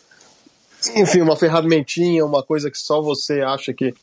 enfim, 0.96 1.20
uma 1.20 1.36
ferramentinha, 1.36 2.26
uma 2.26 2.42
coisa 2.42 2.72
que 2.72 2.78
só 2.78 3.02
você 3.02 3.42
acha 3.42 3.74
que. 3.74 3.94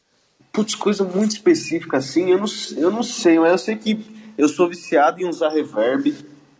Putz, 0.53 0.74
coisa 0.74 1.03
muito 1.03 1.32
específica 1.32 1.97
assim, 1.97 2.30
eu 2.30 2.39
não, 2.39 2.47
eu 2.76 2.91
não 2.91 3.03
sei, 3.03 3.39
mas 3.39 3.53
eu 3.53 3.59
sei 3.59 3.76
que 3.76 4.32
eu 4.37 4.49
sou 4.49 4.68
viciado 4.68 5.20
em 5.20 5.28
usar 5.28 5.49
reverb. 5.49 6.14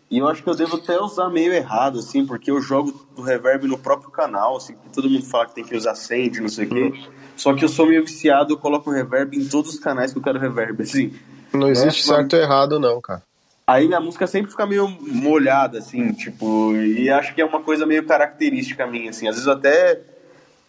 E 0.09 0.19
eu 0.19 0.27
acho 0.27 0.41
que 0.41 0.49
eu 0.49 0.55
devo 0.55 0.77
até 0.77 0.97
usar 0.99 1.29
meio 1.29 1.53
errado, 1.53 1.99
assim, 1.99 2.25
porque 2.25 2.49
eu 2.49 2.61
jogo 2.61 3.05
o 3.17 3.21
reverb 3.21 3.67
no 3.67 3.77
próprio 3.77 4.09
canal, 4.09 4.55
assim, 4.55 4.73
todo 4.93 5.09
mundo 5.09 5.25
fala 5.25 5.47
que 5.47 5.55
tem 5.55 5.65
que 5.65 5.75
usar 5.75 5.95
send, 5.95 6.39
não 6.39 6.47
sei 6.47 6.65
o 6.65 6.69
quê. 6.69 6.93
Só 7.37 7.53
que 7.53 7.63
eu 7.63 7.69
sou 7.69 7.85
meio 7.85 8.03
viciado, 8.03 8.53
eu 8.53 8.57
coloco 8.57 8.91
reverb 8.91 9.37
em 9.37 9.45
todos 9.47 9.73
os 9.73 9.79
canais 9.79 10.11
que 10.11 10.17
eu 10.17 10.23
quero 10.23 10.39
reverb, 10.39 10.81
assim. 10.81 11.13
Não 11.53 11.69
existe 11.69 12.09
né? 12.09 12.15
certo 12.17 12.35
ou 12.35 12.41
errado, 12.41 12.79
não, 12.79 12.99
cara. 12.99 13.23
Aí 13.65 13.87
minha 13.87 13.99
música 13.99 14.25
sempre 14.25 14.49
fica 14.49 14.65
meio 14.65 14.87
molhada, 15.01 15.79
assim, 15.79 16.13
tipo, 16.13 16.73
e 16.75 17.09
acho 17.09 17.35
que 17.35 17.41
é 17.41 17.45
uma 17.45 17.61
coisa 17.61 17.85
meio 17.85 18.05
característica 18.05 18.87
minha, 18.87 19.09
assim. 19.09 19.27
Às 19.27 19.35
vezes 19.35 19.47
eu 19.47 19.53
até 19.53 19.99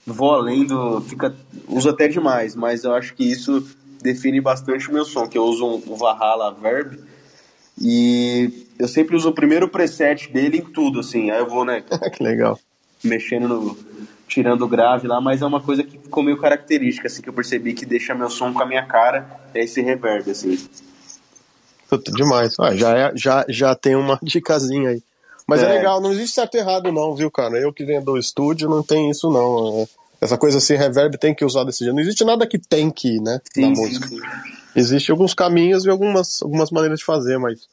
vou 0.07 0.35
além 0.35 0.67
do. 0.67 1.01
Fica, 1.03 1.35
uso 1.69 1.89
até 1.89 2.09
demais, 2.09 2.55
mas 2.55 2.85
eu 2.85 2.95
acho 2.95 3.15
que 3.15 3.25
isso 3.25 3.65
define 4.03 4.41
bastante 4.41 4.89
o 4.89 4.93
meu 4.93 5.05
som, 5.05 5.29
que 5.29 5.39
eu 5.39 5.45
uso 5.45 5.65
um, 5.65 5.93
um 5.93 5.97
Valhalla 5.97 6.53
Verb 6.53 6.99
e 7.81 8.67
eu 8.79 8.89
sempre 8.89 9.17
uso 9.17 9.29
o 9.29 9.35
primeiro 9.35 9.69
preset 9.69 10.33
dele 10.33 10.59
em 10.59 10.65
tudo, 10.65 11.01
assim. 11.01 11.31
Aí 11.31 11.39
eu 11.39 11.49
vou, 11.49 11.65
né? 11.65 11.83
que 12.13 12.23
legal. 12.23 12.59
Mexendo 13.03 13.49
no. 13.49 13.88
Tirando 14.39 14.63
o 14.63 14.69
grave 14.69 15.09
lá, 15.09 15.21
mas 15.21 15.43
é 15.43 15.47
uma 15.47 15.61
coisa 15.61 15.83
que 15.83 15.99
ficou 15.99 16.23
meio 16.23 16.37
característica, 16.37 17.09
assim, 17.09 17.21
que 17.21 17.29
eu 17.29 17.33
percebi 17.33 17.75
que 17.75 17.85
deixa 17.85 18.15
meu 18.15 18.31
som 18.31 18.53
com 18.53 18.63
a 18.63 18.67
minha 18.67 18.87
cara, 18.87 19.29
é 19.53 19.65
esse 19.65 19.83
reverb, 19.83 20.31
assim. 20.31 20.57
Puta, 21.91 22.13
demais. 22.13 22.55
Ah, 22.61 22.73
já, 22.77 22.97
é, 22.97 23.13
já, 23.17 23.45
já 23.49 23.75
tem 23.75 23.97
uma 23.97 24.17
dicasinha 24.23 24.91
aí. 24.91 25.03
Mas 25.45 25.61
é. 25.61 25.65
é. 25.65 25.69
legal, 25.79 26.01
não 26.01 26.13
existe 26.13 26.37
certo 26.37 26.55
e 26.55 26.59
errado, 26.59 26.93
não, 26.93 27.17
viu, 27.17 27.29
cara? 27.33 27.59
Eu 27.59 27.73
que 27.73 27.85
venho 27.85 28.01
do 28.01 28.17
estúdio 28.17 28.69
não 28.69 28.81
tem 28.81 29.11
isso, 29.11 29.29
não. 29.29 29.81
É, 29.81 29.87
essa 30.21 30.39
coisa 30.39 30.59
assim, 30.59 30.77
reverb 30.77 31.19
tem 31.19 31.35
que 31.35 31.45
usar 31.45 31.65
desse 31.65 31.81
jeito. 31.81 31.95
Não 31.95 32.03
existe 32.03 32.23
nada 32.25 32.47
que 32.47 32.61
tem 32.61 32.93
que 32.93 33.21
né? 33.21 33.41
Sim, 33.53 33.63
na 33.63 33.69
música. 33.71 34.07
Sim. 34.07 34.21
Existem 34.77 35.13
alguns 35.13 35.35
caminhos 35.35 35.85
e 35.85 35.91
algumas, 35.91 36.41
algumas 36.43 36.71
maneiras 36.71 37.01
de 37.01 37.05
fazer, 37.05 37.39
mas, 37.39 37.67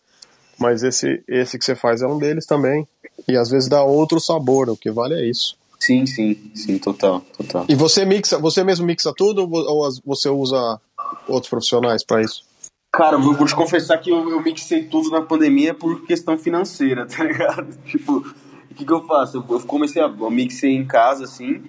mas 0.58 0.82
esse, 0.82 1.24
esse 1.28 1.60
que 1.60 1.66
você 1.66 1.76
faz 1.76 2.02
é 2.02 2.08
um 2.08 2.18
deles 2.18 2.48
também. 2.48 2.88
E 3.28 3.38
às 3.38 3.52
vezes 3.52 3.70
dá 3.70 3.84
outro 3.84 4.20
sabor, 4.20 4.68
o 4.68 4.76
que 4.76 4.90
vale 4.90 5.14
é 5.14 5.30
isso. 5.30 5.56
Sim, 5.86 6.04
sim, 6.08 6.52
sim, 6.56 6.80
total, 6.80 7.22
total. 7.38 7.66
E 7.70 7.76
você 7.76 8.04
mixa, 8.06 8.40
você 8.40 8.64
mesmo 8.64 8.88
mixa 8.88 9.14
tudo 9.16 9.48
ou 9.48 9.88
você 10.04 10.28
usa 10.28 10.82
outros 11.28 11.48
profissionais 11.48 12.04
para 12.04 12.24
isso? 12.24 12.44
Cara, 12.92 13.20
vou, 13.20 13.36
vou 13.36 13.46
te 13.46 13.54
confessar 13.54 14.00
que 14.00 14.10
eu, 14.10 14.32
eu 14.32 14.42
mixei 14.42 14.86
tudo 14.86 15.12
na 15.12 15.22
pandemia 15.22 15.76
por 15.76 16.04
questão 16.08 16.40
financeira, 16.40 17.06
tá 17.08 17.24
ligado? 17.24 17.78
Tipo, 17.86 18.18
o 18.18 18.74
que, 18.74 18.84
que 18.84 18.92
eu 18.92 19.06
faço? 19.06 19.38
Eu, 19.38 19.46
eu 19.48 19.62
comecei 19.62 20.02
a 20.02 20.06
eu 20.06 20.32
mixei 20.32 20.72
em 20.72 20.88
casa, 20.88 21.26
assim, 21.26 21.64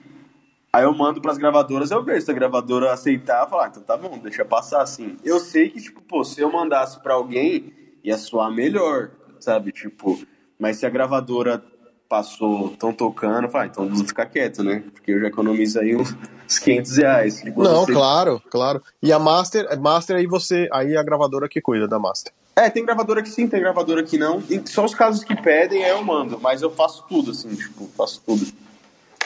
aí 0.73 0.85
eu 0.85 0.95
mando 0.95 1.21
pras 1.21 1.37
gravadoras, 1.37 1.91
eu 1.91 2.03
vejo 2.03 2.25
se 2.25 2.31
a 2.31 2.35
gravadora 2.35 2.95
aceitar, 2.95 3.47
falar, 3.51 3.67
ah, 3.67 3.69
então 3.69 3.83
tá 3.83 3.99
bom, 3.99 4.17
deixa 4.17 4.47
passar, 4.47 4.81
assim. 4.81 5.19
Eu 5.23 5.39
sei 5.41 5.69
que, 5.69 5.83
tipo, 5.83 6.01
pô, 6.01 6.25
se 6.25 6.41
eu 6.41 6.51
mandasse 6.51 7.03
pra 7.03 7.13
alguém, 7.13 7.71
ia 8.03 8.17
soar 8.17 8.51
melhor, 8.51 9.11
sabe? 9.39 9.73
Tipo, 9.73 10.19
mas 10.59 10.79
se 10.79 10.87
a 10.87 10.91
gravadora 10.91 11.63
passou, 12.09 12.73
estão 12.73 12.93
tocando, 12.93 13.49
vai, 13.49 13.67
então 13.67 13.89
vou 13.89 14.07
ficar 14.07 14.27
quieto, 14.27 14.63
né? 14.63 14.83
Porque 14.93 15.13
eu 15.13 15.21
já 15.21 15.27
economizo 15.27 15.81
aí 15.81 15.97
uns 15.97 16.59
500 16.59 16.97
reais. 16.97 17.45
Não, 17.45 17.85
você... 17.85 17.93
claro, 17.93 18.43
claro. 18.51 18.83
E 19.03 19.13
a 19.13 19.19
Master, 19.19 19.79
Master 19.81 20.17
aí 20.17 20.27
você, 20.27 20.69
aí 20.73 20.97
a 20.97 21.03
gravadora 21.03 21.49
que 21.49 21.61
cuida 21.61 21.89
da 21.89 21.99
Master. 21.99 22.33
É, 22.55 22.71
tem 22.71 22.85
gravadora 22.85 23.23
que 23.23 23.29
sim, 23.29 23.47
tem 23.47 23.61
gravadora 23.61 24.03
que 24.03 24.17
não. 24.17 24.43
E 24.49 24.63
só 24.67 24.85
os 24.85 24.95
casos 24.95 25.23
que 25.23 25.37
pedem 25.37 25.85
aí 25.85 25.91
eu 25.91 26.03
mando, 26.03 26.39
mas 26.41 26.63
eu 26.63 26.71
faço 26.71 27.05
tudo, 27.09 27.33
assim, 27.33 27.55
tipo, 27.55 27.89
faço 27.97 28.23
tudo. 28.25 28.47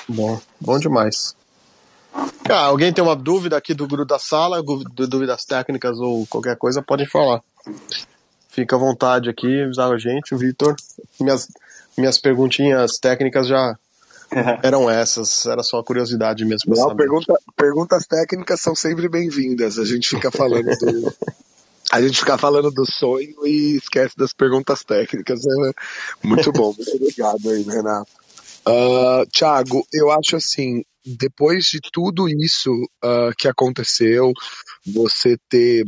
Bom, 0.09 0.41
bom 0.61 0.79
demais. 0.79 1.37
Ah, 2.49 2.65
alguém 2.65 2.93
tem 2.93 3.05
uma 3.05 3.15
dúvida 3.15 3.57
aqui 3.57 3.73
do 3.73 3.87
grupo 3.87 4.05
da 4.05 4.19
sala, 4.19 4.61
dúvidas 4.63 5.45
técnicas 5.45 5.99
ou 6.01 6.27
qualquer 6.27 6.57
coisa, 6.57 6.83
podem 6.83 7.07
falar. 7.07 7.41
Fica 8.49 8.75
à 8.75 8.79
vontade 8.79 9.31
aqui, 9.31 9.63
avisar 9.63 9.93
a 9.93 9.99
gente, 9.99 10.35
o 10.35 10.39
Vitor. 10.39 10.75
Minhas, 11.21 11.47
minhas 12.01 12.19
perguntinhas 12.19 12.99
técnicas 12.99 13.47
já 13.47 13.77
eram 14.63 14.89
essas, 14.89 15.47
era 15.47 15.63
só 15.63 15.83
curiosidade 15.83 16.45
mesmo. 16.45 16.75
Não, 16.75 16.97
pergunta, 16.97 17.39
perguntas 17.57 18.07
técnicas 18.07 18.61
são 18.61 18.75
sempre 18.75 19.09
bem-vindas. 19.09 19.79
A 19.79 19.85
gente 19.85 20.09
fica 20.09 20.31
falando 20.31 20.65
do, 20.65 21.15
a 21.91 22.01
gente 22.01 22.19
fica 22.19 22.39
falando 22.39 22.71
do 22.71 22.87
sonho 22.87 23.47
e 23.47 23.77
esquece 23.77 24.17
das 24.17 24.33
perguntas 24.33 24.83
técnicas. 24.85 25.41
Né? 25.45 25.73
Muito 26.23 26.53
bom, 26.53 26.75
muito 26.77 26.91
obrigado 26.97 27.51
aí, 27.51 27.63
Renato. 27.63 28.11
Uh, 28.67 29.27
Tiago, 29.33 29.87
eu 29.93 30.11
acho 30.11 30.37
assim, 30.37 30.83
depois 31.05 31.65
de 31.65 31.81
tudo 31.93 32.29
isso 32.29 32.71
uh, 33.03 33.35
que 33.37 33.49
aconteceu, 33.49 34.33
você 34.87 35.37
ter 35.49 35.85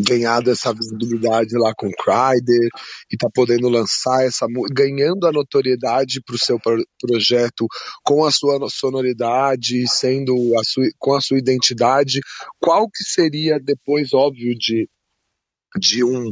ganhado 0.00 0.50
essa 0.50 0.72
visibilidade 0.72 1.56
lá 1.56 1.72
com 1.76 1.86
o 1.86 1.92
Kryder 1.92 2.68
e 3.10 3.16
tá 3.16 3.28
podendo 3.32 3.68
lançar 3.68 4.24
essa 4.24 4.46
ganhando 4.72 5.26
a 5.26 5.32
notoriedade 5.32 6.20
para 6.22 6.34
o 6.34 6.38
seu 6.38 6.58
pro 6.58 6.84
projeto 7.00 7.66
com 8.02 8.24
a 8.24 8.30
sua 8.30 8.58
sonoridade 8.68 9.86
sendo 9.88 10.34
a 10.58 10.64
sua, 10.64 10.84
com 10.98 11.14
a 11.14 11.20
sua 11.20 11.38
identidade 11.38 12.20
qual 12.60 12.88
que 12.88 13.04
seria 13.04 13.58
depois 13.60 14.12
óbvio 14.12 14.54
de 14.56 14.88
de 15.78 16.04
um 16.04 16.30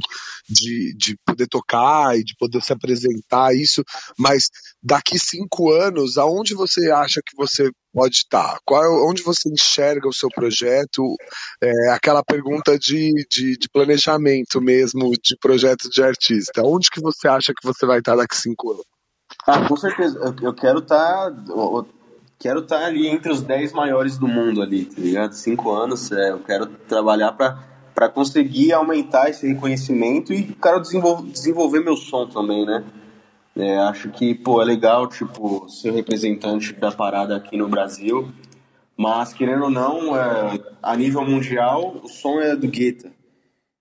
de, 0.49 0.95
de 0.97 1.16
poder 1.24 1.47
tocar 1.47 2.16
e 2.18 2.24
de 2.24 2.34
poder 2.36 2.62
se 2.62 2.72
apresentar 2.72 3.55
isso, 3.55 3.82
mas 4.18 4.49
daqui 4.82 5.18
cinco 5.18 5.72
anos, 5.72 6.18
aonde 6.18 6.55
você 6.55 6.90
acha 6.90 7.20
que 7.24 7.36
você 7.36 7.70
pode 7.93 8.16
estar? 8.16 8.59
Qual, 8.64 9.09
onde 9.09 9.22
você 9.22 9.49
enxerga 9.49 10.09
o 10.09 10.12
seu 10.12 10.28
projeto? 10.28 11.14
É, 11.62 11.90
aquela 11.90 12.22
pergunta 12.22 12.78
de, 12.78 13.12
de, 13.30 13.57
de, 13.57 13.68
planejamento 13.68 14.61
mesmo, 14.61 15.12
de 15.22 15.36
projeto 15.38 15.88
de 15.90 16.03
artista. 16.03 16.62
Onde 16.62 16.90
que 16.90 17.01
você 17.01 17.28
acha 17.28 17.53
que 17.55 17.66
você 17.66 17.86
vai 17.86 17.99
estar 17.99 18.16
daqui 18.16 18.36
cinco 18.36 18.72
anos? 18.72 18.84
Ah, 19.47 19.66
com 19.66 19.76
certeza. 19.76 20.18
Eu, 20.18 20.34
eu 20.43 20.55
quero 20.55 20.78
estar. 20.78 21.32
Eu 21.49 21.86
quero 22.38 22.61
estar 22.61 22.84
ali 22.84 23.07
entre 23.07 23.30
os 23.30 23.43
dez 23.43 23.72
maiores 23.72 24.18
do 24.18 24.26
mundo 24.26 24.62
ali, 24.62 24.86
tá 24.86 25.01
ligado? 25.01 25.32
Cinco 25.32 25.70
anos, 25.70 26.11
é, 26.11 26.30
eu 26.30 26.40
quero 26.40 26.66
trabalhar 26.66 27.32
para 27.32 27.71
para 27.95 28.09
conseguir 28.09 28.72
aumentar 28.72 29.28
esse 29.30 29.47
reconhecimento 29.47 30.32
e, 30.32 30.45
cara, 30.55 30.78
desenvolver, 30.78 31.30
desenvolver 31.30 31.80
meu 31.80 31.97
som 31.97 32.26
também, 32.26 32.64
né? 32.64 32.84
É, 33.55 33.78
acho 33.78 34.09
que, 34.11 34.34
pô, 34.34 34.62
é 34.62 34.64
legal, 34.64 35.07
tipo, 35.07 35.68
ser 35.68 35.93
representante 35.93 36.72
da 36.72 36.90
parada 36.90 37.36
aqui 37.36 37.57
no 37.57 37.68
Brasil, 37.68 38.32
mas, 38.97 39.34
querendo 39.34 39.64
ou 39.64 39.70
não, 39.70 40.16
é, 40.16 40.59
a 40.82 40.97
nível 40.97 41.24
mundial, 41.24 42.01
o 42.03 42.09
som 42.09 42.40
é 42.40 42.57
do 42.57 42.66
Guetta. 42.66 43.12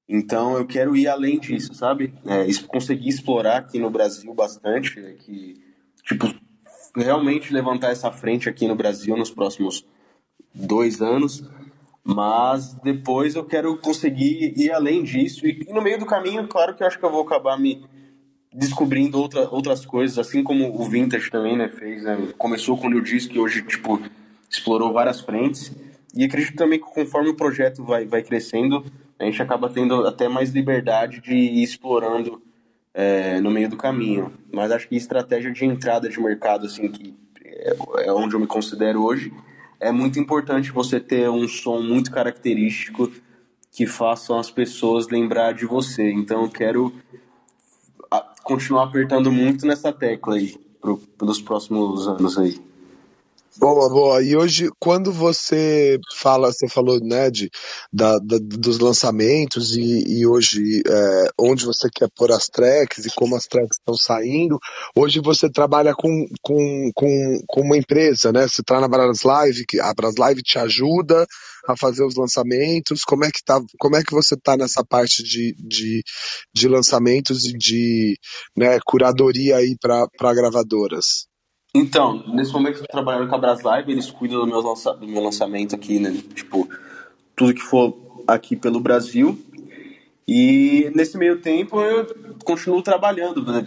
Então, 0.10 0.58
eu 0.58 0.66
quero 0.66 0.96
ir 0.96 1.08
além 1.08 1.40
disso, 1.40 1.74
sabe? 1.74 2.14
É, 2.26 2.46
conseguir 2.68 3.08
explorar 3.08 3.60
aqui 3.60 3.80
no 3.80 3.90
Brasil 3.90 4.34
bastante, 4.34 5.00
é, 5.00 5.14
que, 5.14 5.56
tipo, 6.04 6.34
realmente 6.94 7.54
levantar 7.54 7.92
essa 7.92 8.12
frente 8.12 8.50
aqui 8.50 8.68
no 8.68 8.76
Brasil 8.76 9.16
nos 9.16 9.32
próximos 9.32 9.86
dois 10.54 11.02
anos 11.02 11.42
mas 12.04 12.74
depois 12.84 13.36
eu 13.36 13.44
quero 13.46 13.78
conseguir 13.78 14.54
ir 14.58 14.72
além 14.72 15.04
disso. 15.04 15.46
E, 15.46 15.66
e, 15.68 15.74
no 15.74 15.82
meio 15.82 16.00
do 16.00 16.06
caminho, 16.06 16.48
claro 16.48 16.76
que 16.76 16.84
eu 16.84 16.88
acho 16.88 16.98
que 16.98 17.06
eu 17.06 17.12
vou 17.12 17.22
acabar 17.22 17.58
me 17.58 17.84
descobrindo 18.54 19.20
outra, 19.20 19.48
outras 19.50 19.86
coisas, 19.86 20.18
assim 20.20 20.44
como 20.44 20.80
o 20.80 20.84
Vintage 20.90 21.30
também, 21.30 21.56
né, 21.56 21.70
fez. 21.70 22.04
Né? 22.04 22.34
Começou 22.38 22.78
com 22.78 22.88
o 22.88 22.90
New 22.90 23.02
Disc, 23.02 23.32
que 23.32 23.40
hoje, 23.40 23.62
tipo, 23.62 24.02
explorou 24.50 24.92
várias 24.92 25.22
frentes. 25.22 25.72
E 26.16 26.26
acredito 26.26 26.58
também 26.58 26.80
que 26.80 26.86
conforme 26.86 27.30
o 27.30 27.36
projeto 27.36 27.84
vai, 27.84 28.06
vai 28.06 28.22
crescendo, 28.22 28.84
a 29.18 29.24
gente 29.24 29.42
acaba 29.42 29.70
tendo 29.70 30.06
até 30.06 30.28
mais 30.28 30.50
liberdade 30.50 31.22
de 31.22 31.34
ir 31.34 31.64
explorando 31.64 32.42
é, 32.94 33.40
no 33.40 33.50
meio 33.50 33.70
do 33.70 33.78
caminho. 33.78 34.34
Mas 34.52 34.72
acho 34.72 34.90
que 34.90 34.96
estratégia 34.96 35.52
de 35.52 35.64
entrada 35.64 36.10
de 36.10 36.20
mercado, 36.20 36.66
assim, 36.66 36.90
que 36.90 37.16
é, 37.46 37.76
é 38.06 38.12
onde 38.12 38.36
eu 38.36 38.40
me 38.40 38.48
considero 38.48 39.04
hoje, 39.04 39.32
é 39.82 39.92
muito 39.92 40.20
importante 40.20 40.72
você 40.72 41.00
ter 41.00 41.30
um 41.30 41.48
som 41.48 41.82
muito 41.82 42.12
característico 42.12 43.12
que 43.72 43.88
façam 43.88 44.38
as 44.38 44.52
pessoas 44.52 45.08
lembrar 45.10 45.54
de 45.54 45.66
você. 45.66 46.12
Então 46.12 46.44
eu 46.44 46.50
quero 46.50 46.94
continuar 48.44 48.84
apertando 48.84 49.32
muito 49.32 49.66
nessa 49.66 49.92
tecla 49.92 50.36
aí 50.36 50.56
pro, 50.80 50.98
pelos 50.98 51.42
próximos 51.42 52.08
anos 52.08 52.38
aí. 52.38 52.71
Boa, 53.58 53.90
boa. 53.90 54.24
E 54.24 54.36
hoje, 54.36 54.70
quando 54.80 55.12
você 55.12 56.00
fala, 56.16 56.52
você 56.54 56.70
falou, 56.70 57.00
né, 57.02 57.30
de, 57.30 57.50
da, 57.92 58.18
da 58.18 58.38
dos 58.40 58.80
lançamentos 58.80 59.76
e, 59.76 60.20
e 60.20 60.26
hoje 60.26 60.82
é, 60.88 61.30
onde 61.38 61.66
você 61.66 61.90
quer 61.94 62.08
pôr 62.16 62.32
as 62.32 62.48
tracks 62.48 63.06
e 63.06 63.10
como 63.14 63.36
as 63.36 63.46
tracks 63.48 63.78
estão 63.78 63.94
saindo, 63.96 64.58
hoje 64.96 65.20
você 65.20 65.52
trabalha 65.52 65.94
com, 65.94 66.26
com, 66.42 66.92
com, 66.96 67.42
com 67.46 67.62
uma 67.62 67.78
empresa, 67.78 68.32
né? 68.32 68.48
Você 68.48 68.62
está 68.62 68.80
na 68.80 68.88
Braslive, 68.88 69.66
que 69.68 69.82
a 69.82 69.94
Braslive 69.94 70.42
te 70.42 70.58
ajuda 70.58 71.28
a 71.68 71.76
fazer 71.76 72.06
os 72.06 72.16
lançamentos. 72.16 73.04
Como 73.04 73.26
é 73.26 73.30
que, 73.30 73.44
tá, 73.44 73.60
como 73.78 73.98
é 73.98 74.04
que 74.04 74.14
você 74.14 74.36
está 74.36 74.56
nessa 74.56 74.82
parte 74.84 75.24
de, 75.24 75.54
de, 75.60 76.02
de 76.56 76.68
lançamentos 76.70 77.44
e 77.44 77.52
de 77.58 78.18
né, 78.56 78.80
curadoria 78.86 79.58
aí 79.58 79.76
para 79.78 80.34
gravadoras? 80.34 81.31
Então, 81.74 82.22
nesse 82.28 82.52
momento 82.52 82.78
eu 82.78 82.82
tô 82.82 82.92
trabalhando 82.92 83.30
com 83.30 83.36
a 83.36 83.38
Braslive, 83.38 83.92
eles 83.92 84.12
cuidam 84.12 84.42
do 84.42 84.48
meu, 84.48 84.60
lança, 84.60 84.94
do 84.94 85.08
meu 85.08 85.24
lançamento 85.24 85.74
aqui, 85.74 86.00
né? 86.00 86.12
Tipo, 86.36 86.68
tudo 87.34 87.54
que 87.54 87.62
for 87.62 87.96
aqui 88.28 88.58
pelo 88.58 88.82
Brasil. 88.82 89.40
E 90.28 90.92
nesse 90.94 91.18
meio 91.18 91.40
tempo 91.40 91.80
eu 91.80 92.06
continuo 92.44 92.82
trabalhando, 92.82 93.42
né? 93.44 93.66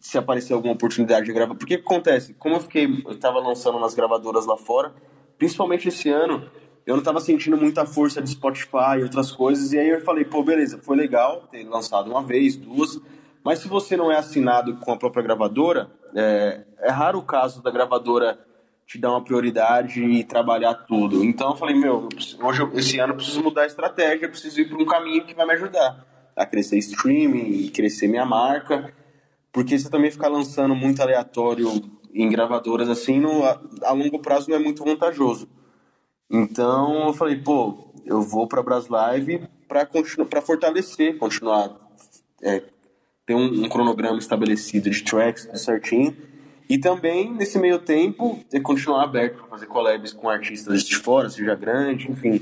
Se 0.00 0.18
aparecer 0.18 0.52
alguma 0.52 0.74
oportunidade 0.74 1.26
de 1.26 1.32
gravar. 1.32 1.54
Porque 1.54 1.76
o 1.76 1.78
que 1.78 1.84
acontece? 1.84 2.34
Como 2.34 2.56
eu 2.56 2.60
fiquei, 2.60 2.86
eu 3.06 3.16
tava 3.18 3.38
lançando 3.38 3.78
nas 3.78 3.94
gravadoras 3.94 4.44
lá 4.44 4.56
fora, 4.56 4.92
principalmente 5.38 5.86
esse 5.86 6.08
ano, 6.08 6.50
eu 6.84 6.96
não 6.96 7.04
tava 7.04 7.20
sentindo 7.20 7.56
muita 7.56 7.86
força 7.86 8.20
de 8.20 8.30
Spotify 8.30 8.98
e 8.98 9.04
outras 9.04 9.30
coisas. 9.30 9.72
E 9.72 9.78
aí 9.78 9.90
eu 9.90 10.00
falei, 10.00 10.24
pô, 10.24 10.42
beleza, 10.42 10.80
foi 10.82 10.96
legal 10.96 11.46
ter 11.48 11.62
lançado 11.68 12.10
uma 12.10 12.22
vez, 12.22 12.56
duas 12.56 13.00
mas 13.44 13.60
se 13.60 13.68
você 13.68 13.96
não 13.96 14.10
é 14.10 14.16
assinado 14.16 14.76
com 14.76 14.92
a 14.92 14.96
própria 14.96 15.22
gravadora, 15.22 15.90
é, 16.14 16.62
é 16.78 16.90
raro 16.90 17.18
o 17.18 17.22
caso 17.22 17.62
da 17.62 17.70
gravadora 17.70 18.38
te 18.86 18.98
dar 18.98 19.10
uma 19.10 19.22
prioridade 19.22 20.02
e 20.02 20.24
trabalhar 20.24 20.74
tudo. 20.74 21.24
Então 21.24 21.50
eu 21.50 21.56
falei, 21.56 21.76
meu, 21.76 22.08
hoje 22.42 22.68
esse 22.74 22.98
ano 22.98 23.12
eu 23.12 23.16
preciso 23.16 23.42
mudar 23.42 23.62
a 23.62 23.66
estratégia, 23.66 24.26
eu 24.26 24.30
preciso 24.30 24.60
ir 24.60 24.68
para 24.68 24.82
um 24.82 24.84
caminho 24.84 25.24
que 25.24 25.34
vai 25.34 25.46
me 25.46 25.52
ajudar 25.52 26.04
a 26.34 26.44
crescer 26.44 26.78
streaming 26.78 27.50
e 27.50 27.70
crescer 27.70 28.08
minha 28.08 28.24
marca, 28.24 28.92
porque 29.52 29.78
você 29.78 29.88
também 29.88 30.10
ficar 30.10 30.28
lançando 30.28 30.74
muito 30.74 31.00
aleatório 31.00 31.68
em 32.12 32.28
gravadoras 32.28 32.88
assim, 32.88 33.20
no, 33.20 33.44
a, 33.44 33.60
a 33.84 33.92
longo 33.92 34.18
prazo 34.18 34.50
não 34.50 34.56
é 34.56 34.58
muito 34.58 34.84
vantajoso. 34.84 35.48
Então 36.28 37.06
eu 37.06 37.12
falei, 37.12 37.36
pô, 37.36 37.92
eu 38.04 38.20
vou 38.22 38.48
para 38.48 38.62
Braslive 38.62 39.48
para 39.68 39.86
continuar, 39.86 40.28
para 40.28 40.42
fortalecer, 40.42 41.16
continuar 41.16 41.76
é, 42.42 42.62
ter 43.30 43.34
um, 43.36 43.64
um 43.64 43.68
cronograma 43.68 44.18
estabelecido 44.18 44.90
de 44.90 45.04
tracks 45.04 45.44
tudo 45.44 45.56
certinho. 45.56 46.16
E 46.68 46.78
também, 46.78 47.32
nesse 47.32 47.60
meio 47.60 47.78
tempo, 47.78 48.40
é 48.52 48.58
continuar 48.58 49.04
aberto 49.04 49.36
para 49.36 49.46
fazer 49.46 49.66
collabs 49.66 50.12
com 50.12 50.28
artistas 50.28 50.82
de 50.82 50.96
fora, 50.96 51.30
seja 51.30 51.54
grande, 51.54 52.10
enfim. 52.10 52.40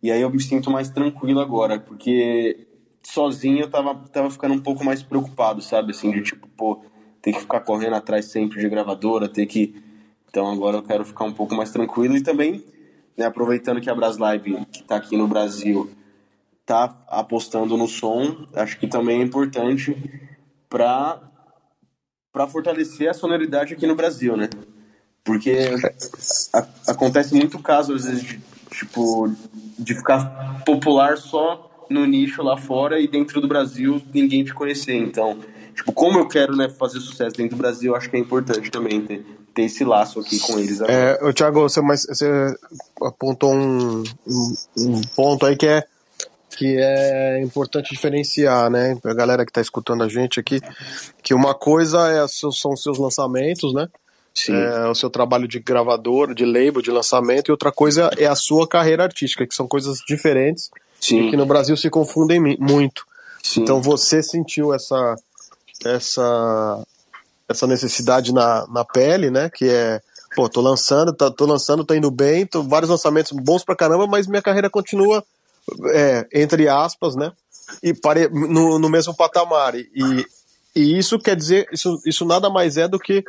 E 0.00 0.08
aí 0.08 0.20
eu 0.20 0.30
me 0.30 0.40
sinto 0.40 0.70
mais 0.70 0.88
tranquilo 0.88 1.40
agora, 1.40 1.80
porque 1.80 2.64
sozinho 3.02 3.62
eu 3.62 3.68
tava, 3.68 3.92
tava 4.12 4.30
ficando 4.30 4.54
um 4.54 4.60
pouco 4.60 4.84
mais 4.84 5.02
preocupado, 5.02 5.60
sabe? 5.62 5.90
Assim, 5.90 6.12
de 6.12 6.22
tipo, 6.22 6.46
pô, 6.56 6.80
ter 7.20 7.32
que 7.32 7.40
ficar 7.40 7.58
correndo 7.58 7.96
atrás 7.96 8.26
sempre 8.26 8.60
de 8.60 8.68
gravadora, 8.68 9.28
ter 9.28 9.46
que. 9.46 9.82
Então 10.28 10.48
agora 10.48 10.76
eu 10.76 10.82
quero 10.84 11.04
ficar 11.04 11.24
um 11.24 11.32
pouco 11.32 11.56
mais 11.56 11.72
tranquilo 11.72 12.16
e 12.16 12.22
também, 12.22 12.64
né, 13.16 13.26
aproveitando 13.26 13.80
que 13.80 13.90
a 13.90 13.94
Braslive, 13.96 14.64
que 14.70 14.82
está 14.82 14.94
aqui 14.94 15.16
no 15.16 15.26
Brasil, 15.26 15.90
tá 16.70 16.94
apostando 17.08 17.76
no 17.76 17.88
som, 17.88 18.46
acho 18.54 18.78
que 18.78 18.86
também 18.86 19.20
é 19.20 19.24
importante 19.24 19.96
para 20.68 21.20
para 22.32 22.46
fortalecer 22.46 23.10
a 23.10 23.14
sonoridade 23.14 23.74
aqui 23.74 23.88
no 23.88 23.96
Brasil, 23.96 24.36
né? 24.36 24.48
Porque 25.24 25.52
a, 26.54 26.66
acontece 26.86 27.34
muito 27.34 27.58
caso 27.58 27.92
às 27.92 28.04
vezes 28.04 28.22
de, 28.22 28.40
tipo 28.70 29.34
de 29.76 29.96
ficar 29.96 30.62
popular 30.64 31.18
só 31.18 31.86
no 31.90 32.06
nicho 32.06 32.40
lá 32.40 32.56
fora 32.56 33.00
e 33.00 33.08
dentro 33.08 33.40
do 33.40 33.48
Brasil 33.48 34.00
ninguém 34.14 34.44
te 34.44 34.54
conhecer. 34.54 34.94
Então, 34.94 35.40
tipo, 35.74 35.92
como 35.92 36.20
eu 36.20 36.28
quero 36.28 36.54
né, 36.54 36.68
fazer 36.68 37.00
sucesso 37.00 37.36
dentro 37.36 37.56
do 37.56 37.60
Brasil, 37.60 37.96
acho 37.96 38.08
que 38.08 38.16
é 38.16 38.20
importante 38.20 38.70
também 38.70 39.04
ter, 39.04 39.26
ter 39.52 39.62
esse 39.62 39.84
laço 39.84 40.20
aqui 40.20 40.38
com 40.38 40.56
eles. 40.56 40.80
Agora. 40.80 41.18
É, 41.20 41.32
Thiago, 41.32 41.62
você, 41.62 41.80
mas, 41.80 42.06
você 42.06 42.54
apontou 43.02 43.52
um, 43.52 44.04
um, 44.24 44.54
um 44.78 45.00
ponto 45.16 45.44
aí 45.44 45.56
que 45.56 45.66
é 45.66 45.84
que 46.60 46.76
é 46.78 47.40
importante 47.40 47.94
diferenciar, 47.94 48.68
né, 48.68 48.94
a 49.02 49.14
galera 49.14 49.46
que 49.46 49.50
está 49.50 49.62
escutando 49.62 50.02
a 50.02 50.08
gente 50.10 50.38
aqui, 50.38 50.60
que 51.22 51.32
uma 51.32 51.54
coisa 51.54 52.06
é, 52.10 52.26
são 52.28 52.50
os 52.50 52.82
seus 52.82 52.98
lançamentos, 52.98 53.72
né, 53.72 53.88
é, 54.46 54.86
o 54.86 54.94
seu 54.94 55.08
trabalho 55.08 55.48
de 55.48 55.58
gravador, 55.58 56.34
de 56.34 56.44
label, 56.44 56.82
de 56.82 56.90
lançamento, 56.90 57.48
e 57.48 57.50
outra 57.50 57.72
coisa 57.72 58.10
é 58.18 58.26
a 58.26 58.34
sua 58.34 58.68
carreira 58.68 59.04
artística, 59.04 59.46
que 59.46 59.54
são 59.54 59.66
coisas 59.66 60.00
diferentes 60.06 60.68
Sim. 61.00 61.28
e 61.28 61.30
que 61.30 61.36
no 61.36 61.46
Brasil 61.46 61.78
se 61.78 61.88
confundem 61.88 62.38
muito. 62.58 63.06
Sim. 63.42 63.62
Então 63.62 63.80
você 63.80 64.22
sentiu 64.22 64.74
essa 64.74 65.16
essa 65.82 66.82
essa 67.48 67.66
necessidade 67.66 68.34
na, 68.34 68.66
na 68.66 68.84
pele, 68.84 69.30
né, 69.30 69.48
que 69.48 69.66
é 69.66 69.98
pô, 70.36 70.46
tô 70.46 70.60
lançando, 70.60 71.14
tá, 71.14 71.30
tô 71.30 71.46
lançando, 71.46 71.86
tá 71.86 71.96
indo 71.96 72.10
bem, 72.10 72.44
tô 72.44 72.62
vários 72.62 72.90
lançamentos 72.90 73.32
bons 73.32 73.64
pra 73.64 73.74
caramba, 73.74 74.06
mas 74.06 74.26
minha 74.26 74.42
carreira 74.42 74.68
continua 74.68 75.24
é, 75.92 76.26
entre 76.32 76.68
aspas, 76.68 77.14
né? 77.16 77.32
E 77.82 77.94
pare, 77.94 78.28
no, 78.28 78.78
no 78.78 78.88
mesmo 78.88 79.14
patamar. 79.16 79.74
E, 79.74 79.88
e 80.74 80.98
isso 80.98 81.18
quer 81.18 81.36
dizer, 81.36 81.68
isso, 81.72 82.00
isso 82.04 82.24
nada 82.24 82.50
mais 82.50 82.76
é 82.76 82.88
do 82.88 82.98
que 82.98 83.24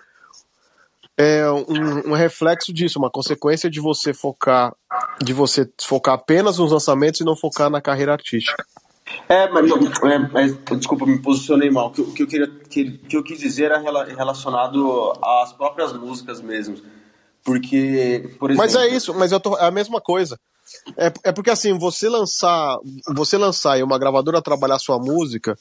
é 1.18 1.50
um, 1.52 2.12
um, 2.12 2.14
reflexo 2.14 2.74
disso, 2.74 2.98
uma 2.98 3.10
consequência 3.10 3.70
de 3.70 3.80
você 3.80 4.14
focar, 4.14 4.74
de 5.22 5.34
você 5.34 5.70
focar 5.80 6.16
apenas 6.16 6.58
nos 6.58 6.72
lançamentos 6.72 7.20
e 7.20 7.24
não 7.24 7.36
focar 7.36 7.70
na 7.70 7.82
carreira 7.82 8.14
artística. 8.14 8.66
É, 9.28 9.48
mas, 9.50 9.70
é, 9.70 10.20
mas 10.32 10.58
desculpa, 10.78 11.06
me 11.06 11.20
posicionei 11.20 11.70
mal. 11.70 11.88
O 11.88 11.92
que, 11.92 12.04
que 12.04 12.24
eu 12.24 12.28
queria, 12.28 12.48
que, 12.48 12.92
que 12.92 13.18
eu 13.18 13.24
quis 13.24 13.40
dizer 13.40 13.66
era 13.66 13.78
relacionado 13.78 15.14
às 15.22 15.54
próprias 15.54 15.94
músicas 15.94 16.42
mesmo. 16.42 16.78
Porque, 17.44 18.36
por 18.40 18.52
exemplo. 18.52 18.66
Mas 18.66 18.76
é 18.76 18.88
isso, 18.88 19.14
mas 19.14 19.32
eu 19.32 19.40
tô, 19.40 19.58
é 19.58 19.66
a 19.66 19.72
mesma 19.72 20.00
coisa. 20.00 20.40
É, 20.98 21.12
é 21.26 21.32
porque 21.32 21.50
assim, 21.50 21.78
você 21.78 22.10
lançar, 22.10 22.78
você 23.16 23.38
lançar 23.38 23.78
e 23.80 23.84
uma 23.84 24.00
gravadora 24.00 24.42
trabalhar 24.42 24.80
sua 24.80 24.98
música 24.98 25.58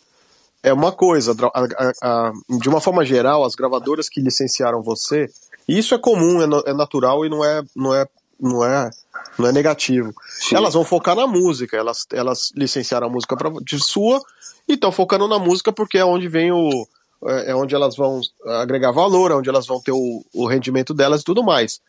é 0.63 0.73
uma 0.73 0.93
coisa. 0.93 1.35
A, 1.55 1.61
a, 1.61 1.93
a, 2.03 2.33
de 2.61 2.69
uma 2.69 2.81
forma 2.81 3.05
geral, 3.05 3.45
as 3.45 3.55
gravadoras 3.55 4.09
que 4.09 4.21
licenciaram 4.21 4.83
você, 4.83 5.29
isso 5.67 5.95
é 5.95 5.99
comum, 5.99 6.41
é, 6.43 6.71
é 6.71 6.75
natural 6.75 7.25
e 7.25 7.29
não 7.29 7.45
é, 7.45 7.63
não 7.75 7.95
é, 7.95 8.07
não 8.41 8.65
é, 8.65 8.91
não 9.39 9.49
é 9.49 9.53
negativo. 9.53 10.13
Sim. 10.27 10.57
Elas 10.57 10.75
vão 10.75 10.85
focar 10.85 11.15
na 11.15 11.27
música, 11.27 11.77
elas, 11.77 12.07
elas 12.13 12.51
licenciaram 12.55 13.07
a 13.07 13.11
música 13.11 13.37
pra, 13.37 13.51
de 13.63 13.79
sua 13.83 14.21
e 14.69 14.75
estão 14.75 14.93
focando 14.93 15.27
na 15.29 15.39
música 15.39 15.73
porque 15.73 15.99
é 15.99 16.05
onde 16.05 16.29
vem 16.29 16.53
o. 16.53 16.87
É, 17.27 17.51
é 17.51 17.55
onde 17.55 17.75
elas 17.75 17.97
vão 17.97 18.21
agregar 18.47 18.93
valor, 18.93 19.31
é 19.31 19.35
onde 19.35 19.49
elas 19.49 19.67
vão 19.67 19.81
ter 19.81 19.93
o, 19.93 20.25
o 20.33 20.47
rendimento 20.47 20.95
delas 20.95 21.21
e 21.21 21.25
tudo 21.25 21.43
mais. 21.43 21.81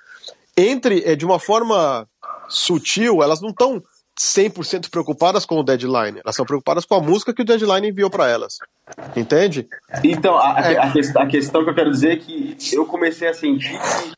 Entre, 0.55 1.03
é, 1.05 1.15
de 1.15 1.25
uma 1.25 1.39
forma 1.39 2.05
sutil, 2.51 3.23
elas 3.23 3.41
não 3.41 3.49
estão 3.49 3.81
100% 4.19 4.89
preocupadas 4.89 5.45
com 5.45 5.59
o 5.59 5.63
deadline. 5.63 6.19
Elas 6.19 6.35
estão 6.35 6.45
preocupadas 6.45 6.85
com 6.85 6.95
a 6.95 7.01
música 7.01 7.33
que 7.33 7.41
o 7.41 7.45
deadline 7.45 7.89
enviou 7.89 8.09
para 8.09 8.29
elas. 8.29 8.57
Entende? 9.15 9.67
Então, 10.03 10.37
a, 10.37 10.59
é. 10.59 10.77
a, 10.77 10.83
a, 10.83 11.27
questão 11.27 11.63
que 11.63 11.69
eu 11.69 11.75
quero 11.75 11.91
dizer 11.91 12.11
é 12.11 12.17
que 12.17 12.57
eu 12.73 12.85
comecei 12.85 13.27
a 13.27 13.33
sentir 13.33 13.79
que 13.79 14.11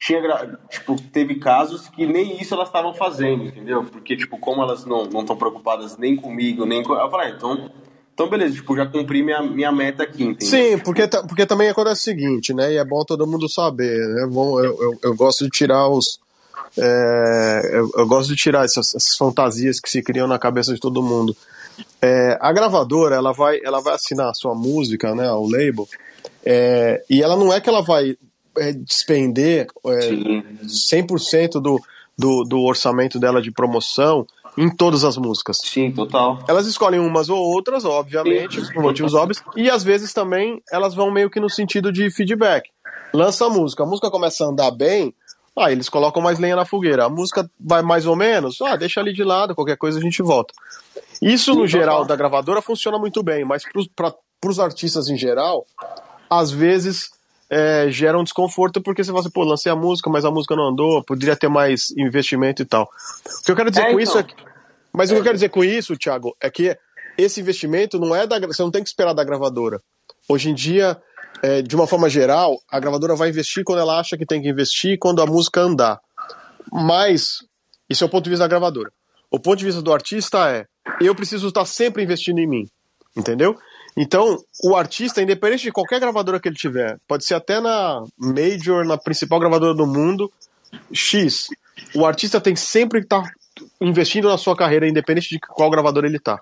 tinha, 0.00 0.58
tipo, 0.70 0.96
teve 1.12 1.34
casos 1.36 1.88
que 1.88 2.06
nem 2.06 2.40
isso 2.40 2.54
elas 2.54 2.68
estavam 2.68 2.94
fazendo, 2.94 3.44
entendeu? 3.44 3.84
Porque, 3.84 4.16
tipo, 4.16 4.38
como 4.38 4.62
elas 4.62 4.86
não 4.86 5.04
estão 5.04 5.36
preocupadas 5.36 5.98
nem 5.98 6.16
comigo, 6.16 6.64
nem 6.64 6.82
com. 6.82 6.94
Eu 6.94 7.10
falei, 7.10 7.28
ah, 7.28 7.34
então. 7.36 7.70
Então, 8.12 8.28
beleza, 8.28 8.56
tipo, 8.56 8.76
já 8.76 8.84
cumpri 8.84 9.22
minha, 9.22 9.40
minha 9.40 9.72
meta 9.72 10.02
aqui, 10.02 10.24
entendeu? 10.24 10.48
Sim, 10.48 10.78
porque, 10.80 11.06
porque 11.26 11.46
também 11.46 11.70
acontece 11.70 12.00
o 12.00 12.04
seguinte, 12.04 12.52
né? 12.52 12.70
E 12.70 12.76
é 12.76 12.84
bom 12.84 13.02
todo 13.02 13.26
mundo 13.26 13.48
saber, 13.48 13.96
né? 14.08 14.24
Eu, 14.24 14.64
eu, 14.64 14.98
eu 15.02 15.16
gosto 15.16 15.44
de 15.44 15.50
tirar 15.50 15.88
os, 15.88 16.18
é, 16.78 17.70
eu, 17.72 17.90
eu, 17.96 18.06
gosto 18.06 18.28
de 18.28 18.36
tirar 18.36 18.64
essas, 18.64 18.94
essas, 18.94 19.16
fantasias 19.16 19.80
que 19.80 19.90
se 19.90 20.02
criam 20.02 20.26
na 20.26 20.38
cabeça 20.38 20.72
de 20.72 20.80
todo 20.80 21.02
mundo. 21.02 21.36
É, 22.00 22.38
a 22.40 22.52
gravadora 22.52 23.16
ela 23.16 23.32
vai, 23.32 23.60
ela 23.62 23.80
vai 23.80 23.94
assinar 23.94 24.30
a 24.30 24.34
sua 24.34 24.54
música, 24.54 25.14
né, 25.14 25.30
o 25.32 25.48
label, 25.48 25.88
é, 26.44 27.02
e 27.08 27.22
ela 27.22 27.36
não 27.36 27.52
é 27.52 27.60
que 27.60 27.68
ela 27.68 27.82
vai 27.82 28.16
é, 28.58 28.72
despender 28.72 29.66
é, 29.86 30.10
100% 30.64 31.60
do, 31.60 31.80
do, 32.16 32.44
do 32.44 32.60
orçamento 32.60 33.18
dela 33.18 33.40
de 33.42 33.50
promoção 33.50 34.26
em 34.56 34.68
todas 34.68 35.04
as 35.04 35.16
músicas. 35.16 35.58
Sim, 35.62 35.92
total. 35.92 36.38
Elas 36.48 36.66
escolhem 36.66 37.00
umas 37.00 37.28
ou 37.28 37.38
outras, 37.38 37.84
obviamente, 37.84 38.60
Sim. 38.60 38.72
por 38.72 38.82
motivos 38.82 39.14
óbvios, 39.14 39.42
e 39.56 39.70
às 39.70 39.82
vezes 39.82 40.12
também 40.12 40.62
elas 40.70 40.94
vão 40.94 41.10
meio 41.10 41.30
que 41.30 41.40
no 41.40 41.48
sentido 41.48 41.92
de 41.92 42.10
feedback. 42.10 42.68
Lança 43.12 43.46
a 43.46 43.48
música, 43.48 43.82
a 43.82 43.86
música 43.86 44.10
começa 44.10 44.44
a 44.44 44.48
andar 44.48 44.70
bem, 44.70 45.14
ah, 45.60 45.70
eles 45.70 45.88
colocam 45.88 46.22
mais 46.22 46.38
lenha 46.38 46.56
na 46.56 46.64
fogueira. 46.64 47.04
A 47.04 47.08
música 47.08 47.48
vai 47.58 47.82
mais 47.82 48.06
ou 48.06 48.16
menos, 48.16 48.60
ah, 48.62 48.76
deixa 48.76 49.00
ali 49.00 49.12
de 49.12 49.24
lado, 49.24 49.54
qualquer 49.54 49.76
coisa 49.76 49.98
a 49.98 50.02
gente 50.02 50.22
volta. 50.22 50.54
Isso, 51.20 51.54
no 51.54 51.66
geral, 51.66 52.04
da 52.04 52.16
gravadora 52.16 52.62
funciona 52.62 52.98
muito 52.98 53.22
bem, 53.22 53.44
mas 53.44 53.62
para 53.94 54.14
os 54.46 54.58
artistas 54.58 55.08
em 55.08 55.16
geral, 55.16 55.66
às 56.30 56.50
vezes 56.50 57.10
é, 57.50 57.88
gera 57.90 58.18
um 58.18 58.24
desconforto 58.24 58.80
porque 58.80 59.02
você 59.02 59.10
fala 59.10 59.20
assim, 59.20 59.30
pô, 59.30 59.42
lancei 59.42 59.70
a 59.70 59.76
música, 59.76 60.08
mas 60.08 60.24
a 60.24 60.30
música 60.30 60.54
não 60.54 60.68
andou, 60.68 61.02
poderia 61.02 61.36
ter 61.36 61.48
mais 61.48 61.90
investimento 61.90 62.62
e 62.62 62.64
tal. 62.64 62.88
O 63.40 63.44
que 63.44 63.50
eu 63.50 63.56
quero 63.56 63.70
dizer 63.70 63.82
é, 63.82 63.92
com 63.92 64.00
então. 64.00 64.00
isso 64.00 64.18
é 64.18 64.22
que, 64.22 64.34
Mas 64.92 65.10
é. 65.10 65.12
o 65.12 65.16
que 65.16 65.20
eu 65.20 65.24
quero 65.24 65.36
dizer 65.36 65.48
com 65.50 65.64
isso, 65.64 65.96
Thiago, 65.96 66.36
é 66.40 66.48
que 66.48 66.76
esse 67.18 67.40
investimento 67.40 67.98
não 67.98 68.14
é 68.14 68.26
da. 68.26 68.38
Você 68.46 68.62
não 68.62 68.70
tem 68.70 68.82
que 68.82 68.88
esperar 68.88 69.12
da 69.12 69.24
gravadora. 69.24 69.82
Hoje 70.28 70.48
em 70.48 70.54
dia, 70.54 70.96
é, 71.42 71.62
de 71.62 71.74
uma 71.74 71.86
forma 71.86 72.08
geral, 72.08 72.60
a 72.70 72.78
gravadora 72.78 73.16
vai 73.16 73.30
investir 73.30 73.64
quando 73.64 73.80
ela 73.80 73.98
acha 73.98 74.16
que 74.16 74.26
tem 74.26 74.42
que 74.42 74.48
investir 74.48 74.98
quando 74.98 75.22
a 75.22 75.26
música 75.26 75.60
andar. 75.60 76.00
Mas, 76.72 77.38
isso 77.88 78.04
é 78.04 78.06
o 78.06 78.10
ponto 78.10 78.24
de 78.24 78.30
vista 78.30 78.44
da 78.44 78.48
gravadora. 78.48 78.92
O 79.30 79.38
ponto 79.38 79.58
de 79.58 79.64
vista 79.64 79.80
do 79.80 79.92
artista 79.92 80.50
é: 80.50 80.66
eu 81.00 81.14
preciso 81.14 81.48
estar 81.48 81.64
sempre 81.64 82.02
investindo 82.02 82.38
em 82.38 82.46
mim. 82.46 82.66
Entendeu? 83.16 83.56
Então, 83.96 84.38
o 84.62 84.76
artista, 84.76 85.20
independente 85.20 85.64
de 85.64 85.72
qualquer 85.72 85.98
gravadora 85.98 86.38
que 86.38 86.48
ele 86.48 86.56
tiver, 86.56 86.96
pode 87.08 87.24
ser 87.24 87.34
até 87.34 87.60
na 87.60 88.04
major, 88.16 88.84
na 88.84 88.96
principal 88.96 89.40
gravadora 89.40 89.74
do 89.74 89.86
mundo, 89.86 90.30
X. 90.92 91.48
O 91.94 92.06
artista 92.06 92.40
tem 92.40 92.54
sempre 92.54 93.00
que 93.00 93.06
estar 93.06 93.28
investindo 93.80 94.28
na 94.28 94.38
sua 94.38 94.56
carreira, 94.56 94.88
independente 94.88 95.30
de 95.30 95.40
qual 95.40 95.70
gravadora 95.70 96.06
ele 96.06 96.18
está. 96.18 96.40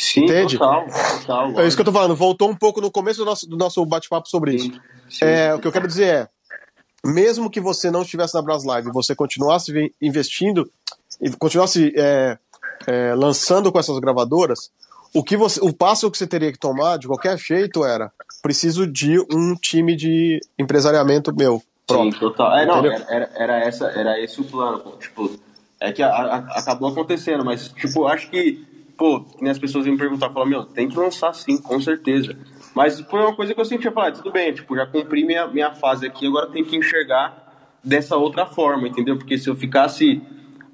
Sim, 0.00 0.24
Entende? 0.24 0.56
Total, 0.56 0.86
total, 1.20 1.60
é 1.60 1.66
isso 1.66 1.76
que 1.76 1.82
eu 1.82 1.84
tô 1.84 1.92
falando. 1.92 2.16
Voltou 2.16 2.48
um 2.48 2.56
pouco 2.56 2.80
no 2.80 2.90
começo 2.90 3.18
do 3.18 3.26
nosso, 3.26 3.46
do 3.46 3.54
nosso 3.54 3.84
bate-papo 3.84 4.30
sobre 4.30 4.58
sim, 4.58 4.68
isso. 4.68 4.80
Sim. 5.10 5.24
É, 5.26 5.54
o 5.54 5.58
que 5.58 5.68
eu 5.68 5.72
quero 5.72 5.86
dizer 5.86 6.06
é, 6.06 6.28
mesmo 7.04 7.50
que 7.50 7.60
você 7.60 7.90
não 7.90 8.00
estivesse 8.00 8.34
na 8.34 8.40
Bras 8.40 8.64
Live, 8.64 8.90
você 8.92 9.14
continuasse 9.14 9.94
investindo 10.00 10.70
e 11.20 11.30
continuasse 11.32 11.92
é, 11.94 12.38
é, 12.86 13.14
lançando 13.14 13.70
com 13.70 13.78
essas 13.78 13.98
gravadoras, 13.98 14.70
o 15.12 15.22
que 15.22 15.36
você, 15.36 15.60
o 15.62 15.70
passo 15.70 16.10
que 16.10 16.16
você 16.16 16.26
teria 16.26 16.50
que 16.50 16.58
tomar 16.58 16.96
de 16.96 17.06
qualquer 17.06 17.36
jeito 17.36 17.84
era 17.84 18.10
preciso 18.42 18.86
de 18.86 19.20
um 19.30 19.54
time 19.54 19.94
de 19.94 20.40
empresariamento 20.58 21.30
meu. 21.36 21.62
Pronto. 21.86 22.14
Sim, 22.14 22.20
total. 22.20 22.56
É, 22.56 22.64
não, 22.64 22.86
era, 22.86 23.30
era, 23.34 23.58
essa, 23.58 23.84
era 23.88 24.18
esse 24.18 24.40
o 24.40 24.44
plano. 24.44 24.96
Tipo, 24.98 25.30
é 25.78 25.92
que 25.92 26.02
a, 26.02 26.08
a, 26.08 26.36
acabou 26.58 26.88
acontecendo, 26.88 27.44
mas 27.44 27.68
tipo, 27.68 28.06
acho 28.06 28.30
que 28.30 28.69
pô, 29.00 29.24
as 29.48 29.58
pessoas 29.58 29.86
iam 29.86 29.94
me 29.94 29.98
perguntar, 29.98 30.28
falar, 30.28 30.44
meu, 30.44 30.62
tem 30.66 30.86
que 30.86 30.94
lançar 30.94 31.32
sim, 31.32 31.56
com 31.56 31.80
certeza. 31.80 32.36
Mas 32.74 33.00
foi 33.00 33.20
uma 33.20 33.34
coisa 33.34 33.54
que 33.54 33.58
eu 33.58 33.64
sentia 33.64 33.90
falar, 33.90 34.12
tudo 34.12 34.30
bem, 34.30 34.52
tipo, 34.52 34.76
já 34.76 34.84
cumpri 34.84 35.24
minha, 35.24 35.46
minha 35.46 35.74
fase 35.74 36.06
aqui, 36.06 36.26
agora 36.26 36.48
tem 36.48 36.62
que 36.62 36.76
enxergar 36.76 37.78
dessa 37.82 38.18
outra 38.18 38.44
forma, 38.44 38.86
entendeu? 38.86 39.16
Porque 39.16 39.38
se 39.38 39.48
eu 39.48 39.56
ficasse 39.56 40.20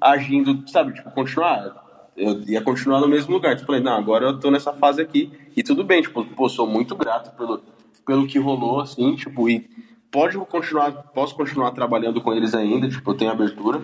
agindo, 0.01 0.61
sabe, 0.69 0.93
tipo, 0.93 1.09
continuar, 1.11 2.11
eu 2.17 2.41
ia 2.41 2.61
continuar 2.61 2.99
no 2.99 3.07
mesmo 3.07 3.33
lugar. 3.33 3.55
Tipo, 3.55 3.67
falei, 3.67 3.81
não, 3.81 3.93
agora 3.93 4.25
eu 4.25 4.37
tô 4.37 4.51
nessa 4.51 4.73
fase 4.73 5.01
aqui 5.01 5.31
e 5.55 5.63
tudo 5.63 5.85
bem, 5.85 6.01
tipo, 6.01 6.25
pô, 6.25 6.49
sou 6.49 6.67
muito 6.67 6.97
grato 6.97 7.33
pelo, 7.37 7.61
pelo 8.05 8.27
que 8.27 8.37
rolou, 8.37 8.81
assim, 8.81 9.15
tipo, 9.15 9.47
e 9.47 9.69
pode 10.11 10.37
continuar, 10.37 10.91
posso 11.13 11.33
continuar 11.33 11.71
trabalhando 11.71 12.19
com 12.19 12.33
eles 12.33 12.53
ainda, 12.53 12.89
tipo, 12.89 13.09
eu 13.09 13.15
tenho 13.15 13.31
abertura. 13.31 13.81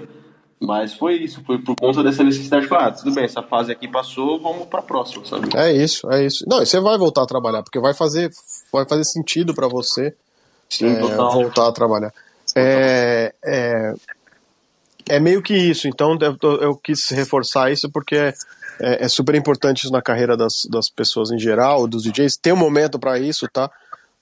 Mas 0.66 0.94
foi 0.94 1.16
isso, 1.16 1.44
foi 1.44 1.58
por 1.58 1.76
conta 1.76 2.02
dessa 2.02 2.24
necessidade 2.24 2.64
de 2.64 2.70
falar, 2.70 2.88
ah, 2.88 2.92
tudo 2.92 3.14
bem, 3.14 3.26
essa 3.26 3.44
fase 3.44 3.72
aqui 3.72 3.86
passou, 3.86 4.40
vamos 4.40 4.66
para 4.68 4.80
a 4.80 4.84
próxima, 4.84 5.26
sabe? 5.26 5.50
É 5.56 5.74
isso, 5.74 6.10
é 6.10 6.26
isso. 6.26 6.46
Não, 6.48 6.64
e 6.64 6.66
você 6.66 6.80
vai 6.80 6.98
voltar 6.98 7.24
a 7.24 7.26
trabalhar, 7.26 7.64
porque 7.64 7.80
vai 7.80 7.94
fazer, 7.94 8.32
vai 8.72 8.86
fazer 8.88 9.04
sentido 9.04 9.54
para 9.54 9.68
você 9.68 10.16
Sim, 10.70 10.86
é, 10.86 11.00
voltar 11.02 11.68
a 11.68 11.72
trabalhar. 11.74 12.14
É, 12.56 13.34
é, 13.44 13.94
é, 15.10 15.20
meio 15.20 15.42
que 15.42 15.54
isso, 15.54 15.88
então 15.88 16.18
eu, 16.22 16.62
eu 16.62 16.76
quis 16.78 17.10
reforçar 17.10 17.70
isso 17.70 17.90
porque 17.90 18.16
é, 18.16 18.34
é, 18.80 19.08
super 19.10 19.36
importante 19.36 19.84
isso 19.84 19.92
na 19.92 20.02
carreira 20.02 20.38
das, 20.38 20.66
das 20.70 20.90
pessoas 20.90 21.30
em 21.30 21.38
geral, 21.38 21.88
dos 21.88 22.04
DJs. 22.04 22.38
Tem 22.38 22.54
um 22.54 22.58
momento 22.58 22.98
para 22.98 23.20
isso, 23.20 23.48
tá? 23.52 23.70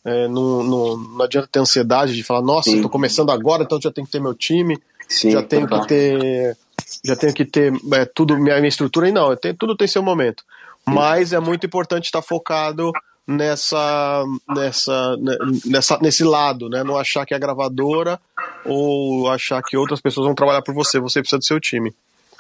É, 0.04 0.28
não, 0.28 0.64
não, 0.64 0.98
não 0.98 1.24
adianta 1.24 1.48
ter 1.52 1.60
ansiedade 1.60 2.16
de 2.16 2.24
falar, 2.24 2.42
nossa, 2.42 2.72
estou 2.72 2.90
começando 2.90 3.30
agora, 3.30 3.62
então 3.62 3.80
já 3.80 3.92
tem 3.92 4.04
que 4.04 4.12
ter 4.12 4.20
meu 4.20 4.34
time. 4.34 4.82
Sim, 5.12 5.32
já 5.32 5.44
tenho 5.44 5.68
que 5.68 5.88
ter 5.88 6.58
já 7.04 7.16
tenho 7.16 7.34
que 7.34 7.46
ter 7.46 7.74
é, 7.94 8.06
tudo, 8.06 8.38
minha, 8.38 8.56
minha 8.58 8.68
estrutura, 8.68 9.10
e 9.10 9.12
não, 9.12 9.36
tenho, 9.36 9.56
tudo 9.56 9.76
tem 9.76 9.88
seu 9.88 10.02
momento. 10.02 10.44
Mas 10.86 11.34
é 11.34 11.40
muito 11.40 11.66
importante 11.66 12.06
estar 12.06 12.22
focado 12.22 12.92
nessa, 13.28 14.24
nessa, 14.50 15.18
né, 15.18 15.38
nessa, 15.66 16.00
nesse 16.00 16.24
lado, 16.24 16.70
né? 16.70 16.84
Não 16.84 16.98
achar 16.98 17.26
que 17.26 17.34
é 17.34 17.40
gravadora 17.40 18.20
ou 18.66 19.30
achar 19.30 19.62
que 19.62 19.78
outras 19.78 20.02
pessoas 20.02 20.26
vão 20.26 20.36
trabalhar 20.36 20.62
por 20.62 20.74
você, 20.74 21.00
você 21.00 21.20
precisa 21.20 21.40
do 21.40 21.46
seu 21.46 21.60
time. 21.60 21.94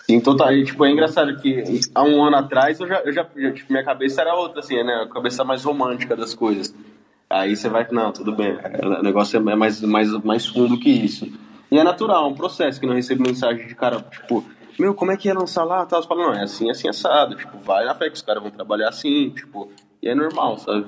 Sim, 0.07 0.19
total. 0.19 0.51
E, 0.53 0.65
tipo, 0.65 0.83
é 0.85 0.91
engraçado 0.91 1.35
que 1.37 1.63
há 1.93 2.03
um 2.03 2.23
ano 2.23 2.37
atrás 2.37 2.79
eu 2.79 2.87
já, 2.87 3.01
eu 3.01 3.13
já 3.13 3.23
tipo, 3.23 3.71
minha 3.71 3.83
cabeça 3.83 4.21
era 4.21 4.33
outra, 4.33 4.59
assim, 4.59 4.81
né? 4.83 5.05
A 5.05 5.13
cabeça 5.13 5.43
mais 5.43 5.63
romântica 5.63 6.15
das 6.15 6.33
coisas. 6.33 6.73
Aí 7.29 7.55
você 7.55 7.69
vai, 7.69 7.87
não, 7.91 8.11
tudo 8.11 8.35
bem, 8.35 8.57
o 8.83 9.03
negócio 9.03 9.37
é 9.37 9.55
mais, 9.55 9.81
mais, 9.81 10.11
mais 10.23 10.45
fundo 10.45 10.79
que 10.79 10.89
isso. 10.89 11.31
E 11.71 11.79
é 11.79 11.83
natural, 11.83 12.25
é 12.25 12.27
um 12.27 12.35
processo 12.35 12.79
que 12.79 12.85
não 12.85 12.95
recebo 12.95 13.23
mensagem 13.23 13.65
de 13.65 13.73
cara, 13.73 14.01
tipo, 14.01 14.43
meu, 14.77 14.93
como 14.93 15.11
é 15.11 15.17
que 15.17 15.27
ia 15.27 15.33
lançar 15.33 15.63
lá? 15.63 15.85
Tá, 15.85 16.01
você 16.01 16.07
fala, 16.07 16.23
não, 16.23 16.33
é 16.33 16.43
assim, 16.43 16.69
assim, 16.69 16.89
assado. 16.89 17.35
Tipo, 17.35 17.57
vai 17.59 17.85
na 17.85 17.95
fé 17.95 18.09
que 18.09 18.15
os 18.15 18.21
caras 18.21 18.41
vão 18.41 18.51
trabalhar 18.51 18.89
assim, 18.89 19.29
tipo, 19.29 19.71
e 20.01 20.09
é 20.09 20.15
normal, 20.15 20.57
sabe? 20.57 20.85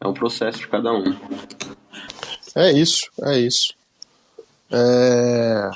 É 0.00 0.06
um 0.06 0.14
processo 0.14 0.58
de 0.58 0.68
cada 0.68 0.92
um. 0.92 1.04
É 2.54 2.72
isso, 2.72 3.10
é 3.22 3.38
isso. 3.38 3.74
É... 4.70 5.70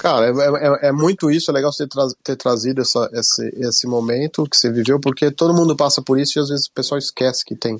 Cara, 0.00 0.26
é, 0.26 0.30
é, 0.30 0.88
é, 0.88 0.92
muito 0.92 1.30
isso, 1.30 1.50
é 1.50 1.54
legal 1.54 1.72
você 1.72 1.86
tra 1.86 2.06
ter 2.22 2.36
trazido 2.36 2.80
essa, 2.80 3.08
esse, 3.12 3.48
esse 3.56 3.86
momento 3.86 4.48
que 4.48 4.56
você 4.56 4.70
viveu, 4.70 4.98
porque 4.98 5.30
todo 5.30 5.54
mundo 5.54 5.76
passa 5.76 6.02
por 6.02 6.18
isso 6.18 6.38
e 6.38 6.40
às 6.40 6.48
vezes 6.48 6.66
o 6.66 6.72
pessoal 6.72 6.98
esquece 6.98 7.44
que 7.44 7.54
tem, 7.54 7.78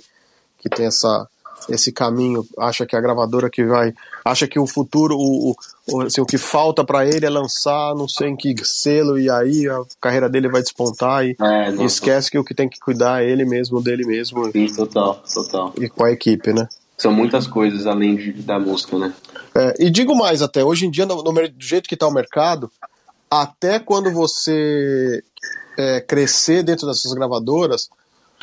que 0.59 0.69
tem 0.69 0.87
essa, 0.87 1.27
esse 1.69 1.93
caminho, 1.93 2.47
acha 2.59 2.87
que 2.87 2.97
a 2.97 3.01
gravadora 3.01 3.51
que 3.51 3.65
vai, 3.65 3.93
acha 4.25 4.47
que 4.47 4.59
o 4.59 4.67
futuro, 4.67 5.17
o, 5.17 5.55
o, 5.91 6.01
assim, 6.03 6.21
o 6.21 6.27
que 6.27 6.39
falta 6.39 6.85
para 6.85 7.07
ele 7.07 7.25
é 7.25 7.31
lançar 7.31 7.95
não 7.95 8.09
sei 8.09 8.29
em 8.29 8.37
que 8.37 8.55
selo 8.65 9.19
e 9.19 9.31
aí 9.31 9.69
a 9.69 9.83
carreira 10.01 10.29
dele 10.29 10.49
vai 10.49 10.62
despontar 10.62 11.25
e, 11.25 11.37
é, 11.41 11.71
e 11.71 11.85
esquece 11.85 12.31
que 12.31 12.39
o 12.39 12.45
que 12.45 12.55
tem 12.55 12.69
que 12.69 12.79
cuidar 12.79 13.23
é 13.23 13.31
ele 13.31 13.45
mesmo, 13.45 13.83
dele 13.83 14.07
mesmo. 14.07 14.51
Sim, 14.53 14.67
total, 14.67 15.23
total. 15.33 15.73
E 15.79 15.89
com 15.89 16.05
a 16.05 16.12
equipe, 16.12 16.53
né? 16.53 16.69
São 16.97 17.12
muitas 17.12 17.47
coisas 17.47 17.87
além 17.87 18.17
de, 18.17 18.33
da 18.33 18.59
música, 18.59 18.99
né? 18.99 19.12
É, 19.55 19.75
e 19.79 19.91
digo 19.91 20.15
mais 20.15 20.43
até, 20.43 20.65
hoje 20.65 20.87
em 20.87 20.91
dia, 20.91 21.07
no, 21.07 21.23
no, 21.23 21.33
do 21.33 21.55
jeito 21.59 21.89
que 21.89 21.95
está 21.95 22.07
o 22.07 22.12
mercado, 22.12 22.71
até 23.31 23.79
quando 23.79 24.12
você 24.12 25.23
é, 25.77 26.01
crescer 26.01 26.62
dentro 26.62 26.87
dessas 26.87 27.12
gravadoras, 27.12 27.89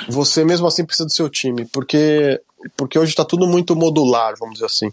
você 0.07 0.43
mesmo 0.43 0.67
assim 0.67 0.85
precisa 0.85 1.05
do 1.05 1.13
seu 1.13 1.29
time, 1.29 1.65
porque, 1.65 2.41
porque 2.75 2.97
hoje 2.97 3.11
está 3.11 3.25
tudo 3.25 3.47
muito 3.47 3.75
modular, 3.75 4.35
vamos 4.39 4.55
dizer 4.55 4.65
assim. 4.65 4.91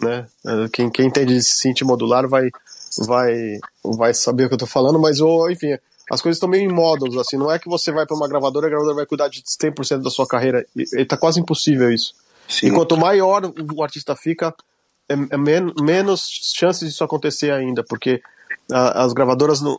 Né? 0.00 0.26
É, 0.46 0.68
quem, 0.72 0.90
quem 0.90 1.06
entende 1.06 1.34
de 1.34 1.42
synth 1.42 1.82
modular 1.82 2.28
vai, 2.28 2.50
vai, 3.06 3.58
vai 3.82 4.14
saber 4.14 4.44
o 4.44 4.48
que 4.48 4.54
eu 4.54 4.56
estou 4.56 4.68
falando, 4.68 4.98
mas 4.98 5.20
ou, 5.20 5.50
enfim, 5.50 5.76
as 6.10 6.20
coisas 6.20 6.36
estão 6.36 6.48
meio 6.48 6.68
em 6.68 6.72
módulos, 6.72 7.16
assim, 7.16 7.36
não 7.36 7.50
é 7.50 7.58
que 7.58 7.68
você 7.68 7.90
vai 7.90 8.06
para 8.06 8.16
uma 8.16 8.28
gravadora 8.28 8.66
e 8.66 8.68
a 8.68 8.70
gravadora 8.70 8.96
vai 8.96 9.06
cuidar 9.06 9.28
de 9.28 9.42
100% 9.42 10.02
da 10.02 10.10
sua 10.10 10.26
carreira, 10.26 10.66
está 10.76 11.16
quase 11.16 11.40
impossível 11.40 11.90
isso. 11.90 12.14
Sim. 12.48 12.66
E 12.66 12.70
quanto 12.72 12.96
maior 12.96 13.50
o 13.74 13.82
artista 13.82 14.14
fica, 14.14 14.54
é, 15.08 15.14
é 15.14 15.36
men 15.36 15.72
menos 15.80 16.28
chances 16.54 16.88
disso 16.88 17.04
acontecer 17.04 17.50
ainda, 17.52 17.82
porque 17.82 18.20
a, 18.70 19.04
as 19.04 19.12
gravadoras 19.12 19.60
não, 19.60 19.78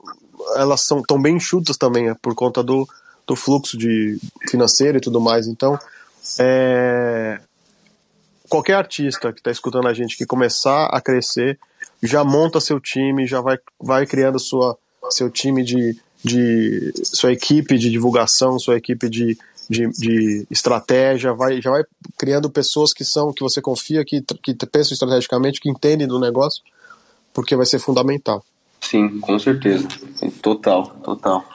elas 0.55 0.81
são 0.81 1.01
tão 1.01 1.21
bem 1.21 1.35
enxutas 1.35 1.77
também, 1.77 2.09
é, 2.09 2.15
por 2.15 2.33
conta 2.33 2.63
do, 2.63 2.87
do 3.27 3.35
fluxo 3.35 3.77
de 3.77 4.19
financeiro 4.49 4.97
e 4.97 5.01
tudo 5.01 5.21
mais. 5.21 5.47
Então, 5.47 5.77
é, 6.39 7.39
qualquer 8.49 8.73
artista 8.73 9.31
que 9.31 9.39
está 9.39 9.51
escutando 9.51 9.87
a 9.87 9.93
gente 9.93 10.17
que 10.17 10.25
começar 10.25 10.85
a 10.87 11.01
crescer, 11.01 11.59
já 12.01 12.23
monta 12.23 12.59
seu 12.59 12.79
time, 12.79 13.25
já 13.25 13.41
vai, 13.41 13.57
vai 13.79 14.05
criando 14.05 14.39
sua, 14.39 14.77
seu 15.09 15.29
time 15.29 15.63
de, 15.63 15.97
de 16.23 16.93
sua 17.03 17.31
equipe 17.31 17.77
de 17.77 17.89
divulgação, 17.89 18.59
sua 18.59 18.77
equipe 18.77 19.09
de, 19.09 19.37
de, 19.69 19.87
de, 19.89 20.47
estratégia, 20.49 21.33
vai, 21.33 21.61
já 21.61 21.71
vai 21.71 21.83
criando 22.17 22.49
pessoas 22.49 22.93
que 22.93 23.03
são, 23.03 23.33
que 23.33 23.43
você 23.43 23.61
confia, 23.61 24.03
que, 24.05 24.21
que 24.21 24.53
pensam 24.65 24.93
estrategicamente, 24.93 25.59
que 25.59 25.69
entendem 25.69 26.07
do 26.07 26.19
negócio, 26.19 26.63
porque 27.33 27.55
vai 27.55 27.65
ser 27.65 27.79
fundamental. 27.79 28.43
Sim, 28.81 29.19
com 29.19 29.37
certeza. 29.39 29.87
Total, 30.41 30.87
total. 31.03 31.54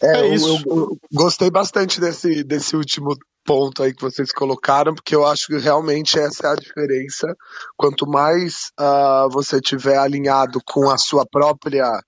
É, 0.00 0.20
é 0.20 0.34
isso. 0.34 0.62
Eu, 0.66 0.76
eu, 0.76 0.98
gostei 1.12 1.50
bastante 1.50 2.00
desse, 2.00 2.44
desse 2.44 2.76
último 2.76 3.16
ponto 3.44 3.82
aí 3.82 3.94
que 3.94 4.02
vocês 4.02 4.32
colocaram, 4.32 4.94
porque 4.94 5.14
eu 5.14 5.24
acho 5.24 5.46
que 5.46 5.58
realmente 5.58 6.18
essa 6.18 6.48
é 6.48 6.50
a 6.50 6.56
diferença. 6.56 7.34
Quanto 7.76 8.06
mais 8.06 8.70
uh, 8.78 9.30
você 9.30 9.60
tiver 9.60 9.96
alinhado 9.96 10.60
com 10.66 10.90
a 10.90 10.98
sua 10.98 11.24
própria 11.24 12.02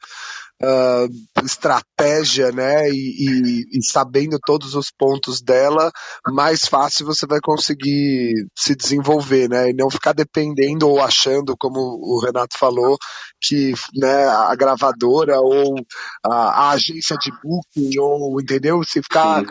uh, 0.63 1.45
estratégia, 1.45 2.51
né, 2.51 2.89
e, 2.91 2.95
e, 2.95 3.79
e, 3.79 3.85
sabendo 3.85 4.39
todos 4.45 4.75
os 4.75 4.91
pontos 4.91 5.41
dela, 5.41 5.91
mais 6.27 6.67
fácil 6.67 7.07
você 7.07 7.27
vai 7.27 7.41
conseguir 7.41 8.33
se 8.57 8.75
desenvolver, 8.75 9.49
né, 9.49 9.71
e 9.71 9.75
não 9.75 9.91
ficar 9.91 10.13
dependendo 10.13 10.89
ou 10.89 11.01
achando, 11.01 11.57
como 11.57 11.79
o 11.79 12.21
Renato 12.25 12.59
falou, 12.59 12.97
que 13.41 13.73
né, 13.95 14.27
a 14.27 14.55
gravadora 14.55 15.41
ou 15.41 15.77
a, 16.25 16.35
a 16.35 16.71
agência 16.71 17.17
de 17.17 17.31
booking 17.43 17.99
ou 17.99 18.41
entendeu? 18.41 18.83
Se 18.85 19.03
ficar 19.03 19.45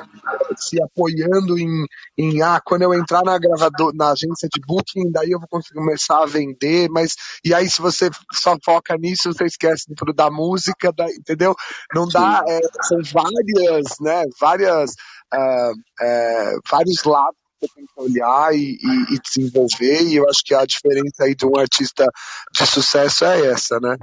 se 0.58 0.82
apoiando 0.82 1.58
em, 1.58 1.86
em 2.18 2.42
ah 2.42 2.60
quando 2.64 2.84
eu 2.84 2.94
entrar 2.94 3.24
na 3.24 3.38
gravadora 3.38 3.96
na 3.96 4.12
agência 4.12 4.50
de 4.52 4.62
booking 4.66 5.12
daí 5.12 5.32
eu 5.32 5.40
vou 5.40 5.48
conseguir 5.48 5.80
começar 5.80 6.24
a 6.24 6.26
vender 6.26 6.90
mas 6.90 7.16
e 7.44 7.54
aí 7.54 7.70
se 7.70 7.82
você 7.82 8.10
só 8.34 8.56
foca 8.64 8.96
nisso 8.98 9.32
você 9.32 9.46
esquece 9.46 9.86
tudo 9.96 10.14
da 10.14 10.30
música 10.30 10.92
da, 10.92 11.06
entendeu? 11.12 11.56
Não 11.94 12.08
dá 12.08 12.44
é, 12.48 12.60
são 12.84 13.00
várias 13.14 14.00
né 14.02 14.24
várias 14.40 14.92
uh, 15.34 15.72
uh, 15.72 16.60
vários 16.70 17.04
lados 17.04 17.47
você 17.60 17.74
tem 17.76 17.86
que 17.86 18.02
olhar 18.02 18.54
e, 18.54 18.78
e, 18.82 19.16
e, 19.16 19.20
desenvolver, 19.20 20.04
e 20.04 20.16
eu 20.16 20.30
acho 20.30 20.44
que 20.44 20.54
a 20.54 20.66
diferença 20.66 21.24
aí 21.24 21.36
de 21.36 21.46
um 21.46 21.58
artista 21.58 22.06
de 22.54 22.66
sucesso 22.66 23.26
é 23.26 23.48
essa, 23.48 23.80
né? 23.80 23.98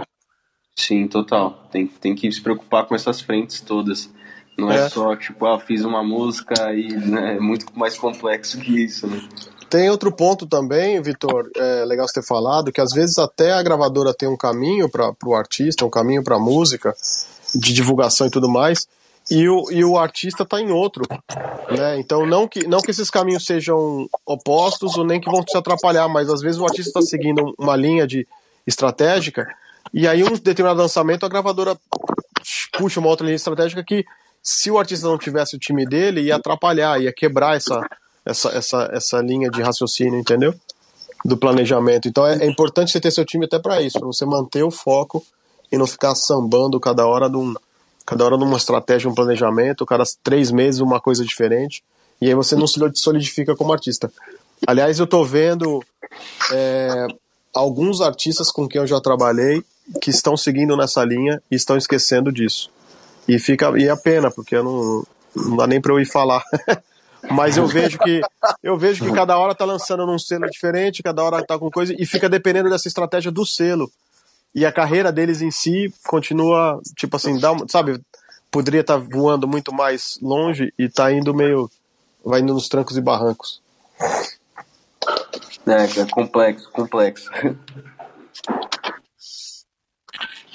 Sim, 0.77 1.07
total. 1.07 1.69
Tem, 1.71 1.87
tem 1.87 2.15
que 2.15 2.31
se 2.31 2.41
preocupar 2.41 2.87
com 2.87 2.95
essas 2.95 3.21
frentes 3.21 3.61
todas. 3.61 4.11
Não 4.59 4.71
é, 4.71 4.87
é 4.87 4.89
só, 4.89 5.15
tipo, 5.17 5.47
ah, 5.47 5.59
fiz 5.59 5.85
uma 5.85 6.03
música 6.03 6.73
e 6.75 6.89
né, 6.89 7.37
é 7.37 7.41
muito 7.41 7.67
mais 7.79 7.97
complexo 7.97 8.59
que 8.59 8.85
isso, 8.85 9.07
né? 9.07 9.21
Tem 9.69 9.91
outro 9.91 10.13
ponto 10.13 10.47
também, 10.47 11.01
Vitor, 11.03 11.51
é 11.57 11.85
legal 11.85 12.07
você 12.07 12.21
ter 12.21 12.27
falado, 12.27 12.71
que 12.71 12.81
às 12.81 12.93
vezes 12.93 13.19
até 13.19 13.53
a 13.53 13.63
gravadora 13.63 14.15
tem 14.15 14.29
um 14.29 14.37
caminho 14.37 14.89
para 14.89 15.13
o 15.25 15.35
artista, 15.35 15.85
um 15.85 15.91
caminho 15.91 16.23
para 16.23 16.37
a 16.37 16.39
música, 16.39 16.95
de 17.53 17.73
divulgação 17.73 18.27
e 18.27 18.31
tudo 18.31 18.49
mais, 18.49 18.87
e 19.31 19.49
o, 19.49 19.71
e 19.71 19.85
o 19.85 19.99
artista 19.99 20.43
está 20.43 20.61
em 20.61 20.71
outro. 20.71 21.05
Né? 21.71 21.99
Então, 21.99 22.27
não 22.27 22.47
que, 22.47 22.67
não 22.67 22.81
que 22.81 22.91
esses 22.91 23.11
caminhos 23.11 23.47
sejam 23.47 24.09
opostos 24.27 24.97
ou 24.97 25.05
nem 25.05 25.21
que 25.21 25.31
vão 25.31 25.43
se 25.47 25.57
atrapalhar, 25.57 26.09
mas 26.09 26.29
às 26.29 26.41
vezes 26.41 26.61
o 26.61 26.65
artista 26.65 26.91
está 26.91 27.03
seguindo 27.03 27.55
uma 27.59 27.77
linha 27.77 28.07
de 28.07 28.27
estratégica 28.67 29.47
e 29.93 30.09
aí 30.09 30.23
um 30.25 30.33
determinado 30.33 30.81
lançamento 30.81 31.25
a 31.25 31.29
gravadora 31.29 31.77
puxa 32.73 33.01
uma 33.01 33.09
outra 33.09 33.27
linha 33.27 33.37
estratégica 33.37 33.85
que 33.85 34.05
se 34.43 34.71
o 34.71 34.79
artista 34.79 35.07
não 35.07 35.19
tivesse 35.19 35.57
o 35.57 35.59
time 35.59 35.87
dele 35.87 36.23
ia 36.23 36.37
atrapalhar, 36.37 37.01
ia 37.01 37.13
quebrar 37.13 37.57
essa, 37.57 37.81
essa, 38.25 38.49
essa, 38.51 38.91
essa 38.93 39.21
linha 39.21 39.51
de 39.51 39.63
raciocínio, 39.63 40.19
entendeu? 40.19 40.55
Do 41.25 41.37
planejamento. 41.37 42.09
Então 42.09 42.27
é, 42.27 42.45
é 42.45 42.47
importante 42.47 42.91
você 42.91 43.01
ter 43.01 43.11
seu 43.11 43.25
time 43.25 43.47
até 43.47 43.59
para 43.59 43.81
isso, 43.81 43.99
para 43.99 44.07
você 44.07 44.27
manter 44.27 44.63
o 44.63 44.71
foco 44.71 45.25
e 45.73 45.79
não 45.79 45.87
ficar 45.87 46.15
sambando 46.15 46.79
cada 46.79 47.07
hora 47.07 47.31
de 47.31 47.37
um, 47.37 47.55
cada 48.05 48.25
hora 48.25 48.37
numa 48.37 48.57
estratégia, 48.57 49.09
um 49.09 49.15
planejamento, 49.15 49.87
cada 49.87 50.05
três 50.23 50.51
meses 50.51 50.81
uma 50.81 51.01
coisa 51.01 51.25
diferente, 51.25 51.83
e 52.21 52.29
aí 52.29 52.35
você 52.35 52.55
não 52.55 52.67
se 52.67 52.81
solidifica 52.95 53.57
como 53.57 53.73
artista. 53.73 54.13
Aliás, 54.67 54.99
eu 54.99 55.07
tô 55.07 55.25
vendo 55.25 55.83
é, 56.53 57.07
alguns 57.53 58.01
artistas 58.01 58.51
com 58.51 58.69
quem 58.69 58.81
eu 58.81 58.87
já 58.87 59.01
trabalhei 59.01 59.63
que 60.01 60.11
estão 60.11 60.37
seguindo 60.37 60.77
nessa 60.77 61.05
linha 61.05 61.43
e 61.51 61.55
estão 61.55 61.77
esquecendo 61.77 62.33
disso. 62.33 62.71
E 63.29 63.39
fica 63.39 63.73
e 63.77 63.89
é 63.89 63.97
pena, 63.97 64.31
porque 64.31 64.57
não, 64.57 65.05
não 65.35 65.57
dá 65.57 65.67
nem 65.67 65.81
para 65.81 65.93
eu 65.93 66.01
ir 66.01 66.07
falar. 66.07 66.43
Mas 67.31 67.57
eu 67.57 67.67
vejo 67.67 67.99
que 67.99 68.21
eu 68.63 68.77
vejo 68.77 69.03
que 69.03 69.13
cada 69.13 69.39
hora 69.39 69.55
tá 69.55 69.65
lançando 69.65 70.05
num 70.05 70.19
selo 70.19 70.47
diferente, 70.51 71.03
cada 71.03 71.23
hora 71.23 71.45
tá 71.45 71.59
com 71.59 71.71
coisa 71.71 71.95
e 71.99 72.05
fica 72.05 72.29
dependendo 72.29 72.69
dessa 72.69 72.87
estratégia 72.87 73.33
do 73.33 73.47
selo 73.47 73.91
e 74.55 74.65
a 74.65 74.73
carreira 74.73 75.11
deles 75.11 75.41
em 75.41 75.51
si 75.51 75.93
continua, 76.07 76.81
tipo 76.97 77.17
assim, 77.17 77.39
dá, 77.39 77.51
sabe, 77.69 78.01
poderia 78.51 78.83
estar 78.83 78.99
tá 78.99 79.07
voando 79.11 79.49
muito 79.49 79.75
mais 79.75 80.19
longe 80.23 80.73
e 80.79 80.89
tá 80.89 81.13
indo 81.13 81.35
meio, 81.35 81.69
vai 82.25 82.41
indo 82.41 82.55
nos 82.55 82.69
trancos 82.69 82.97
e 82.97 83.01
barrancos. 83.01 83.61
É, 85.67 86.01
é 86.01 86.07
complexo, 86.11 86.71
complexo. 86.71 87.31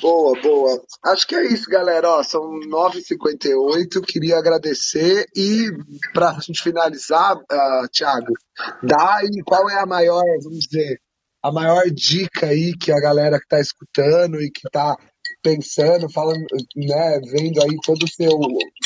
Boa, 0.01 0.39
boa. 0.41 0.81
Acho 1.07 1.27
que 1.27 1.35
é 1.35 1.45
isso, 1.51 1.69
galera. 1.69 2.09
Ó, 2.09 2.23
são 2.23 2.41
9h58. 2.41 4.01
Queria 4.05 4.37
agradecer. 4.37 5.25
E 5.35 5.71
para 6.13 6.29
a 6.29 6.39
gente 6.39 6.63
finalizar, 6.63 7.35
uh, 7.35 7.87
Thiago, 7.91 8.33
dá 8.81 9.17
aí 9.17 9.41
qual 9.45 9.69
é 9.69 9.77
a 9.77 9.85
maior, 9.85 10.23
vamos 10.41 10.67
dizer, 10.69 11.01
a 11.41 11.51
maior 11.51 11.83
dica 11.91 12.47
aí 12.47 12.73
que 12.77 12.91
a 12.91 12.99
galera 12.99 13.37
que 13.37 13.45
está 13.45 13.59
escutando 13.59 14.41
e 14.41 14.51
que 14.51 14.67
está 14.67 14.95
pensando, 15.41 16.11
falando, 16.11 16.45
né, 16.75 17.19
vendo 17.31 17.61
aí 17.63 17.77
todo 17.83 18.03
o 18.03 18.07
seu, 18.07 18.37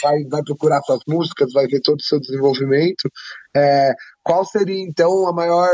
vai, 0.02 0.24
vai 0.26 0.44
procurar 0.44 0.82
suas 0.82 1.00
músicas, 1.08 1.52
vai 1.52 1.66
ver 1.68 1.82
todo 1.82 2.00
o 2.00 2.04
seu 2.04 2.20
desenvolvimento, 2.20 3.10
é, 3.56 3.94
qual 4.22 4.46
seria 4.46 4.80
então 4.80 5.28
a 5.28 5.34
maior 5.34 5.70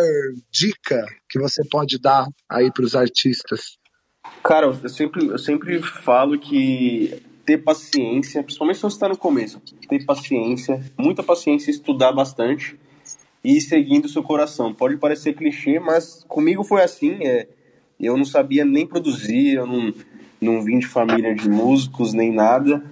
dica 0.50 1.06
que 1.30 1.40
você 1.40 1.64
pode 1.70 2.00
dar 2.00 2.28
aí 2.50 2.72
para 2.72 2.86
os 2.86 2.96
artistas? 2.96 3.78
Cara, 4.44 4.68
eu 4.68 4.90
sempre, 4.90 5.28
eu 5.28 5.38
sempre 5.38 5.82
falo 5.82 6.40
que 6.40 7.22
ter 7.46 7.58
paciência, 7.58 8.44
principalmente 8.44 8.78
se 8.78 8.84
você 8.84 8.96
está 8.96 9.10
no 9.10 9.18
começo, 9.18 9.60
ter 9.88 10.06
paciência, 10.06 10.82
muita 10.98 11.24
paciência, 11.24 11.72
estudar 11.72 12.14
bastante 12.14 12.80
e 13.44 13.60
seguindo 13.62 14.06
o 14.06 14.10
seu 14.10 14.24
coração. 14.24 14.74
Pode 14.74 14.98
parecer 14.98 15.34
clichê, 15.34 15.80
mas 15.80 16.24
comigo 16.28 16.64
foi 16.64 16.84
assim. 16.84 17.18
É, 17.24 17.48
eu 18.00 18.18
não 18.18 18.26
sabia 18.26 18.66
nem 18.66 18.86
produzir, 18.86 19.56
eu 19.56 19.66
não, 19.66 19.94
não 20.40 20.62
vim 20.62 20.80
de 20.80 20.88
família 20.88 21.34
de 21.34 21.50
músicos 21.50 22.14
nem 22.14 22.34
nada. 22.34 22.84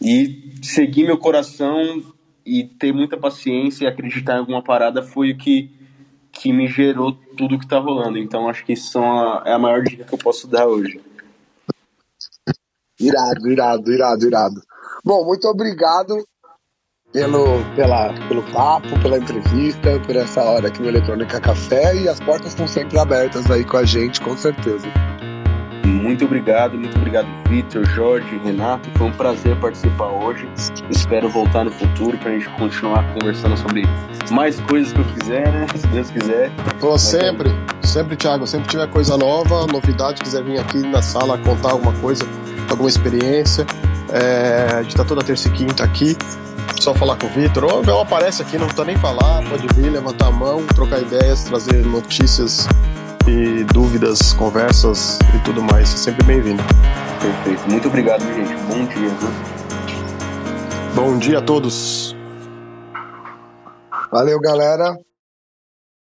E 0.00 0.52
seguir 0.62 1.04
meu 1.04 1.18
coração 1.18 2.02
e 2.44 2.64
ter 2.64 2.92
muita 2.92 3.16
paciência 3.16 3.84
e 3.84 3.88
acreditar 3.88 4.36
em 4.36 4.40
alguma 4.40 4.62
parada 4.62 5.02
foi 5.02 5.32
o 5.32 5.36
que, 5.36 5.70
que 6.30 6.52
me 6.52 6.68
gerou 6.68 7.12
tudo 7.36 7.58
que 7.58 7.66
tá 7.66 7.78
rolando. 7.78 8.18
Então 8.18 8.48
acho 8.48 8.64
que 8.64 8.74
isso 8.74 8.98
é 9.44 9.52
a 9.52 9.58
maior 9.58 9.82
dica 9.82 10.04
que 10.04 10.14
eu 10.14 10.18
posso 10.18 10.46
dar 10.46 10.66
hoje. 10.66 11.00
Irado, 12.98 13.50
irado, 13.50 13.92
irado, 13.92 14.26
irado. 14.26 14.62
Bom, 15.04 15.24
muito 15.24 15.46
obrigado 15.48 16.16
pelo, 17.16 17.64
pela, 17.74 18.12
pelo 18.28 18.42
papo, 18.42 18.88
pela 19.00 19.16
entrevista, 19.16 19.98
por 20.00 20.14
essa 20.14 20.42
hora 20.42 20.68
aqui 20.68 20.82
no 20.82 20.88
Eletrônica 20.88 21.40
Café 21.40 21.96
e 21.96 22.06
as 22.06 22.20
portas 22.20 22.48
estão 22.48 22.66
sempre 22.66 22.98
abertas 22.98 23.50
aí 23.50 23.64
com 23.64 23.78
a 23.78 23.84
gente, 23.86 24.20
com 24.20 24.36
certeza. 24.36 24.86
Muito 25.86 26.26
obrigado, 26.26 26.76
muito 26.76 26.94
obrigado, 26.98 27.26
Vitor, 27.48 27.86
Jorge, 27.86 28.38
Renato. 28.44 28.90
Foi 28.98 29.06
um 29.06 29.12
prazer 29.12 29.56
participar 29.56 30.08
hoje. 30.08 30.46
Espero 30.90 31.30
voltar 31.30 31.64
no 31.64 31.70
futuro 31.70 32.18
para 32.18 32.32
a 32.32 32.32
gente 32.34 32.50
continuar 32.50 33.02
conversando 33.14 33.56
sobre 33.56 33.84
mais 34.30 34.60
coisas 34.60 34.92
que 34.92 35.00
eu 35.00 35.04
quiser, 35.06 35.50
né? 35.50 35.66
Se 35.74 35.86
Deus 35.86 36.10
quiser. 36.10 36.50
Pô, 36.78 36.98
sempre, 36.98 37.48
sempre, 37.82 38.14
Thiago. 38.16 38.46
Sempre 38.46 38.68
tiver 38.68 38.88
coisa 38.88 39.16
nova, 39.16 39.66
novidade, 39.66 40.20
quiser 40.22 40.44
vir 40.44 40.58
aqui 40.58 40.78
na 40.78 41.00
sala 41.00 41.38
contar 41.38 41.70
alguma 41.70 41.94
coisa, 41.94 42.24
alguma 42.68 42.90
experiência. 42.90 43.64
É, 44.12 44.74
a 44.74 44.82
gente 44.82 44.94
tá 44.94 45.04
toda 45.04 45.24
terça 45.24 45.48
e 45.48 45.52
quinta 45.52 45.82
aqui. 45.82 46.14
Só 46.80 46.94
falar 46.94 47.16
com 47.16 47.26
o 47.26 47.30
Vitor. 47.30 47.64
Ou 47.64 47.82
Bel 47.82 48.00
aparece 48.00 48.42
aqui, 48.42 48.58
não 48.58 48.66
precisa 48.66 48.84
nem 48.84 48.96
falar. 48.96 49.42
Pode 49.48 49.66
vir, 49.74 49.90
levantar 49.90 50.28
a 50.28 50.32
mão, 50.32 50.66
trocar 50.66 51.00
ideias, 51.00 51.44
trazer 51.44 51.84
notícias 51.84 52.68
e 53.26 53.64
dúvidas, 53.64 54.32
conversas 54.34 55.18
e 55.34 55.38
tudo 55.40 55.62
mais. 55.62 55.88
Sempre 55.88 56.24
bem-vindo. 56.24 56.62
Perfeito. 57.20 57.70
Muito 57.70 57.88
obrigado, 57.88 58.22
gente. 58.22 58.54
Bom 58.68 58.86
dia. 58.86 59.08
Viu? 59.08 59.56
Bom 60.94 61.18
dia 61.18 61.38
a 61.38 61.42
todos. 61.42 62.14
Valeu, 64.10 64.40
galera. 64.40 65.05